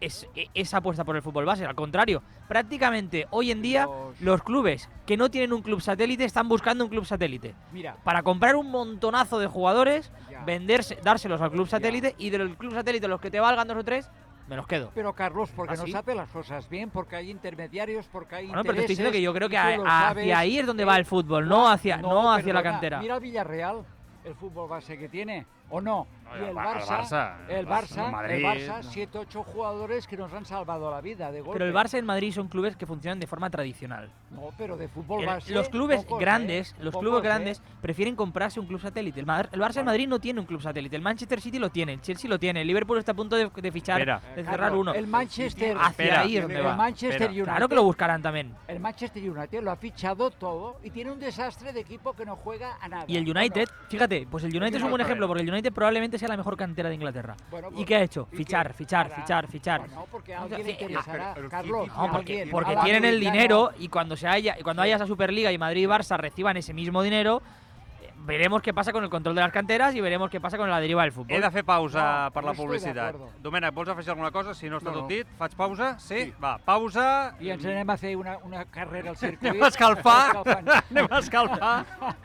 [0.00, 1.64] es, esa apuesta por el fútbol base.
[1.64, 6.24] Al contrario, prácticamente hoy en día Los- los clubes que no tienen un club satélite
[6.24, 7.54] están buscando un club satélite.
[7.72, 10.44] Mira, Para comprar un montonazo de jugadores, Ya.
[10.44, 11.70] venderse, dárselos al club Ya.
[11.72, 14.10] satélite y del club satélite los que te valgan dos o tres,
[14.48, 14.90] me los quedo.
[14.94, 15.92] pero Carlos, porque ¿Ah, no sí?
[15.92, 19.22] sabe las cosas bien, porque hay intermediarios, porque hay Bueno, pero te estoy diciendo que
[19.22, 21.96] yo creo que a- sabes, hacia ahí es donde eh, va el fútbol, no hacia,
[21.98, 22.98] no, hacia la perdona, cantera.
[23.00, 23.84] Mira Villarreal,
[24.24, 26.06] el fútbol base que tiene, ¿o no?
[26.34, 28.90] Y el el Ba- el Barça, Barça, el Barça, Madrid, el Barça, no.
[28.90, 31.58] 7, 8 jugadores que nos han salvado la vida de golpe.
[31.58, 34.10] Pero el Barça y el Madrid son clubes que funcionan de forma tradicional.
[34.30, 35.52] No, pero de fútbol El- base.
[35.52, 36.76] los clubes pocos, grandes, ¿eh?
[36.80, 37.24] los Pocos, clubes ¿eh?
[37.24, 39.20] grandes prefieren comprarse un club satélite.
[39.20, 40.96] El, el Barça y el Madrid no tiene un club satélite.
[40.96, 43.48] El Manchester City lo tiene, el Chelsea lo tiene, el Liverpool está a punto de,
[43.54, 44.20] de fichar, Espera.
[44.34, 44.92] de Eh, cerrar uno.
[44.92, 45.76] El Manchester.
[45.76, 46.20] Hacia Espera.
[46.22, 46.76] ahí es donde el va.
[46.76, 47.30] Manchester Espera.
[47.32, 47.44] United.
[47.44, 48.54] Claro que lo buscarán también.
[48.68, 52.36] El Manchester United lo ha fichado todo y tiene un desastre de equipo que no
[52.36, 53.04] juega a nada.
[53.06, 56.18] Y el United, fíjate, pues el United es un buen ejemplo porque el United probablemente
[56.24, 57.36] sea la mejor cantera de Inglaterra.
[57.50, 58.28] Bueno, ¿Y qué ha hecho?
[58.32, 58.74] ¿y Fichar, qué?
[58.74, 59.80] fichar, Para- fichar, fichar.
[59.80, 61.80] Bueno, porque a O sea, alguien le sí, interesará, pero- pero Carlos.
[61.84, 64.96] ¿quién- No, ¿A porque, porque tienen el dinero y cuando se haya y cuando haya
[64.96, 67.42] esa Superliga y Madrid y Barça reciban ese mismo dinero,
[68.24, 70.80] veremos qué pasa con el control de las canteras y veremos qué pasa con la
[70.80, 71.36] deriva del fútbol.
[71.36, 73.16] He de fer pausa No, per no la publicitat.
[73.42, 74.54] Domènec, vols afegir alguna cosa?
[74.54, 75.94] Si no està No, tot dit, faig pausa?
[75.98, 76.20] Sí?
[76.24, 76.34] Sí.
[76.42, 77.34] Va, pausa.
[77.40, 79.50] I ens anem a fer una, una carrera al circuit.
[79.50, 80.20] Anem a escalfar.
[80.90, 81.74] Anem a escalfar.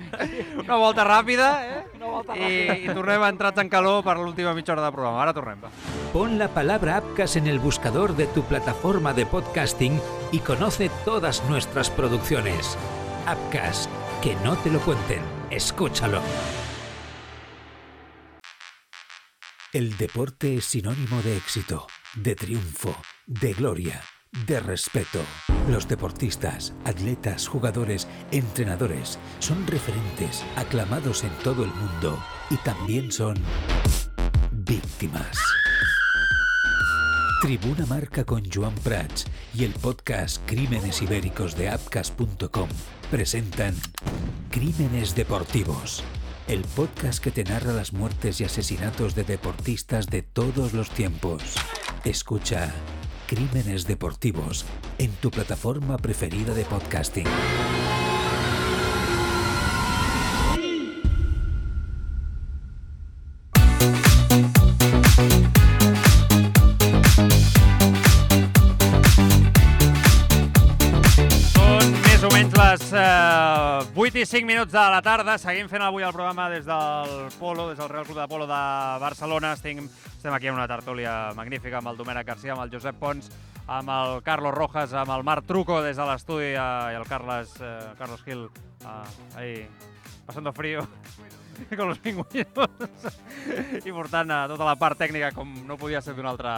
[0.63, 1.83] Una volta ràpida, eh?
[1.95, 2.77] Una volta I, ràpida.
[2.83, 5.21] I tornem entrats en calor per l'última mitja hora de programa.
[5.23, 5.71] Ara tornem, va.
[6.13, 9.99] Pon la palabra Apcas en el buscador de tu plataforma de podcasting
[10.31, 12.77] y conoce todas nuestras producciones.
[13.27, 13.89] Apcas,
[14.21, 15.21] que no te lo cuenten,
[15.51, 16.21] escúchalo.
[19.71, 21.85] El deporte es sinónimo de éxito,
[22.15, 22.95] de triunfo,
[23.27, 24.01] de gloria,
[24.47, 25.21] de respeto.
[25.69, 32.17] Los deportistas, atletas, jugadores, entrenadores son referentes, aclamados en todo el mundo
[32.49, 33.35] y también son
[34.51, 35.37] víctimas.
[37.41, 42.67] Tribuna Marca con Joan Prats y el podcast Crímenes Ibéricos de Apcas.com
[43.09, 43.75] presentan
[44.51, 46.03] Crímenes Deportivos,
[46.49, 51.41] el podcast que te narra las muertes y asesinatos de deportistas de todos los tiempos.
[52.03, 52.73] Escucha
[53.27, 54.65] Crímenes Deportivos
[54.97, 57.27] en tu plataforma preferida de podcasting.
[74.19, 77.87] 25 minuts de la tarda, seguim fent avui el programa des del Polo, des del
[77.87, 78.57] Real Club de Polo de
[78.99, 79.53] Barcelona.
[79.55, 83.31] Estem, estem aquí en una tertúlia magnífica amb el Domènec García, amb el Josep Pons,
[83.79, 87.55] amb el Carlos Rojas, amb el Marc Truco des de l'estudi eh, i el Carles,
[87.63, 88.49] eh, Carlos Gil,
[88.83, 89.55] eh, ahí,
[90.27, 90.83] passando frío.
[91.77, 92.69] con los pingüinos
[93.85, 96.53] i portant eh, tota la part tècnica com no podia ser d'una altra,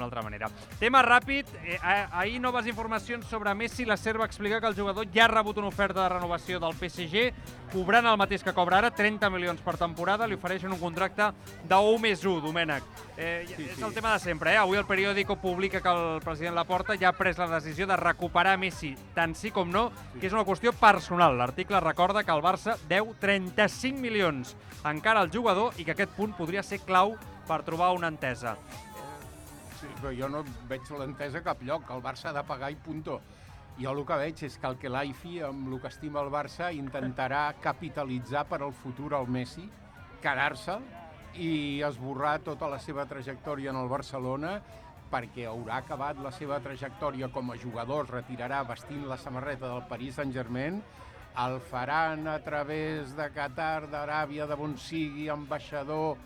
[0.00, 0.50] altra manera.
[0.80, 3.84] Tema ràpid, eh, ah- ahir noves informacions sobre Messi.
[3.84, 6.74] La SER va explicar que el jugador ja ha rebut una oferta de renovació del
[6.74, 7.32] PSG,
[7.72, 11.30] cobrant el mateix que cobra ara, 30 milions per temporada, li ofereixen un contracte
[11.68, 12.84] de 1 més 1, Domènec.
[13.16, 13.84] Eh, sí, és sí.
[13.84, 14.56] el tema de sempre, eh?
[14.56, 18.56] Avui el periòdico publica que el president Laporta ja ha pres la decisió de recuperar
[18.58, 21.36] Messi, tant sí com no, que és una qüestió personal.
[21.36, 24.39] L'article recorda que el Barça deu 35 milions
[24.90, 27.16] encara al jugador i que aquest punt podria ser clau
[27.48, 28.56] per trobar una entesa.
[29.80, 31.88] Sí, però jo no veig l'entesa a cap lloc.
[31.90, 33.20] El Barça ha de pagar i punto.
[33.80, 36.68] Jo el que veig és que el que l'AIFI, amb el que estima el Barça,
[36.76, 39.64] intentarà capitalitzar per al futur el Messi,
[40.20, 40.84] quedar-se'l
[41.40, 44.58] i esborrar tota la seva trajectòria en el Barcelona
[45.10, 49.86] perquè haurà acabat la seva trajectòria com a jugador, es retirarà vestint la samarreta del
[49.90, 50.78] Paris Saint-Germain,
[51.38, 56.16] el faran a través de Qatar, d'Aràbia, de on sigui, ambaixador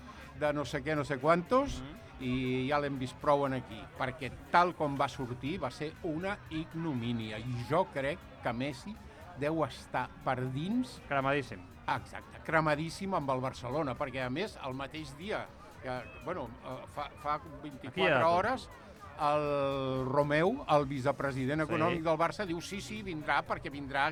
[0.41, 1.83] de no sé què, no sé quantos,
[2.25, 6.37] i ja l'hem vist prou en aquí, perquè tal com va sortir va ser una
[6.51, 8.95] ignomínia i jo crec que Messi
[9.39, 11.61] deu estar per dins Cremadíssim.
[11.85, 15.43] Exacte, cremadíssim amb el Barcelona, perquè a més el mateix dia,
[15.83, 18.31] que, bueno, eh, fa, fa Aquí hi 24 ha tot.
[18.39, 18.69] hores,
[19.21, 21.67] el Romeu, el vicepresident Sí.
[21.69, 24.07] econòmic del Barça, diu sí, sí, vindrà perquè vindrà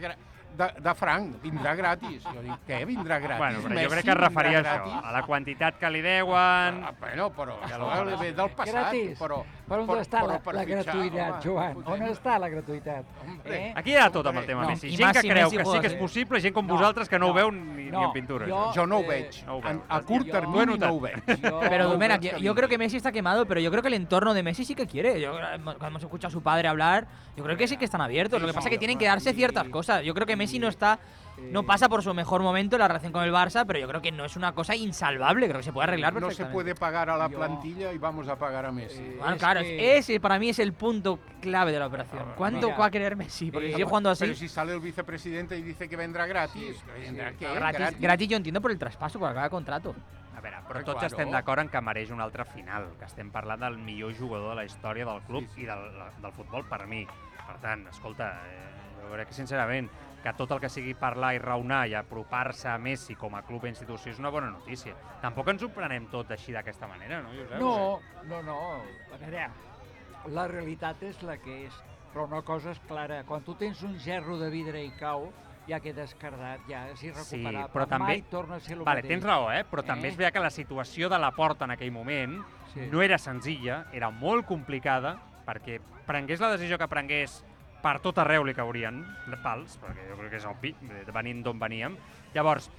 [0.57, 2.23] de, de franc, vindrà gratis.
[2.25, 3.39] Jo dic, què, vindrà gratis?
[3.39, 6.03] Bueno, però jo Messi crec que es referia a això, a la quantitat que li
[6.05, 6.83] deuen...
[6.85, 9.19] Ah, bueno, però això ve del passat, Gratis.
[9.19, 9.43] però...
[9.73, 11.77] Per on però- està però la, per la fitxar, gratuïtat, home, Joan?
[11.87, 13.05] On està la gratuïtat?
[13.25, 13.57] Hombre.
[13.57, 13.73] Eh?
[13.81, 14.91] Aquí hi ha tot amb el tema No, Messi.
[14.91, 15.99] Gent más que si creu Messi que sí que és eh?
[15.99, 18.51] possible, gent com No, vosaltres que no, ho no, veu ni, ni no, en pintures.
[18.51, 19.39] jo- Jo no ho Eh, veig.
[19.47, 19.81] no ho veu.
[19.89, 21.23] a curt Jo- termini Ho no ho veig.
[21.41, 22.77] Yo- Pero No ho Domènec, yo, yo creo que.
[22.83, 25.19] Messi está quemado, pero yo creo que el entorno de Messi sí que quiere.
[25.21, 28.01] Yo, eh, cuando hemos escuchado a su padre hablar, yo creo que sí que están
[28.03, 28.41] abiertos.
[28.43, 30.03] Lo que pasa es que tienen que darse ciertas cosas.
[30.05, 30.99] Yo creo que Messi no está,
[31.51, 34.03] no pasa por su mejor momento en la relación con el Barça, pero yo creo
[34.03, 35.47] que no es una cosa insalvable.
[35.47, 38.29] Creo que se puede arreglar No se puede pagar a la Yo- plantilla y vamos
[38.29, 39.01] a pagar a Messi.
[39.01, 42.25] Eh, Bueno, Es claro, que- ese para mí es el punto clave de la operación.
[42.37, 43.51] ¿Cuánto Mira, va a querer Messi?
[43.51, 46.27] Porque eh, si sigue jugando así, Pero si sale el vicepresidente y dice que vendrá
[46.27, 47.55] gratis, que vendrá qué?
[47.55, 49.95] gratis, gratis yo entiendo por el traspaso, por de contrato.
[50.37, 51.07] A veure, però tots claro.
[51.07, 54.57] estem d'acord en que mereix un altre final, que estem parlant del millor jugador de
[54.57, 55.63] la història del club Sí, sí.
[55.63, 55.85] i del,
[56.21, 57.05] del futbol per mi.
[57.47, 59.89] Per tant, escolta, eh, jo crec que sincerament
[60.23, 63.65] que tot el que sigui parlar i raonar i apropar-se a Messi com a club
[63.67, 64.95] i institució és una bona notícia.
[65.21, 67.59] Tampoc ens ho prenem tot així d'aquesta manera, no, Josep?
[67.61, 68.01] No,
[68.31, 68.59] no, no.
[69.13, 69.49] A veure,
[70.31, 71.75] la realitat és la que és,
[72.13, 73.23] però una cosa és clara.
[73.25, 75.33] Quan tu tens un gerro de vidre i cau,
[75.67, 77.73] ja queda escardat, ja és Sí, irrecuperable.
[77.73, 78.07] però també...
[78.17, 79.13] Mai torna a ser el vale, mateix.
[79.13, 79.65] tens raó, eh?
[79.65, 80.11] però també Eh?
[80.11, 82.43] és veritat que la situació de la porta en aquell moment
[82.75, 82.87] Sí.
[82.91, 87.45] no era senzilla, era molt complicada, perquè prengués la decisió que prengués
[87.83, 89.03] per tot arreu li caurien
[89.43, 90.75] pals, perquè jo crec que és obvi,
[91.13, 91.97] venint d'on veníem.
[92.35, 92.71] Llavors,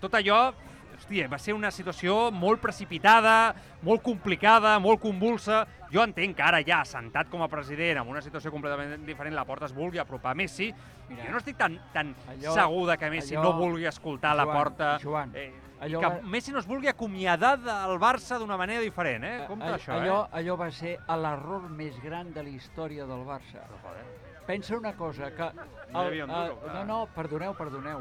[0.00, 0.52] tot allò,
[0.96, 5.64] hòstia, va ser una situació molt precipitada, molt complicada, molt convulsa.
[5.92, 9.44] Jo entenc que ara ja, assentat com a president, amb una situació completament diferent, la
[9.44, 10.70] porta es vulgui apropar a Messi.
[11.08, 14.36] Mira, jo no estic tan, tan allò- segur de que Messi allò- no vulgui escoltar
[14.36, 14.98] la Joan, porta.
[15.02, 19.24] Joan, eh, allò que va- Messi no es vulgui acomiadar del Barça d'una manera diferent,
[19.24, 19.44] eh?
[19.48, 20.28] Compte A- això, allò, eh?
[20.40, 23.66] allò va ser l'error més gran de la història del Barça.
[23.82, 24.21] Joder.
[24.46, 25.42] Pensa una cosa, que...
[25.42, 26.74] Un duro, clar.
[26.74, 28.00] no, no, perdoneu, perdoneu.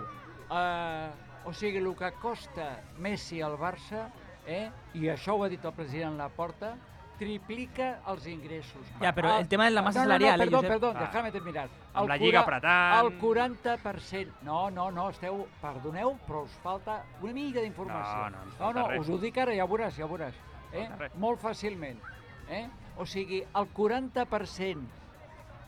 [0.50, 1.12] Uh,
[1.46, 4.08] o sigui, el que costa Messi al Barça,
[4.46, 6.74] eh, i això ho ha dit el president Laporta,
[7.22, 8.88] triplica els ingressos.
[9.00, 10.72] Ya, pero el tema de la masa no, salarial, No, eh, no, perdó, Josep.
[10.82, 11.08] perdó, Ah.
[11.08, 11.68] déjame terminar.
[11.94, 13.06] Amb El la Lliga apretant.
[13.06, 14.34] El 40%...
[14.42, 15.46] No, no, no, esteu...
[15.62, 18.30] Perdoneu, però us falta una mica d'informació.
[18.32, 19.02] No, no no, no, res.
[19.02, 20.34] us ho dic ara, ja ho veuràs, ja ho veuràs.
[20.74, 20.88] Eh?
[21.18, 22.00] Molt fàcilment.
[22.50, 22.68] Eh?
[22.98, 25.01] O sigui, el 40%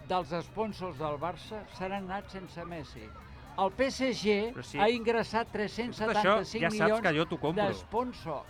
[0.07, 3.05] dels sponsors del Barça s'han anat sense Messi.
[3.57, 4.79] El PSG Però sí.
[4.81, 7.25] ha ingressat Tot això 375 ja milions jo
[7.69, 8.41] d'esponsor.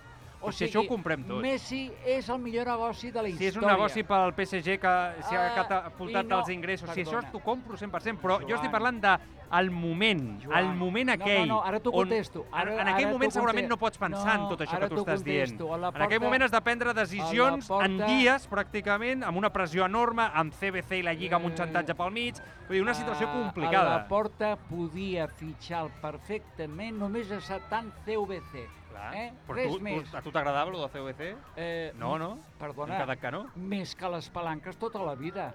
[0.44, 1.40] O Però si això ho comprem tot.
[1.42, 3.68] Messi és el millor negoci de la Si és història.
[3.68, 4.94] un negoci pel PSG que
[5.24, 7.32] s'hi ha Ah, catapultat no- els ingressos, si això perdona.
[7.32, 8.56] t'ho compro 100%, però jo Joan.
[8.60, 9.18] estic parlant de
[9.60, 10.58] el moment, Joan.
[10.60, 12.46] el moment No, no, aquell no, ara t'ho on contesto.
[12.52, 15.02] Ara- en, aquell ara moment segurament no pots pensar No, en tot això que tu
[15.04, 15.50] estàs dient.
[15.52, 15.74] contesto.
[15.74, 18.50] A la En aquell porta- moment has de prendre decisions a la en porta- dies,
[18.50, 22.12] pràcticament, amb una pressió enorme, amb CBC i la Lliga amb un Eh, xantatge pel
[22.12, 22.36] mig.
[22.68, 23.94] Vull dir, una situació complicada.
[23.96, 28.68] A la porta podia fitxar perfectament només acceptant CVC.
[28.90, 29.16] Clar.
[29.16, 29.34] Eh?
[29.48, 30.10] Però Res tu, més.
[30.12, 31.36] tu, a tu t'agradava el de CVC?
[31.56, 32.38] Eh, No, no?
[32.60, 32.98] Perdona.
[32.98, 33.48] Quedat que no?
[33.56, 35.54] Més que les palanques tota la vida.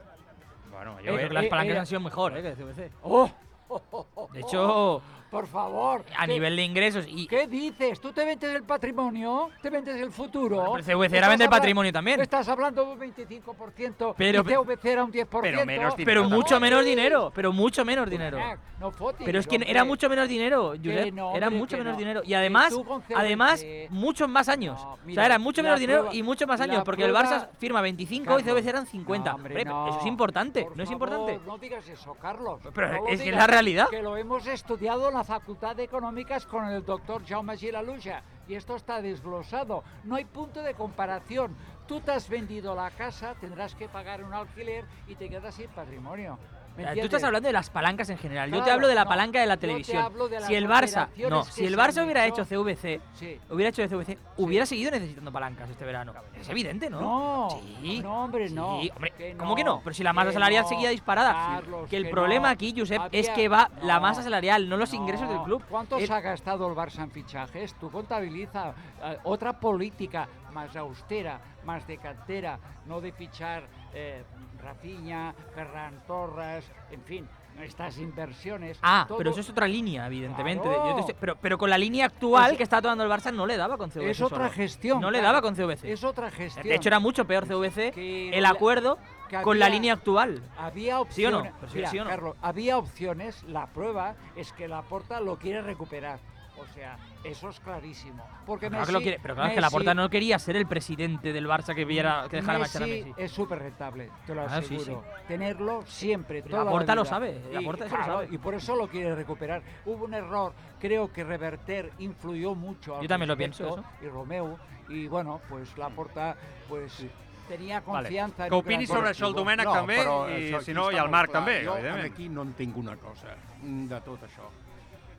[0.71, 1.07] Bueno, Eh, jo...
[1.07, 2.43] Yo creo que las eh, palancas eh, han sido mejor, ¿eh?
[2.43, 2.91] Que CVC.
[3.03, 3.31] ¡Oh!
[3.69, 6.05] Oh, oh, oh, De hecho, por favor.
[6.17, 8.01] a ¿qué- nivel de ingresos y ¿Qué dices?
[8.01, 9.51] ¿Tú te vendes el patrimonio?
[9.63, 10.73] ¿Te vendes el futuro?
[10.73, 12.21] Pero CVC era ¿Estás vender habla- patrimonio también.
[12.21, 15.41] Estás hablando de un 25% Pero- y CVC era un 10%.
[15.43, 16.05] Pero menos dinero.
[16.05, 18.39] pero mucho menos dinero, pero mucho menos dinero.
[18.81, 19.71] No fotis, Pero es que hombre.
[19.71, 21.13] era mucho menos dinero, Josep.
[21.13, 21.99] no, era mucho menos no.
[21.99, 22.23] dinero.
[22.25, 22.73] Y además,
[23.15, 24.81] además, muchos más años.
[24.81, 26.83] O mira, sea, era mucho menos dinero y muchos más años.
[26.85, 29.31] Porque el Barça firma 25 y Carlos, CVC eran 50.
[29.31, 29.89] no, hombre, Hombre, no.
[29.89, 31.41] Eso es importante, Por no es favor, importante.
[31.47, 32.61] No digas eso, Carlos.
[32.73, 33.89] Pero es que es la realidad.
[33.89, 38.23] Que lo hemos estudiado Facultad de Económicas con el doctor Jaume Gilaluja.
[38.47, 39.85] Y esto está desglosado.
[40.05, 41.57] No hay punto de comparación.
[41.87, 45.69] Tú te has vendido la casa, tendrás que pagar un alquiler y te quedas sin
[45.69, 46.39] patrimonio.
[46.79, 48.53] ¿Me Eh, Tú estás hablando de las palancas en general.
[48.53, 50.13] yo te hablo de la no, palanca de la televisión.
[50.31, 53.37] de si el Barça, no, si el Barça hubiera hecho- hecho CVC, Sí.
[53.51, 56.15] hubiera hecho CVC, hubiera seguido necesitando palancas este verano.
[56.41, 57.01] Es evidente, ¿no?
[57.01, 57.49] No,
[57.83, 58.01] Sí.
[58.01, 58.81] no, hombre, no.
[58.81, 59.81] Sí, hombre, Que ¿cómo que no?
[59.83, 61.33] Pero si la masa salarial no, seguía disparada.
[61.33, 64.77] Carlos, que el que problema aquí, Josep, Había- es que va la masa salarial, no
[64.77, 65.65] los ingresos del club.
[65.69, 67.75] ¿Cuánto El- se ha gastado el Barça en fichajes?
[67.75, 68.73] Tú contabiliza
[69.03, 73.65] eh, otra política más austera, más de cantera, no de fichar
[73.95, 74.23] eh,
[74.63, 77.29] Rafinha, Ferran Torres, en fin.
[77.63, 78.79] estas inversiones.
[78.83, 80.63] Ah, todo- pero eso es otra línea, evidentemente.
[80.69, 80.91] Claro.
[80.91, 83.33] Yo te estoy- pero, pero con la línea actual Es- que está tomando el Barça
[83.35, 84.11] no le daba con CVC.
[84.11, 84.51] Es otra solo.
[84.51, 85.01] gestión.
[85.01, 85.91] No le daba con CVC.
[85.91, 86.69] Es otra gestión.
[86.69, 88.97] De hecho, era mucho peor CVC Que el acuerdo
[89.29, 90.41] que con la línea actual.
[90.57, 91.39] Había ¿Sí o no?
[91.39, 91.53] opciones.
[91.69, 92.11] Sí, Mira, sí o no.
[92.11, 93.43] Carlos, había opciones.
[93.43, 96.21] La prueba es que la Porta lo quiere recuperar.
[96.61, 98.27] O sea, eso es clarísimo.
[98.47, 100.39] Porque Claro que Messi, lo quiere, pero claro, es que la Messi- Porta no quería
[100.39, 103.13] ser el presidente del Barça que, viera, que dejara marchar a Messi.
[103.17, 105.05] es súper rentable, te lo Ah, sí, aseguro.
[105.05, 105.25] sí.
[105.29, 108.29] Tenerlo siempre, Pero toda la Porta lo sabe, la Y, Porta eso lo sabe.
[108.31, 109.63] y por eso lo quiere recuperar.
[109.87, 114.57] Hubo un error, creo que Reverter influyó mucho al Yo también lo pienso, Y Romeu,
[114.89, 116.37] y bueno, pues la Porta
[116.69, 117.05] pues
[117.49, 118.09] tenia Vale.
[118.09, 119.35] confianza en Que opini sobre això el.
[119.35, 121.45] Domènec no, també, i si aquí no, i el Marc clar.
[121.45, 122.13] també, Jo evidentment.
[122.13, 123.29] aquí no entenc una cosa
[123.63, 124.45] de tot això.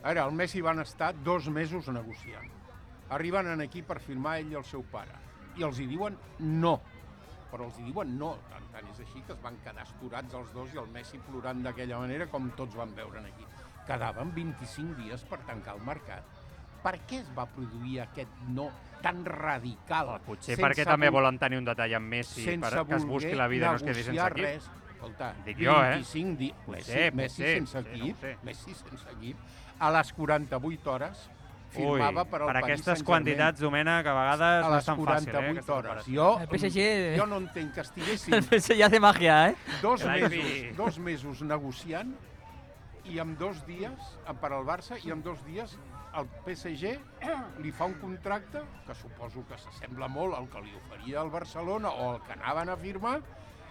[0.01, 2.47] A veure, el Messi van estar dos mesos negociant.
[3.09, 5.15] Arriben en aquí per firmar ell i el seu pare.
[5.57, 6.77] I els hi diuen no.
[7.51, 8.35] Però els hi diuen no.
[8.51, 11.63] Tant, tant és així que es van quedar esturats els dos i el Messi plorant
[11.65, 13.47] d'aquella manera com tots van veure aquí.
[13.89, 16.23] Quedaven 25 dies per tancar el mercat.
[16.83, 18.69] Per què es va produir aquest no
[19.01, 20.13] tan radical?
[20.23, 23.33] Potser sense perquè també vol- volen tenir un detall amb Messi per, que es busqui
[23.35, 24.45] la vida i no es quedi sense equip.
[24.45, 24.69] Res.
[24.93, 25.95] Escolta, Dic jo, eh?
[25.97, 26.55] 25 dies.
[26.67, 28.31] Messi, pot Messi ser, sense no equip, sé.
[28.43, 29.37] Messi sense equip,
[29.79, 31.29] a les 48 hores
[31.69, 34.87] firmava Ui, per al per Paris aquestes quantitats, Domènec, a vegades a no les és
[34.89, 36.07] tan fàcil, eh, 48 aquestes hores.
[36.09, 36.87] Jo, El PSG
[37.19, 39.55] jo no entenc que estiguessin El PSG hace magia, ¿eh?
[39.81, 42.15] dos Que mesos, dos mesos negociant
[43.09, 45.77] i en dos dies, eh, per al Barça, i en dos dies
[46.17, 46.95] el PSG
[47.61, 51.91] li fa un contracte que suposo que s'assembla molt al que li oferia el Barcelona
[51.91, 53.19] o el que anaven a firmar,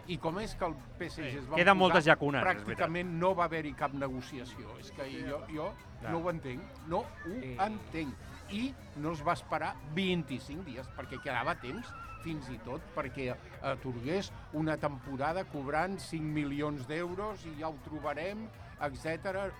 [0.09, 3.45] i com és que el PSG es va Queden posar, moltes llacunes, pràcticament no va
[3.49, 4.79] haver-hi cap negociació.
[4.81, 5.71] És que jo, jo
[6.01, 6.13] Clar.
[6.13, 7.55] no ho entenc, no ho Sí.
[7.59, 8.15] entenc.
[8.51, 11.91] I no es va esperar 25 dies, perquè quedava temps
[12.23, 18.49] fins i tot perquè atorgués una temporada cobrant 5 milions d'euros i ja ho trobarem,
[18.81, 19.53] etc.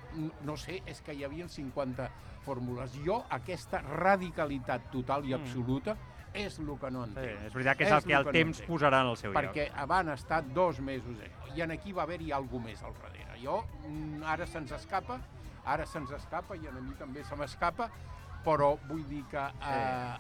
[0.43, 2.09] No sé, és que hi havia 50
[2.45, 2.93] fórmules.
[3.05, 5.43] Jo, aquesta radicalitat total i Mm.
[6.35, 7.47] És el que no Sí, entenc.
[7.47, 8.71] és veritat que és el que el no temps entenc.
[8.71, 9.43] posarà en el seu lloc.
[9.43, 13.41] Perquè van estar dos mesos allò, i en aquí va haver-hi alguna més al darrere.
[13.43, 15.21] Jo, mm, ara se'ns escapa,
[15.65, 17.91] ara se'ns escapa i a mi també se m'escapa,
[18.45, 19.51] però vull dir que a,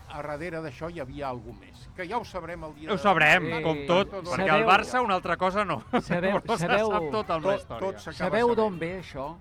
[0.08, 1.88] a darrere d'això hi havia alguna més.
[1.96, 3.62] Que ja ho sabrem el dia Ho de sabrem, Sí.
[3.62, 5.80] com tot, Tot- perquè Sabeu- el Barça una altra cosa no.
[6.02, 7.80] Sabeu- Però se sabeu- sap tot amb la tot, història.
[7.80, 9.36] tot s'acaba Sabeu d'on ve això?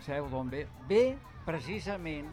[0.00, 0.66] Sabeu d'on ve?
[0.88, 1.16] Ve
[1.46, 2.26] precisament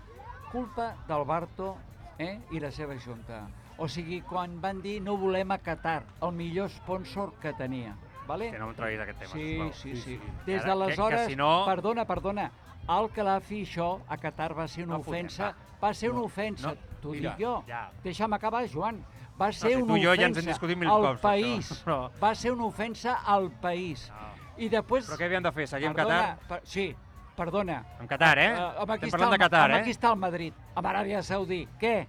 [0.52, 1.77] culpa del Barto
[2.18, 3.47] eh, i la seva junta.
[3.77, 7.95] O sigui, quan van dir no volem a Qatar, el millor sponsor que tenia.
[8.27, 8.49] Vale?
[8.52, 9.73] Que no em treguis aquest tema, Sí, sisplau.
[9.73, 10.02] sí, sí.
[10.15, 10.31] sí.
[10.45, 12.52] Des d'aleshores, si no- perdona, perdona,
[12.88, 15.53] al que la fi això a Qatar va ser una No fotem, ofensa,
[15.84, 17.64] va ser una No, ofensa, no, t'ho dic jo.
[17.68, 17.91] ja.
[18.03, 19.03] Deixa'm acabar, Joan.
[19.39, 21.84] Va ser si una ofensa ja ens hem discutit mil al cops, això, país.
[21.85, 24.10] però- Va ser una ofensa al país.
[24.10, 24.64] No.
[24.64, 25.10] I després...
[25.10, 25.68] Però què havíem de fer?
[25.68, 26.47] Seguir amb perdona, Qatar?
[26.47, 26.95] Per, sí,
[27.35, 27.84] perdona.
[27.99, 28.53] Amb Qatar, eh?
[28.56, 29.80] Amb aquí Estem parlant el- de Qatar, amb eh?
[29.81, 31.68] Aquí està el Madrid, amb Aràbia Saudí.
[31.77, 32.07] Què?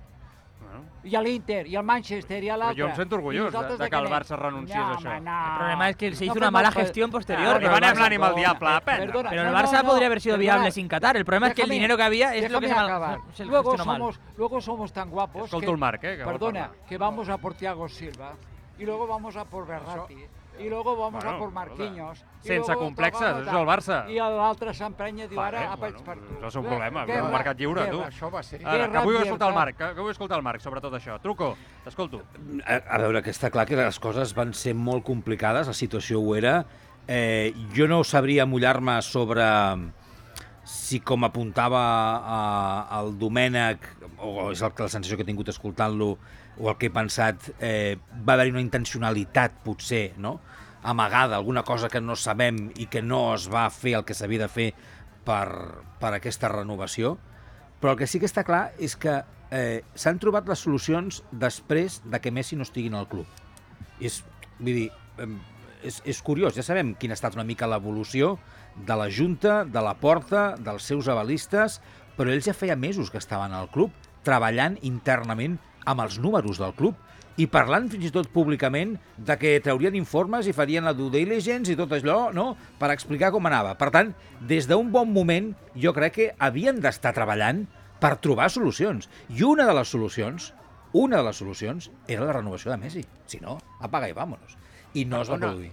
[1.07, 2.83] I a l'Inter, i al Manchester, i a l'altre.
[2.83, 4.07] jo em sento orgullós de- de que el?
[4.09, 5.20] Barça renunciés no, a això.
[5.23, 5.53] no.
[5.53, 7.59] El problema es que se hizo No una mala pa- gestión posterior.
[7.59, 8.69] Pero van el a Barça- hablar ni mal diable.
[8.85, 11.16] Perdona, Pero el Barça no, no, podría haber sido viable sin Qatar.
[11.16, 14.20] El problema es que el dinero que había es lo que se, mal- luego, somos,
[14.37, 17.55] luego somos tan guapos Escolta que, el Marc, eh, que perdona, que vamos a por
[17.55, 18.33] Thiago Silva,
[18.78, 20.16] y luego vamos a por Berratti,
[20.59, 22.24] y luego vamos Bueno, a por Marquinhos.
[22.45, 23.99] i Sense luego complexes, és el Barça.
[24.09, 26.35] I l'altre s'emprenya i diu, Vale, ara, bueno, vaig per tu.
[26.39, 28.01] això és un problema, Guerra, un mercat lliure, tu.
[28.07, 28.61] Això va ser...
[28.65, 29.55] Ara, que vull escoltar el.
[29.55, 31.19] Marc, que, que vull escoltar el Marc sobre tot això.
[31.20, 32.23] Truco, t'escolto.
[32.65, 36.20] A, a veure, que està clar que les coses van ser molt complicades, la situació
[36.23, 36.65] ho era.
[37.09, 39.45] Eh, jo no sabria mullar-me sobre
[40.66, 41.83] si, com apuntava
[42.20, 43.87] eh, el Domènec,
[44.19, 46.16] o és el, la sensació que he tingut escoltant-lo,
[46.59, 50.39] o el que he pensat, eh, va haver-hi una intencionalitat, potser, no?,
[50.87, 54.45] amagada, alguna cosa que no sabem i que no es va fer el que s'havia
[54.45, 54.69] de fer
[55.27, 55.49] per,
[55.99, 57.16] per aquesta renovació.
[57.81, 59.16] Però el que sí que està clar és que
[59.51, 63.27] eh, s'han trobat les solucions després de que Messi no estigui el club.
[63.99, 64.23] És,
[64.61, 64.89] vull dir,
[65.83, 68.37] és, és curiós, ja sabem quina ha estat una mica l'evolució
[68.77, 71.81] de la Junta, de la Porta, dels seus avalistes,
[72.16, 73.93] però ells ja feia mesos que estaven al club,
[74.27, 76.99] treballant internament amb els números del club
[77.37, 78.95] i parlant fins i tot públicament
[79.29, 83.31] de que traurien informes i farien la due diligence i tot allò, no?, per explicar
[83.35, 83.75] com anava.
[83.77, 87.67] Per tant, des d'un bon moment, jo crec que havien d'estar treballant
[88.01, 89.11] per trobar solucions.
[89.29, 90.53] I una de les solucions,
[90.97, 93.05] una de les solucions, era la renovació de Messi.
[93.29, 94.57] Si no, apaga i vámonos.
[94.97, 95.73] I no es va produir.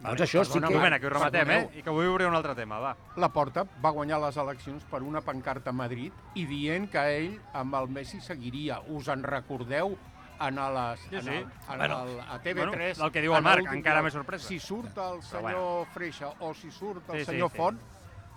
[0.00, 0.60] Doncs això sí que...
[0.60, 1.62] Marc, Domènec, que ho rematem, eh?
[1.80, 2.92] I que vull obrir un altre tema, va.
[3.18, 7.32] La Porta va guanyar les eleccions per una pancarta a Madrid i dient que ell
[7.58, 8.78] amb el Messi seguiria.
[8.94, 9.96] Us en recordeu
[10.38, 11.30] en a, les, Sí, en sí.
[11.34, 12.54] el, en Bueno, el, a TV3...
[12.54, 14.46] bueno, el que diu el en Marc, encara més sorpresa.
[14.46, 15.86] Si surt el senyor bueno.
[15.94, 17.56] Freixa o si surt el Sí, sí, senyor sí.
[17.58, 17.80] Font,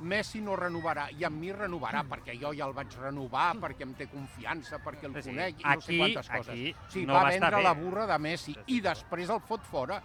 [0.01, 3.91] Messi no renovarà, i amb mi renovarà, perquè jo ja el vaig renovar, perquè em
[3.93, 5.29] té confiança, perquè el Sí, sí.
[5.29, 6.49] conec, i no sé Aquí- quantes coses.
[6.49, 7.61] aquí sí, no va, va vendre bé.
[7.69, 10.01] la burra de Messi, i després el fot fora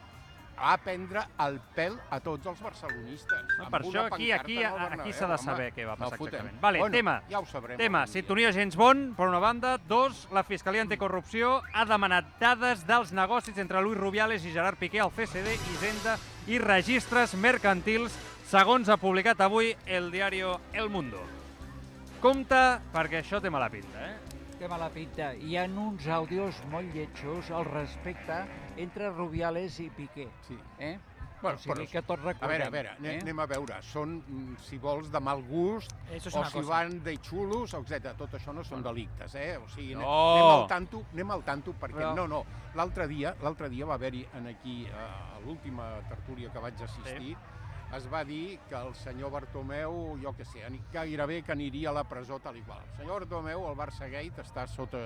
[0.57, 3.43] va prendre el pèl a tots els barcelonistes.
[3.59, 5.43] No, per això aquí, aquí, aquí Bernabéu, s'ha de home.
[5.45, 6.35] saber què va No passar fotem.
[6.35, 6.61] exactament.
[6.62, 7.23] Vale, bueno, tema.
[7.31, 7.77] Ja ho sabrem.
[7.78, 9.77] Tema, sintonia James Bond, per una banda.
[9.78, 15.01] Dos, la Fiscalia Anticorrupció ha demanat dades dels negocis entre Luis Rubiales i Gerard Piqué
[15.01, 16.16] al CCD, Hisenda
[16.47, 18.16] i registres mercantils,
[18.47, 20.41] segons ha publicat avui el diari
[20.73, 21.20] El Mundo.
[22.20, 22.59] Compte,
[22.95, 24.15] perquè això té mala pinta, eh?
[24.59, 25.35] Té mala pinta.
[25.35, 28.39] Hi ha uns àudios molt lletjos al respecte
[28.77, 30.28] entre Rubiales i Piqué.
[30.47, 30.59] Sí.
[30.78, 30.98] Eh?
[31.43, 32.48] Bueno, o sigui però- que tots A recordem.
[32.48, 33.20] veure, a veure, anem, eh?
[33.20, 33.82] anem a veure.
[33.82, 34.23] Són,
[34.65, 36.69] si vols, de mal gust, Eso es o si cosa.
[36.70, 38.15] van de xulos, etc.
[38.16, 39.59] Tot això no són delictes, eh?
[39.59, 40.32] O sigui, anem, No.
[40.32, 42.44] anem al tanto, anem al tanto perquè Però- no, no.
[42.74, 47.36] L'altre dia, l'altre dia va haver-hi en aquí, eh, a l'última tertúlia que vaig assistir,
[47.95, 52.05] es va dir que el senyor Bartomeu, jo què sé, gairebé que aniria a la
[52.05, 52.83] presó tal i qual.
[52.93, 54.99] El senyor Bartomeu, el Barça Gate, està sota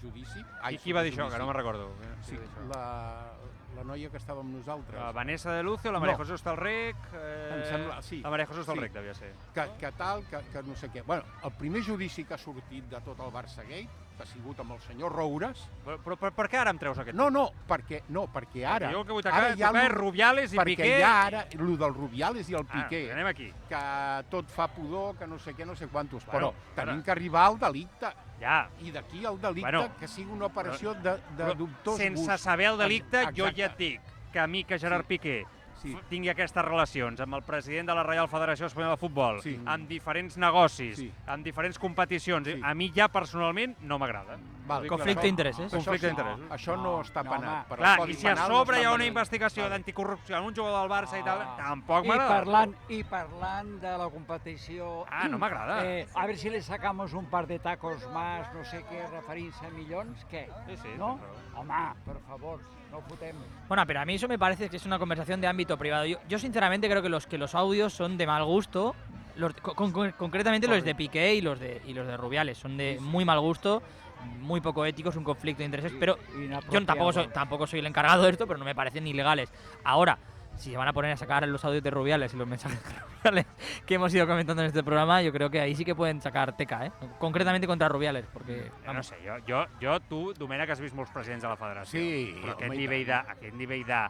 [0.00, 0.40] judici.
[0.70, 1.26] I qui va dir això?
[1.28, 1.52] sota Que no judici.
[1.52, 1.90] me'n recordo.
[2.22, 2.38] Sí,
[2.68, 3.32] la,
[3.76, 4.98] la noia que estava amb nosaltres.
[4.98, 6.18] La Vanessa de Lucio, la Maria No.
[6.24, 6.96] José Hostalric...
[7.14, 7.50] Eh...
[7.56, 8.20] Em sembla- sí.
[8.22, 8.98] La Maria José Hostalric Sí.
[8.98, 9.34] devia ser.
[9.54, 11.02] que, que tal, que, que no sé què.
[11.06, 14.58] Bueno, el primer judici que ha sortit de tot el Barça Gate, que ha sigut
[14.62, 17.16] amb el senyor Roures, Però, però, però per què ara em treus aquest?
[17.18, 18.90] no, no, perquè, no, perquè ara...
[18.92, 20.90] Jo el que vull ara tocar, hi ha tocar és lo- Rubiales i perquè Piqué.
[20.98, 23.52] hi ha ara el del Rubiales i el Ah, Piqué, anem aquí.
[23.68, 23.82] que
[24.30, 27.10] tot fa pudor, que no sé què, no sé quantos, Bueno, però tenim ara- que
[27.10, 28.12] arribar al delicte.
[28.40, 32.24] Ja, I d'aquí al delicte Bueno, que sigui una operació de, de però dubtós sense
[32.32, 32.38] gust.
[32.44, 33.56] saber el delicte, jo Exacte.
[33.60, 34.00] ja et dic
[34.32, 35.08] que a mi que Gerard Sí.
[35.08, 35.44] Piqué
[35.82, 35.96] Sí.
[36.08, 39.58] tingui aquestes relacions amb el president de la Reial Federació Espanyola de Futbol, Sí.
[39.66, 41.12] amb diferents negocis, Sí.
[41.26, 42.60] amb diferents competicions, Sí.
[42.62, 44.38] a mi ja personalment no m'agrada.
[44.88, 45.66] Conflicte d'interessos.
[45.66, 46.50] Això, Conflicte sí, d'interessos.
[46.50, 47.48] Això no, No, està no, penat.
[47.50, 47.64] home.
[47.68, 50.54] per Clar, i si a Penal no sobre hi ha una investigació d'anticorrupció en un
[50.54, 51.56] jugador del Barça i tal, Ah.
[51.58, 52.28] tampoc Y m'agrada.
[52.28, 55.04] parlant, y parlant de la competición.
[55.10, 55.84] Ah, no m'agrada.
[55.84, 59.66] Eh, a ver si le sacamos un par de tacos más, no sé qué, referirse
[59.66, 60.48] a millones, ¿qué?
[60.68, 61.18] Sí, sí, ¿No?
[61.56, 62.81] Home, por favor, no.
[63.68, 66.04] Bueno, pero a mí eso me parece que es una conversación de ámbito privado.
[66.04, 68.94] Yo, yo sinceramente creo que los que los audios son de mal gusto.
[69.36, 72.58] Los, con- con- concretamente los de Piqué y los de, y los de Rubiales.
[72.58, 73.82] Son de muy mal gusto,
[74.40, 75.92] muy poco éticos, un conflicto de intereses.
[75.98, 76.18] Pero
[76.70, 79.50] yo tampoco soy, tampoco soy el encargado de esto, pero no me parecen ilegales.
[79.84, 80.18] Ahora,
[80.56, 82.90] si se van a poner a sacar los audios de Rubiales y los mensajes de
[83.00, 83.46] Rubiales
[83.86, 86.56] que hemos ido comentando en este programa, yo creo que ahí sí que pueden sacar
[86.56, 86.92] teca, ¿eh?
[87.18, 88.70] Concretamente contra Rubiales, porque...
[88.70, 91.56] Jo no vamos, sé, jo, jo, jo tu, Domènec, has vist molts presidents de la
[91.56, 92.00] federació.
[92.00, 94.02] Sí, però aquest nivell, de, aquest nivell de...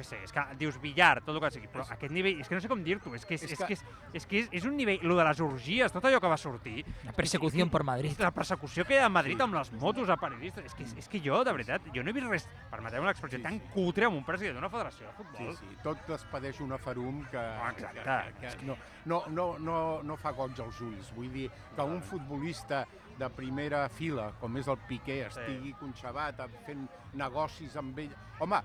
[0.00, 2.56] Què sé, és que dius billar, tot el que sigui, però aquest nivell, és que
[2.56, 3.82] no sé com dir-t'ho, és que és, És és, que- que és,
[4.16, 6.86] és, que és, és un nivell, lo de les orgies, tot allò que va sortir,
[7.04, 8.16] la persecución por Madrid.
[8.18, 11.08] la persecució que hi ha a Madrid amb les motos a periodistes, és que, és
[11.08, 13.68] que jo, de veritat, jo no he vist res, permeteu l'expressió, Sí, tan sí.
[13.74, 15.56] cutre amb un president d'una federació de Sí, futbol.
[15.58, 18.40] sí, tot es padeix una ferum que, que, exacte.
[18.40, 21.12] que, que no, no, no, no, no fa goig als ulls.
[21.14, 22.86] Vull dir que un futbolista
[23.18, 25.40] de primera fila, com és el Piqué, Sí.
[25.40, 28.14] estigui conxavat fent negocis amb ell...
[28.40, 28.62] Home,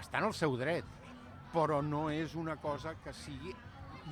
[0.00, 0.84] està en el seu dret,
[1.52, 3.54] però no és una cosa que sigui,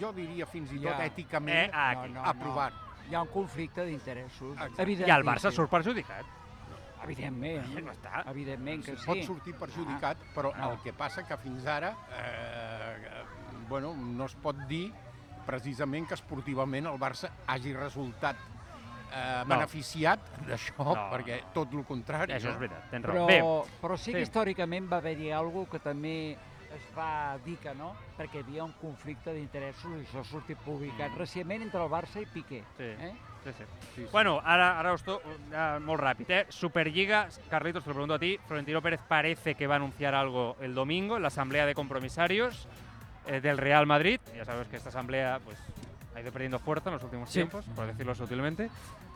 [0.01, 1.05] jo diria fins i tot Ja.
[1.07, 2.15] èticament, Eh, ah, aquí.
[2.25, 2.73] aprovat.
[3.11, 4.57] Hi ha un conflicte d'interessos.
[4.59, 6.27] I el Barça surt perjudicat.
[7.05, 8.31] Evidentment, Ja està.
[8.31, 9.07] evidentment que sí.
[9.07, 10.71] Pot sortir perjudicat, però Ah.
[10.73, 13.25] el que passa que fins ara eh, eh,
[13.69, 14.93] bueno, no es pot dir
[15.47, 18.37] precisament que esportivament el Barça hagi resultat
[19.13, 19.55] eh, No.
[19.57, 21.11] beneficiat d'això, No.
[21.11, 22.33] perquè tot el contrari.
[22.33, 23.27] Això és veritat, tens Però, raó.
[23.27, 23.43] Bé,
[23.81, 24.31] però sí que Sí.
[24.31, 26.33] històricament va haver-hi alguna que també
[26.69, 30.59] es va dir que no, perquè hi havia un conflicte d'interessos i això ha sortit
[30.59, 32.63] publicat recentment entre el Barça i Piqué.
[32.77, 32.85] Sí.
[32.85, 33.15] Eh?
[33.45, 33.65] Sí, sí.
[33.95, 34.09] Sí, sí.
[34.13, 36.47] Bueno, ara, ara us to, uh, molt ràpid, eh?
[36.51, 38.39] Superliga, Carlitos, te lo pregunto a ti.
[38.47, 42.69] Florentino Pérez parece que va a anunciar algo el domingo en la asamblea de compromisarios
[43.27, 44.21] eh, del Real Madrid.
[44.37, 45.57] Ya sabes que esta asamblea pues,
[46.19, 47.35] ha ido perdiendo fuerza en los últimos Sí.
[47.41, 48.71] tiempos, por decirlo sutilmente.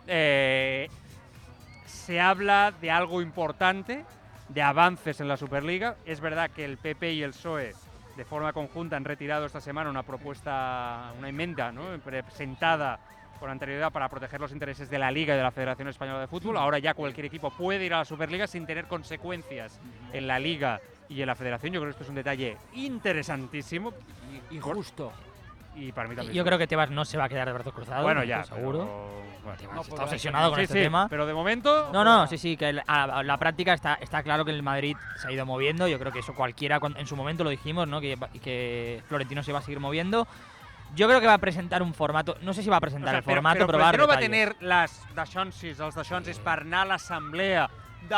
[0.07, 0.89] Eh,
[1.87, 4.05] se habla de algo importante,
[4.49, 5.97] de avances en la Superliga.
[6.05, 7.75] Es verdad que el PP y el PSOE
[8.17, 11.83] de forma conjunta han retirado esta semana una propuesta, una enmienda ¿no?
[12.05, 12.99] presentada
[13.41, 16.29] con anterioridad para proteger los intereses de la Liga y de la Federación Española de
[16.29, 16.57] Fútbol.
[16.57, 19.81] Ahora ya cualquier equipo puede ir a la Superliga sin tener consecuencias
[20.13, 21.73] en la Liga y en la Federación.
[21.73, 23.93] Yo creo que esto es un detalle interesantísimo
[24.51, 25.13] Y, y justo.
[25.75, 26.35] Y para mí también.
[26.35, 28.03] Yo creo que Tebas no se va a quedar de brazos cruzados.
[28.03, 28.79] Bueno, ya, seguro.
[28.81, 29.59] pero- bueno.
[29.59, 31.09] Tebas No está podrá obsesionado con Sí, este sí, tema.
[31.09, 31.91] pero de momento...
[31.93, 35.29] No, no, sí, sí, que la, la práctica está, está claro que el Madrid se
[35.29, 35.89] ha ido moviendo.
[35.89, 38.01] Yo creo que eso cualquiera, en su momento lo dijimos, ¿no?
[38.01, 40.29] Que, que Florentino se va a seguir moviendo.
[40.95, 42.37] Yo creo que va a presentar un formato.
[42.43, 43.95] No sé si va a O presentar sea, el formato, pero, pero va a dar
[43.97, 44.57] Florentino va a detalles.
[44.59, 47.71] tener las daixonsis, els daixonsis per anar a l'assemblea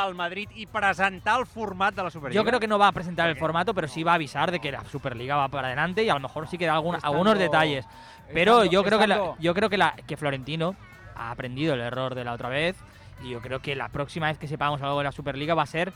[0.03, 2.41] del Madrid i presentar el format de la Superliga?
[2.41, 4.59] Yo creo que no va a presentar el formato, pero sí va a avisar de
[4.61, 7.13] que la Superliga va para adelante y a lo mejor sí que da algún- Estando-
[7.17, 7.87] algunos detalles.
[8.33, 10.75] Pero estando- yo creo que la- yo creo que la que Florentino
[11.15, 12.77] ha aprendido el error de la otra vez
[13.23, 15.67] y yo creo que la próxima vez que sepamos algo de la Superliga va a
[15.67, 15.93] ser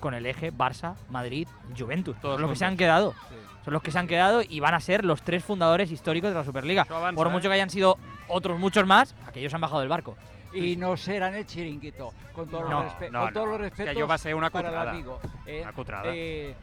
[0.00, 2.16] con el eje Barça, Madrid, Juventus.
[2.20, 3.14] Todos los que se han quedado.
[3.64, 6.36] Son los que se han quedado y van a ser los tres fundadores históricos de
[6.36, 6.84] la Superliga.
[6.86, 7.30] Això avança, Por eh?
[7.30, 7.98] mucho que hayan sido
[8.28, 10.16] otros muchos más, aquellos han bajado del barco.
[10.52, 13.56] Y no serán el chiringuito, con todos No, los, respe- no, no.
[13.56, 14.90] que respetos allò va ser una cutrada.
[14.90, 15.20] amigo.
[15.46, 15.60] eh.
[15.62, 16.04] Una cutrada.
[16.14, 16.54] Eh,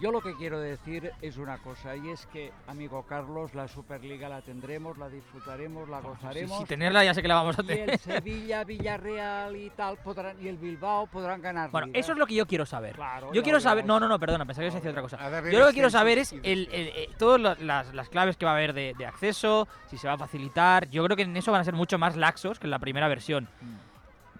[0.00, 4.28] yo lo que quiero decir es una cosa, y es que, amigo Carlos, la Superliga
[4.28, 6.58] la tendremos, la disfrutaremos, la Si, gozaremos.
[6.58, 7.90] si tenerla ya sé que la vamos a y tener.
[7.90, 11.70] el Sevilla, Villarreal y tal podrán, y el Bilbao podrán ganar.
[11.70, 12.94] Bueno, eso es lo que yo quiero saber.
[12.96, 13.84] Claro, yo quiero saber.
[13.84, 15.50] No, no, no, perdona, pensaba que ibas a decir otra cosa.
[15.50, 18.44] Yo lo que quiero saber es y el, el- eh, todas las, las claves que
[18.44, 20.88] va a haber de, de acceso, si se va a facilitar.
[20.90, 23.08] Yo creo que en eso van a ser mucho más laxos que en la primera
[23.08, 23.48] versión.
[23.60, 23.85] Mm.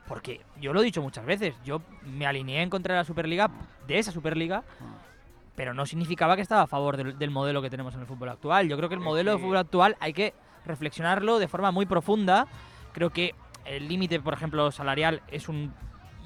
[0.06, 3.50] Porque yo lo he dicho muchas veces, yo me alineé en contra de la Superliga,
[3.86, 4.62] de esa Superliga,
[5.56, 8.28] pero no significaba que estaba a favor del, del modelo que tenemos en el fútbol
[8.28, 8.68] actual.
[8.68, 10.34] Yo creo que el modelo de fútbol actual hay que
[10.64, 12.46] reflexionarlo de forma muy profunda.
[12.92, 13.34] Creo que
[13.64, 15.72] el límite, por ejemplo, salarial es un-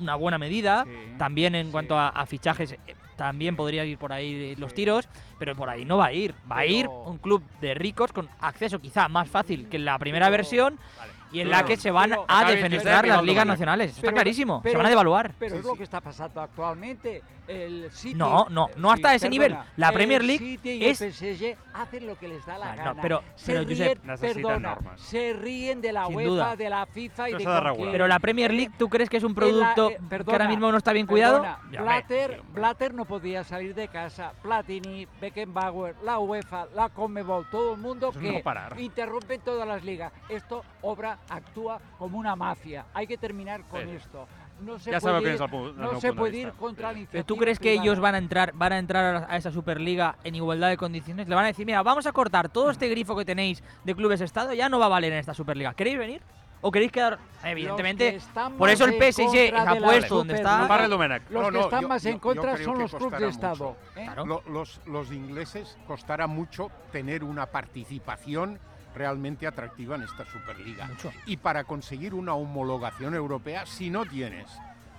[0.01, 0.85] una buena medida.
[0.85, 1.73] Sí, También en sí.
[1.73, 2.79] cuanto a, a fichajes, eh,
[3.17, 4.77] también podría ir por ahí los Sí.
[4.77, 5.09] tiros,
[5.39, 6.35] pero por ahí no va a ir.
[6.51, 9.99] Va a ir un club de ricos con acceso quizá más fácil que en la
[9.99, 10.79] primera Pero- versión
[11.33, 13.91] y en la que se van pero- a defenestrar las ligas nacionales.
[13.91, 14.59] Está Pero- clarísimo.
[14.59, 15.33] se pero- van a devaluar.
[15.39, 15.79] Pero Sí, es lo sí.
[15.79, 17.23] que está pasando actualmente.
[17.49, 19.57] El City, No, no, no sí, hasta ese nivel.
[19.77, 22.71] La el Premier League City y es- el PSG hacen lo que les da la
[22.73, 23.03] Ah, no, gana.
[23.03, 25.01] pero- se pero, ríen, Josep, perdona, normas.
[25.01, 26.57] se ríen de la Sin UEFA, duda.
[26.57, 27.91] de la FIFA y Eso de se cualquier-.
[27.91, 30.33] Pero la Premier League, ¿tú crees que es un En la- producto eh, que perdona,
[30.39, 31.41] ahora mismo no está bien cuidado?
[31.41, 32.47] perdona, hombre, Blatter, sí.
[32.53, 34.33] Blatter no podía salir de casa.
[34.43, 38.79] Platini, Beckenbauer, la UEFA, la Conmebol, todo el mundo Eso que no parar.
[38.79, 40.13] interrumpen todas las ligas.
[40.29, 42.87] Esto obra, actúa como una mafia.
[42.95, 43.91] Hay que terminar con Sí.
[43.97, 44.27] esto.
[44.61, 46.93] No se Ya puede ir, és el pu- el no se puede ir contra la
[46.93, 46.99] Sí.
[46.99, 47.83] iniciativa ¿Pero tú crees que privada.
[47.85, 51.29] ellos van a entrar van a entrar a esa Superliga en igualdad de condiciones?
[51.29, 54.21] Le van a decir, mira, vamos a cortar todo este grifo que tenéis de clubes
[54.21, 55.73] Estado, ya no va a valer en esta Superliga.
[55.73, 56.23] ¿Queréis venir?
[56.61, 57.19] ¿O queréis quedar?
[57.43, 58.19] Que Evidentemente,
[58.59, 60.69] por eso el PSG se ha la puesto donde está.
[61.31, 63.77] Los que están más en contra son los clubes de Estado.
[63.97, 64.03] ¿eh?
[64.05, 64.27] Claro.
[64.27, 68.59] Lo- los, los ingleses costará mucho tener una participación
[68.95, 70.87] realmente atractiva en esta Superliga.
[70.87, 71.13] Mucho.
[71.27, 74.51] Y para conseguir una homologación europea, si no tienes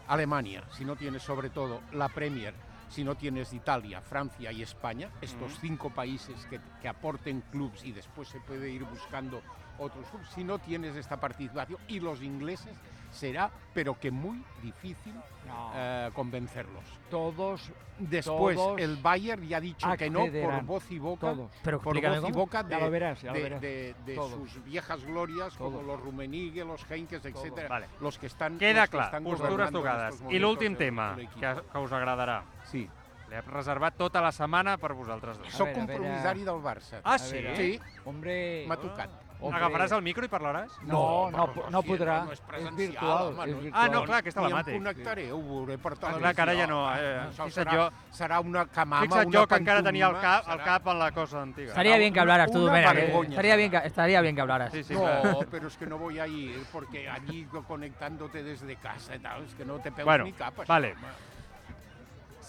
[0.07, 2.53] Alemania, si no tienes sobre todo la Premier,
[2.89, 7.93] si no tienes Italia, Francia y España, estos cinco países que, que aporten clubs y
[7.93, 9.41] después se puede ir buscando
[9.77, 12.75] otros clubs, si no tienes esta participación y los ingleses
[13.11, 15.13] será, pero que muy difícil
[15.47, 16.83] No, eh, convencerlos.
[17.09, 20.65] todos, Después, Todos el Bayern ya ha dicho que no por accederán.
[20.65, 21.51] voz y boca, todos.
[21.61, 24.63] Pero por voz y boca Ya lo de, verás, ya lo de- de- de sus
[24.65, 25.85] viejas glorias como Todos.
[25.85, 27.85] los Rummenigge, los Heinkes, etcétera, Vale.
[27.99, 30.23] los que están Queda clar, están postures tocades.
[30.31, 32.43] I l'últim tema, que, que us agradarà.
[32.71, 32.89] Sí.
[33.29, 35.47] L'he reservat tota la setmana per vosaltres dos.
[35.53, 37.01] Soc veure, compromissari del Barça.
[37.03, 37.37] Ah, sí?
[37.55, 39.09] Sí, Hombre, m'ha tocat.
[39.41, 39.59] Hombre.
[39.63, 40.71] Agafaràs el micro i parlaràs?
[40.83, 42.23] No, no, no sí, podrà.
[42.25, 43.83] No és És presencial, virtual, home, és no- virtual.
[43.83, 44.73] Ah, no, clar, que és Ni em telemàtic.
[44.73, 46.19] connectaré, ho veuré per televisió.
[46.21, 49.47] clar, que ara ja no, eh, Això serà, jo- serà una camama, Fixa't una jo
[49.47, 51.67] que encara tenia el cap, el serà- cap en la cosa antiga.
[51.69, 53.21] Estaría bien que hablaras tú, una Domènec, eh.
[53.29, 54.71] Estaría bien, que, estaría bien que hablaras.
[54.71, 55.47] Sí, sí, no, clar.
[55.49, 59.55] pero es que no voy a ir porque allí conectándote desde casa y tal, es
[59.55, 60.67] que no te pego Bueno, ni capas.
[60.67, 60.95] vale.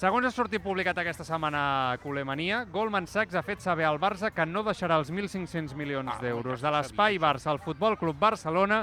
[0.02, 1.58] Segons ha sortit publicat aquesta setmana
[1.92, 6.16] a Culemania, Goldman Sachs ha fet saber al Barça que no deixarà els 1.500 milions
[6.18, 8.80] d'euros de l'espai Barça al Futbol Club Barcelona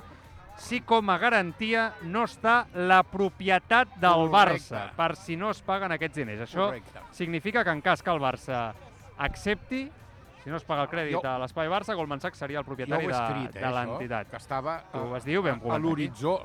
[0.59, 4.69] si com a garantia no està la propietat del Correcte.
[4.71, 6.43] Barça, per si no es paguen aquests diners.
[6.45, 7.03] Això Correcte.
[7.15, 8.61] significa que en cas que el Barça
[9.17, 9.81] accepti,
[10.43, 13.03] si no es paga el crèdit Jo- a l'espai Barça, Goldman Sachs seria el propietari
[13.03, 14.29] he de, escrit, eh, de l'entitat.
[14.29, 15.83] que estava Tu a- dit, ho vam a, a comentar aquí.
[15.87, 16.37] l'horitzó.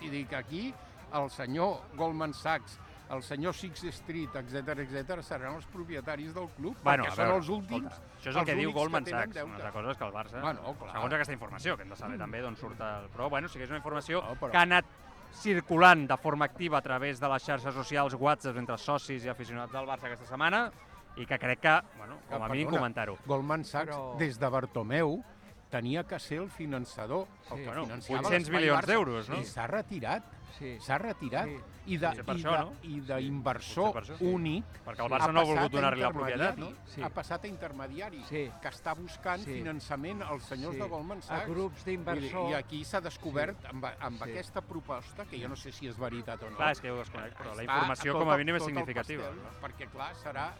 [0.00, 0.72] I dic, aquí
[1.12, 2.78] el senyor Goldman Sachs,
[3.12, 7.24] el senyor Six Street, etc etc seran els propietaris del club, Bueno, perquè a són
[7.26, 7.86] veure, els últims.
[7.92, 9.44] escolta, això és el que diu Goldman tenen Sachs.
[9.44, 10.92] Una altra cosa és que el Barça, Bueno, clar.
[10.92, 13.08] segons aquesta informació, que hem de saber també d'on surt el...
[13.12, 14.84] Però, bueno, sí que és una informació No, però- que ha anat
[15.32, 19.72] circulant de forma activa a través de les xarxes socials WhatsApp entre socis i aficionats
[19.72, 20.70] del Barça aquesta setmana
[21.16, 23.18] i que crec que, bueno, com a Que, mínim comentar-ho.
[23.26, 25.22] Goldman Sachs, Però- des de Bartomeu,
[25.70, 27.62] tenia que ser el finançador, el Sí.
[27.62, 29.36] que Bueno, financiava 800 l'Espai milions d'euros, no?
[29.40, 30.22] I s'ha retirat,
[30.58, 30.76] Sí.
[30.80, 31.46] s'ha retirat.
[31.48, 31.58] Sí.
[31.84, 32.72] I de- Potser per i això, de- no?
[32.82, 34.16] i d'inversor per això.
[34.20, 36.68] únic Perquè el ha Barça no ha volgut a donar-li la propietat, no?
[36.86, 37.02] Sí.
[37.02, 38.50] Ha passat a intermediari, Sí.
[38.62, 39.52] que està buscant Sí.
[39.54, 40.80] finançament als senyors Sí.
[40.80, 41.46] de Goldman A Sachs.
[41.48, 42.50] grups Vull dir, d'inversors.
[42.50, 44.30] I aquí s'ha descobert amb, amb Sí.
[44.30, 46.56] aquesta proposta, que jo no sé si és veritat o no.
[46.56, 49.24] Clar, és que jo ho desconec, però la informació com a mínim és significativa.
[49.24, 50.54] pastel, Perquè, clar, serà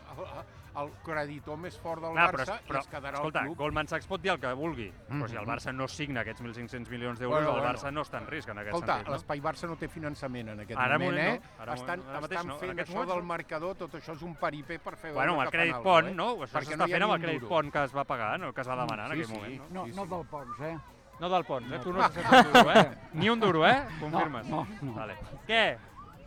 [0.75, 3.59] el, creditor més fort del Clar, Barça però, però i es quedarà escolta, el club.
[3.59, 5.45] Goldman Sachs pot dir el que vulgui, però si el.
[5.47, 7.69] Barça no signa aquests 1.500 milions d'euros, Bueno, el bueno.
[7.75, 9.09] Barça no està en risc en aquest Escolta, sentit.
[9.09, 9.13] No?
[9.17, 11.41] l'Espai Barça no té finançament en aquest Ara moment, moment eh?
[11.59, 13.29] no, ara estan moment- ara estan no, en fent aquests això moments del no.
[13.35, 16.15] marcador, tot això és un paripé per fer Bueno, el crèdit pont, eh?
[16.15, 16.29] no?
[16.43, 17.49] Això Perquè s'està no fent amb ni el un crèdit duro.
[17.55, 18.53] pont que es va pagar, no?
[18.53, 19.35] que es va demanar en Sí, aquell sí.
[19.35, 19.71] moment.
[19.71, 20.79] No, No, no del Pons, eh?
[21.21, 21.79] no del Pons, eh?
[21.79, 22.05] Tu no, No.
[22.05, 22.99] has un duro, eh?
[23.13, 23.87] Ni un duro, eh?
[24.01, 24.47] Confirmes?
[24.47, 24.93] No, no.
[24.95, 25.17] Vale.
[25.47, 25.79] Què?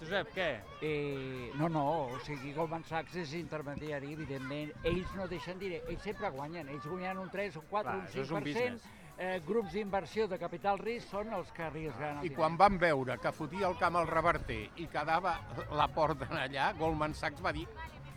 [0.05, 0.49] Josep, què?
[0.85, 1.83] Eh, no, no,
[2.13, 4.71] o sigui, Goldman Sachs és intermediari, evidentment.
[4.85, 6.69] Ells no deixen dir, ells sempre guanyen.
[6.69, 8.45] Ells guanyen un 3, un 4, Clar, un això és un 5%.
[8.45, 8.85] business.
[9.17, 12.35] eh, grups d'inversió de capital risc són els que arriesguen el I diner.
[12.37, 15.39] quan van veure que fotia el camp al reverter i quedava
[15.71, 17.65] la porta allà, Goldman Sachs va dir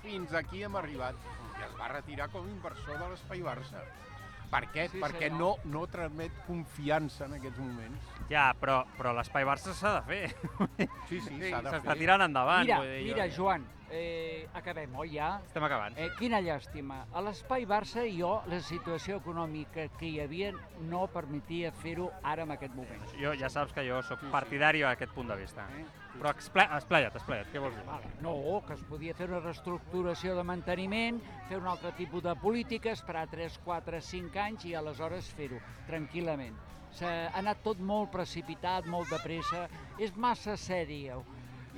[0.03, 1.15] fins aquí hem arribat
[1.59, 3.85] i es va retirar com a inversor de l'Espai Barça.
[4.51, 4.87] Per què?
[4.89, 5.39] Sí, Perquè senyor.
[5.65, 8.13] no, no transmet confiança en aquests moments.
[8.31, 10.23] Ja, però, però l'espai Barça s'ha de fer.
[11.09, 12.65] Sí, sí, s'ha de S'està tirant endavant.
[12.65, 15.41] Mira, dir, mira, jo- Joan, eh, acabem, oi, ja?
[15.47, 15.97] Estem acabant.
[16.01, 17.03] Eh, quina llàstima.
[17.13, 22.53] A l'Espai Barça jo, la situació econòmica que hi havia no permetia fer-ho ara en
[22.57, 23.05] aquest moment.
[23.21, 25.69] Jo ja saps que jo sóc partidari d'aquest punt de vista.
[25.77, 25.85] Eh?
[26.19, 27.85] Però expla esplaia't, esplaia't, què vols dir?
[27.87, 28.09] Vale.
[28.25, 28.35] No,
[28.67, 33.29] que es podia fer una reestructuració de manteniment, fer un altre tipus de política, esperar
[33.31, 36.59] 3, 4, 5 anys i aleshores fer-ho tranquil·lament.
[36.99, 39.69] S'ha anat tot molt precipitat, molt de pressa,
[40.01, 41.21] és massa sèria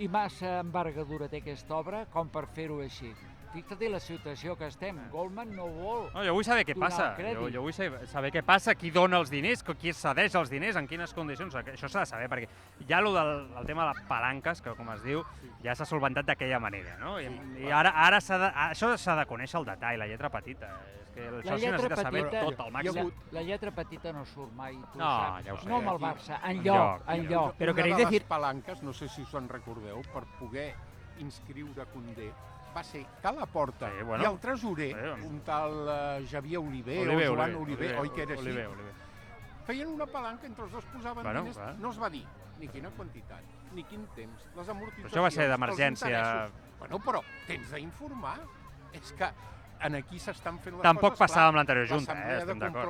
[0.01, 3.13] i massa envergadura té aquesta obra com per fer-ho així.
[3.53, 4.99] Fixa't la situació que estem.
[5.11, 7.09] Goldman no vol No, jo vull saber què passa.
[7.19, 10.77] Jo, jo vull saber, saber què passa, qui dona els diners, qui cedeix els diners,
[10.77, 11.55] en quines condicions.
[11.59, 12.47] Això s'ha de saber, perquè
[12.87, 15.25] ja el del el tema de les palanques, que com es diu,
[15.65, 17.19] ja s'ha solventat d'aquella manera, no?
[17.19, 17.27] I,
[17.59, 20.71] i ara, ara s'ha de, això s'ha de conèixer el detall, la lletra petita.
[21.01, 22.95] És que el La soci lletra necessita saber petita, tot al màxim.
[23.11, 25.45] la, la lletra petita no surt mai, tu No, saps.
[25.45, 25.69] ja ho sé.
[25.69, 27.03] no amb el Barça, En en lloc, lloc.
[27.09, 27.57] en lloc.
[27.59, 30.73] Però una queréis de decir- les palanques, no sé si us en recordeu, per poder
[31.19, 32.31] inscriure Condé,
[32.77, 34.23] va ser que la porta Sí, bueno.
[34.23, 34.91] i el tresorer,
[35.21, 35.27] Sí.
[35.27, 38.47] un tal uh, Javier Oliver, Oliver, o Joan Oliver, Oliver, oi que era així?
[38.47, 38.93] Oliver, Oliver.
[39.67, 41.75] Feien una palanca, entre els dos posaven Bueno, diners, clar.
[41.79, 42.25] no es va dir
[42.59, 43.43] ni quina quantitat,
[43.73, 46.51] ni quin temps, les amortitzacions, Això va ser d'emergència.
[46.79, 48.39] Bueno, però tens d'informar.
[48.93, 49.29] És que
[49.81, 51.49] en aquí s'estan fent les Tampoc coses, passava clar.
[51.49, 52.85] amb l'anterior Junta, eh, L'assemblea estem de d'acord.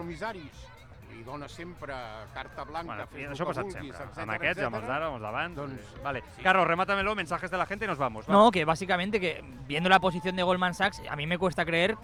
[1.11, 1.93] Li dona sempre
[2.35, 4.05] carta blanca, Bueno, fes això ha que passat vulguis, sempre.
[4.07, 5.57] etcètera, Amb aquests, amb els d'ara, amb els d'abans.
[5.57, 6.23] Doncs, vale.
[6.37, 6.43] sí.
[6.43, 8.27] Carlos, remátamelo, mensajes de la gente y nos vamos.
[8.29, 8.33] va.
[8.33, 11.97] No, que básicamente que viendo la posición de Goldman Sachs, a mí me cuesta creer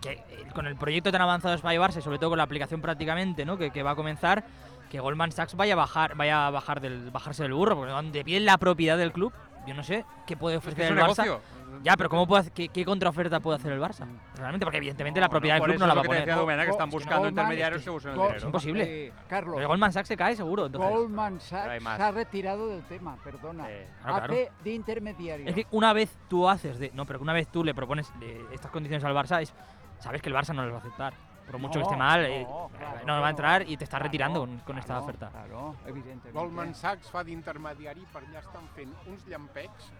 [0.00, 2.42] que eh, con el proyecto tan avanzado de Spy Barça y sobre todo con la
[2.44, 3.56] aplicación prácticamente, ¿no?
[3.56, 4.42] Que, que va a comenzar,
[4.90, 8.24] que Goldman Sachs vaya a bajar, vaya a bajar del, bajarse del burro, porque donde
[8.24, 9.32] piden la propiedad del club,
[9.64, 11.22] yo no sé qué puede Es que ofrecer es un el Barça.
[11.24, 11.40] negocio.
[11.82, 14.06] Ya, pero ¿cómo puede, hacer- qué, qué contraoferta puede hacer el Barça?
[14.36, 16.34] Realmente, porque evidentemente la propiedad por del club no la va a poner.
[16.34, 18.36] Domena, que están es que buscando Goldman- intermediarios es que usen el dinero.
[18.36, 19.06] Es imposible.
[19.06, 20.90] Eh, Carlos, Pero Goldman Sachs se cae seguro, entonces.
[20.90, 23.70] Goldman Sachs se ha retirado del tema, perdona.
[23.70, 24.32] Eh, claro, claro.
[24.34, 25.46] Hace de intermediario.
[25.48, 26.90] Es que una vez tú haces de.
[26.94, 28.12] No, pero que una vez tú le propones
[28.52, 29.52] estas condiciones al Barça, es,
[29.98, 31.14] sabes que el Barça no les va a aceptar.
[31.42, 33.70] Por mucho que No, esté mal, eh, no, eh, claro no va a entrar no.
[33.70, 35.28] y te está retirando con, con esta claro, oferta.
[35.30, 36.30] Claro, evidentemente.
[36.32, 39.90] Goldman Sachs fa d'intermediari per allà estan fent uns llampecs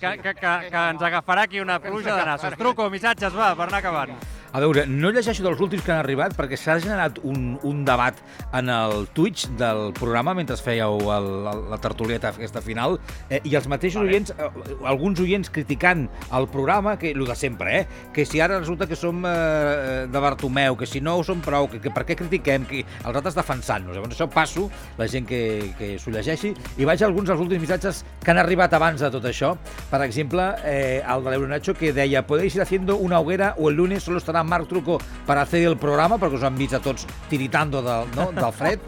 [0.00, 2.56] Que, que, que, que ens agafarà aquí una pluja de nassos.
[2.60, 4.12] Truco, missatges, va, per anar acabant.
[4.56, 8.16] A veure, no llegeixo dels últims que han arribat perquè s'ha generat un, un debat
[8.56, 12.96] en el Twitch del programa mentre fèieu el, el, la tertulieta aquesta final
[13.28, 14.14] eh, i els mateixos Vale.
[14.14, 16.06] oients, eh, alguns oients criticant
[16.38, 17.82] el programa, que el de sempre, eh?
[18.16, 21.68] que si ara resulta que som eh, de Bartomeu, que si no ho som prou,
[21.68, 23.92] que, que per què critiquem, que els altres defensant-nos.
[23.92, 25.42] Llavors això passo, la gent que,
[25.76, 29.12] que s'ho llegeixi, i vaig a alguns dels últims missatges que han arribat abans de
[29.12, 29.52] tot això.
[29.92, 33.76] Per exemple, eh, el de l'Euronacho que deia podéis ir haciendo una hoguera o el
[33.76, 37.06] lunes solo estará Marc Truco para hacer el programa perquè us han vist a tots
[37.30, 38.80] tiritando del, no, del fred.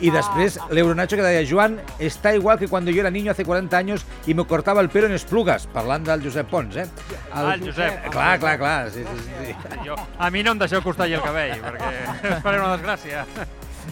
[0.00, 3.76] I després l'Euronacho que deia Joan, está igual que cuando yo era niño hace 40
[3.76, 6.86] años y me cortaba el pelo en esplugas, parlant del Josep Pons, eh?
[7.32, 8.10] Ah, el Josep.
[8.10, 8.90] Clar, clar, clar.
[8.90, 9.54] Sí, sí, sí.
[9.84, 11.94] Jo, a mi no em deixeu costar el cabell, perquè
[12.36, 13.24] es faré una desgràcia.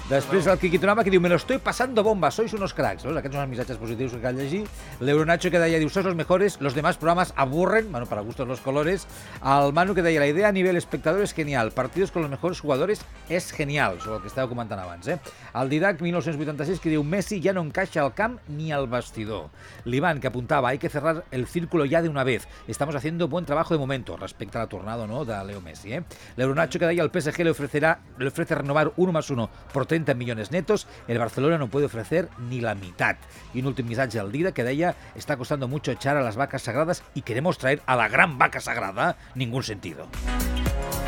[0.06, 3.02] Després el Quiqui Tonama que diu me lo estoy pasando bomba, sois unos cracks.
[3.02, 3.16] Veus?
[3.18, 4.60] Aquests són els missatges positius que cal llegir.
[5.01, 8.60] L'Euronacho que deia, diu, sois los mejores, los demás programas aburren, bueno, para gustos los
[8.60, 9.09] colores.
[9.43, 12.60] El Manu que deia, la idea a nivel espectador es genial, partidos con los mejores
[12.60, 15.09] jugadores es genial, sobre el que estàveu comentant abans.
[15.09, 15.18] Eh?
[15.55, 19.51] El Didac 1986 que diu, Messi ya no encaixa al camp ni al vestidor.
[19.86, 22.47] L'Ivan que apuntava, hay que cerrar el círculo ya de una vez.
[22.68, 25.94] Estamos haciendo buen trabajo de momento respecto a la tornada no, de Leo Messi.
[25.94, 26.05] Eh?
[26.36, 30.15] L'Euronacho que deia, el PSG le, ofrecerá, le ofrece renovar uno más uno por 30
[30.15, 33.17] millones netos, el Barcelona no puede ofrecer ni la mitad.
[33.55, 36.63] Y un último mensaje al Dida que deia, está costando mucho echar a las vacas
[36.63, 40.07] sagradas y queremos traer a la gran vaca sagrada, ningún sentido.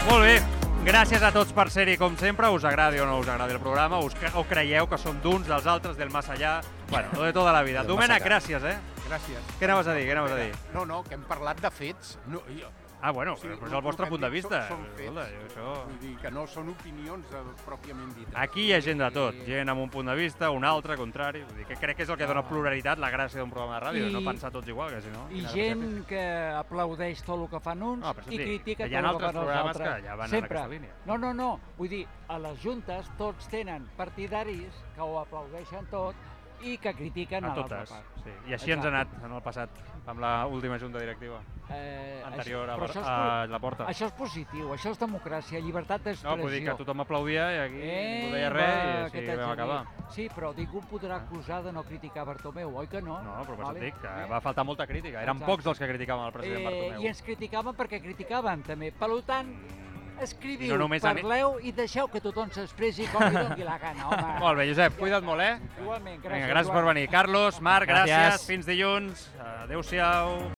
[0.08, 0.40] Molt bé.
[0.88, 2.48] Gràcies a tots per ser-hi, com sempre.
[2.54, 5.44] Us agradi o no us agradi el programa, us cre o creieu que som d'uns,
[5.50, 6.62] dels altres, del más allá.
[6.88, 7.82] Bueno, lo de tota la vida.
[7.92, 8.78] Domènec, gràcies, eh?
[9.08, 9.54] Gràcies.
[9.58, 10.06] Què anaves a dir?
[10.08, 10.52] Què anaves a dir?
[10.72, 12.16] No, no, que hem parlat de fets.
[12.32, 14.58] No, jo, Ah, bueno, Sí, però és el vostre punt de vista.
[14.66, 15.12] Són, són fets.
[15.14, 15.66] Jo això...
[15.86, 18.34] Vull dir que no són opinions eh, pròpiament dites.
[18.34, 21.44] Aquí hi ha gent de tot, gent amb un punt de vista, un altre, contrari.
[21.46, 23.84] Vull dir que crec que és el que dona pluralitat, la gràcia d'un programa de
[23.86, 25.28] ràdio, I- no pensar tots igual, que si no...
[25.30, 26.24] I gent que
[26.58, 29.54] aplaudeix tot el que fan uns No, això i critica tot el que fan els
[29.62, 29.88] altres.
[29.94, 30.58] que ja van en Sempre.
[30.58, 30.94] aquesta línia.
[31.06, 31.60] No, no, no.
[31.78, 36.16] Vull dir, a les juntes tots tenen partidaris que ho aplaudeixen tot
[36.66, 38.04] i que critiquen A a l'altra part.
[38.24, 38.30] sí.
[38.50, 39.14] I així ens ha Exacte.
[39.14, 39.70] anat en el passat,
[40.08, 41.40] amb la última junta directiva
[41.70, 43.84] Eh, anterior això- a, això és a la porta.
[43.86, 46.42] Això és positiu, això és democràcia, llibertat No, d'expressió.
[46.42, 49.36] vull dir que tothom aplaudia i aquí Eh, ningú deia va, res i què així
[49.36, 49.84] vam acabar.
[50.08, 53.20] Sí, però ningú podrà acusar de no criticar Bartomeu, oi que no?
[53.22, 54.26] No, però per això et dic que Eh?
[54.30, 55.20] va faltar molta crítica.
[55.22, 55.52] Eren Exacte.
[55.52, 57.02] pocs els que criticaven el president Eh, Bartomeu.
[57.02, 58.90] I ens criticaven perquè criticaven també.
[58.92, 59.52] Per tant,
[60.22, 63.78] escriviu, I no només mi- parleu i deixeu que tothom s'expressi com li doni la
[63.78, 64.38] gana, home.
[64.44, 65.56] Molt bé, Josep, cuida't molt, eh?
[65.80, 66.34] Igualment, gràcies.
[66.42, 66.94] Vinga, gràcies per Joan.
[66.94, 67.08] venir.
[67.10, 68.14] Carlos, Marc, gràcies.
[68.14, 68.46] Gràcies.
[68.46, 69.28] Fins dilluns.
[69.64, 70.57] Adéu-siau.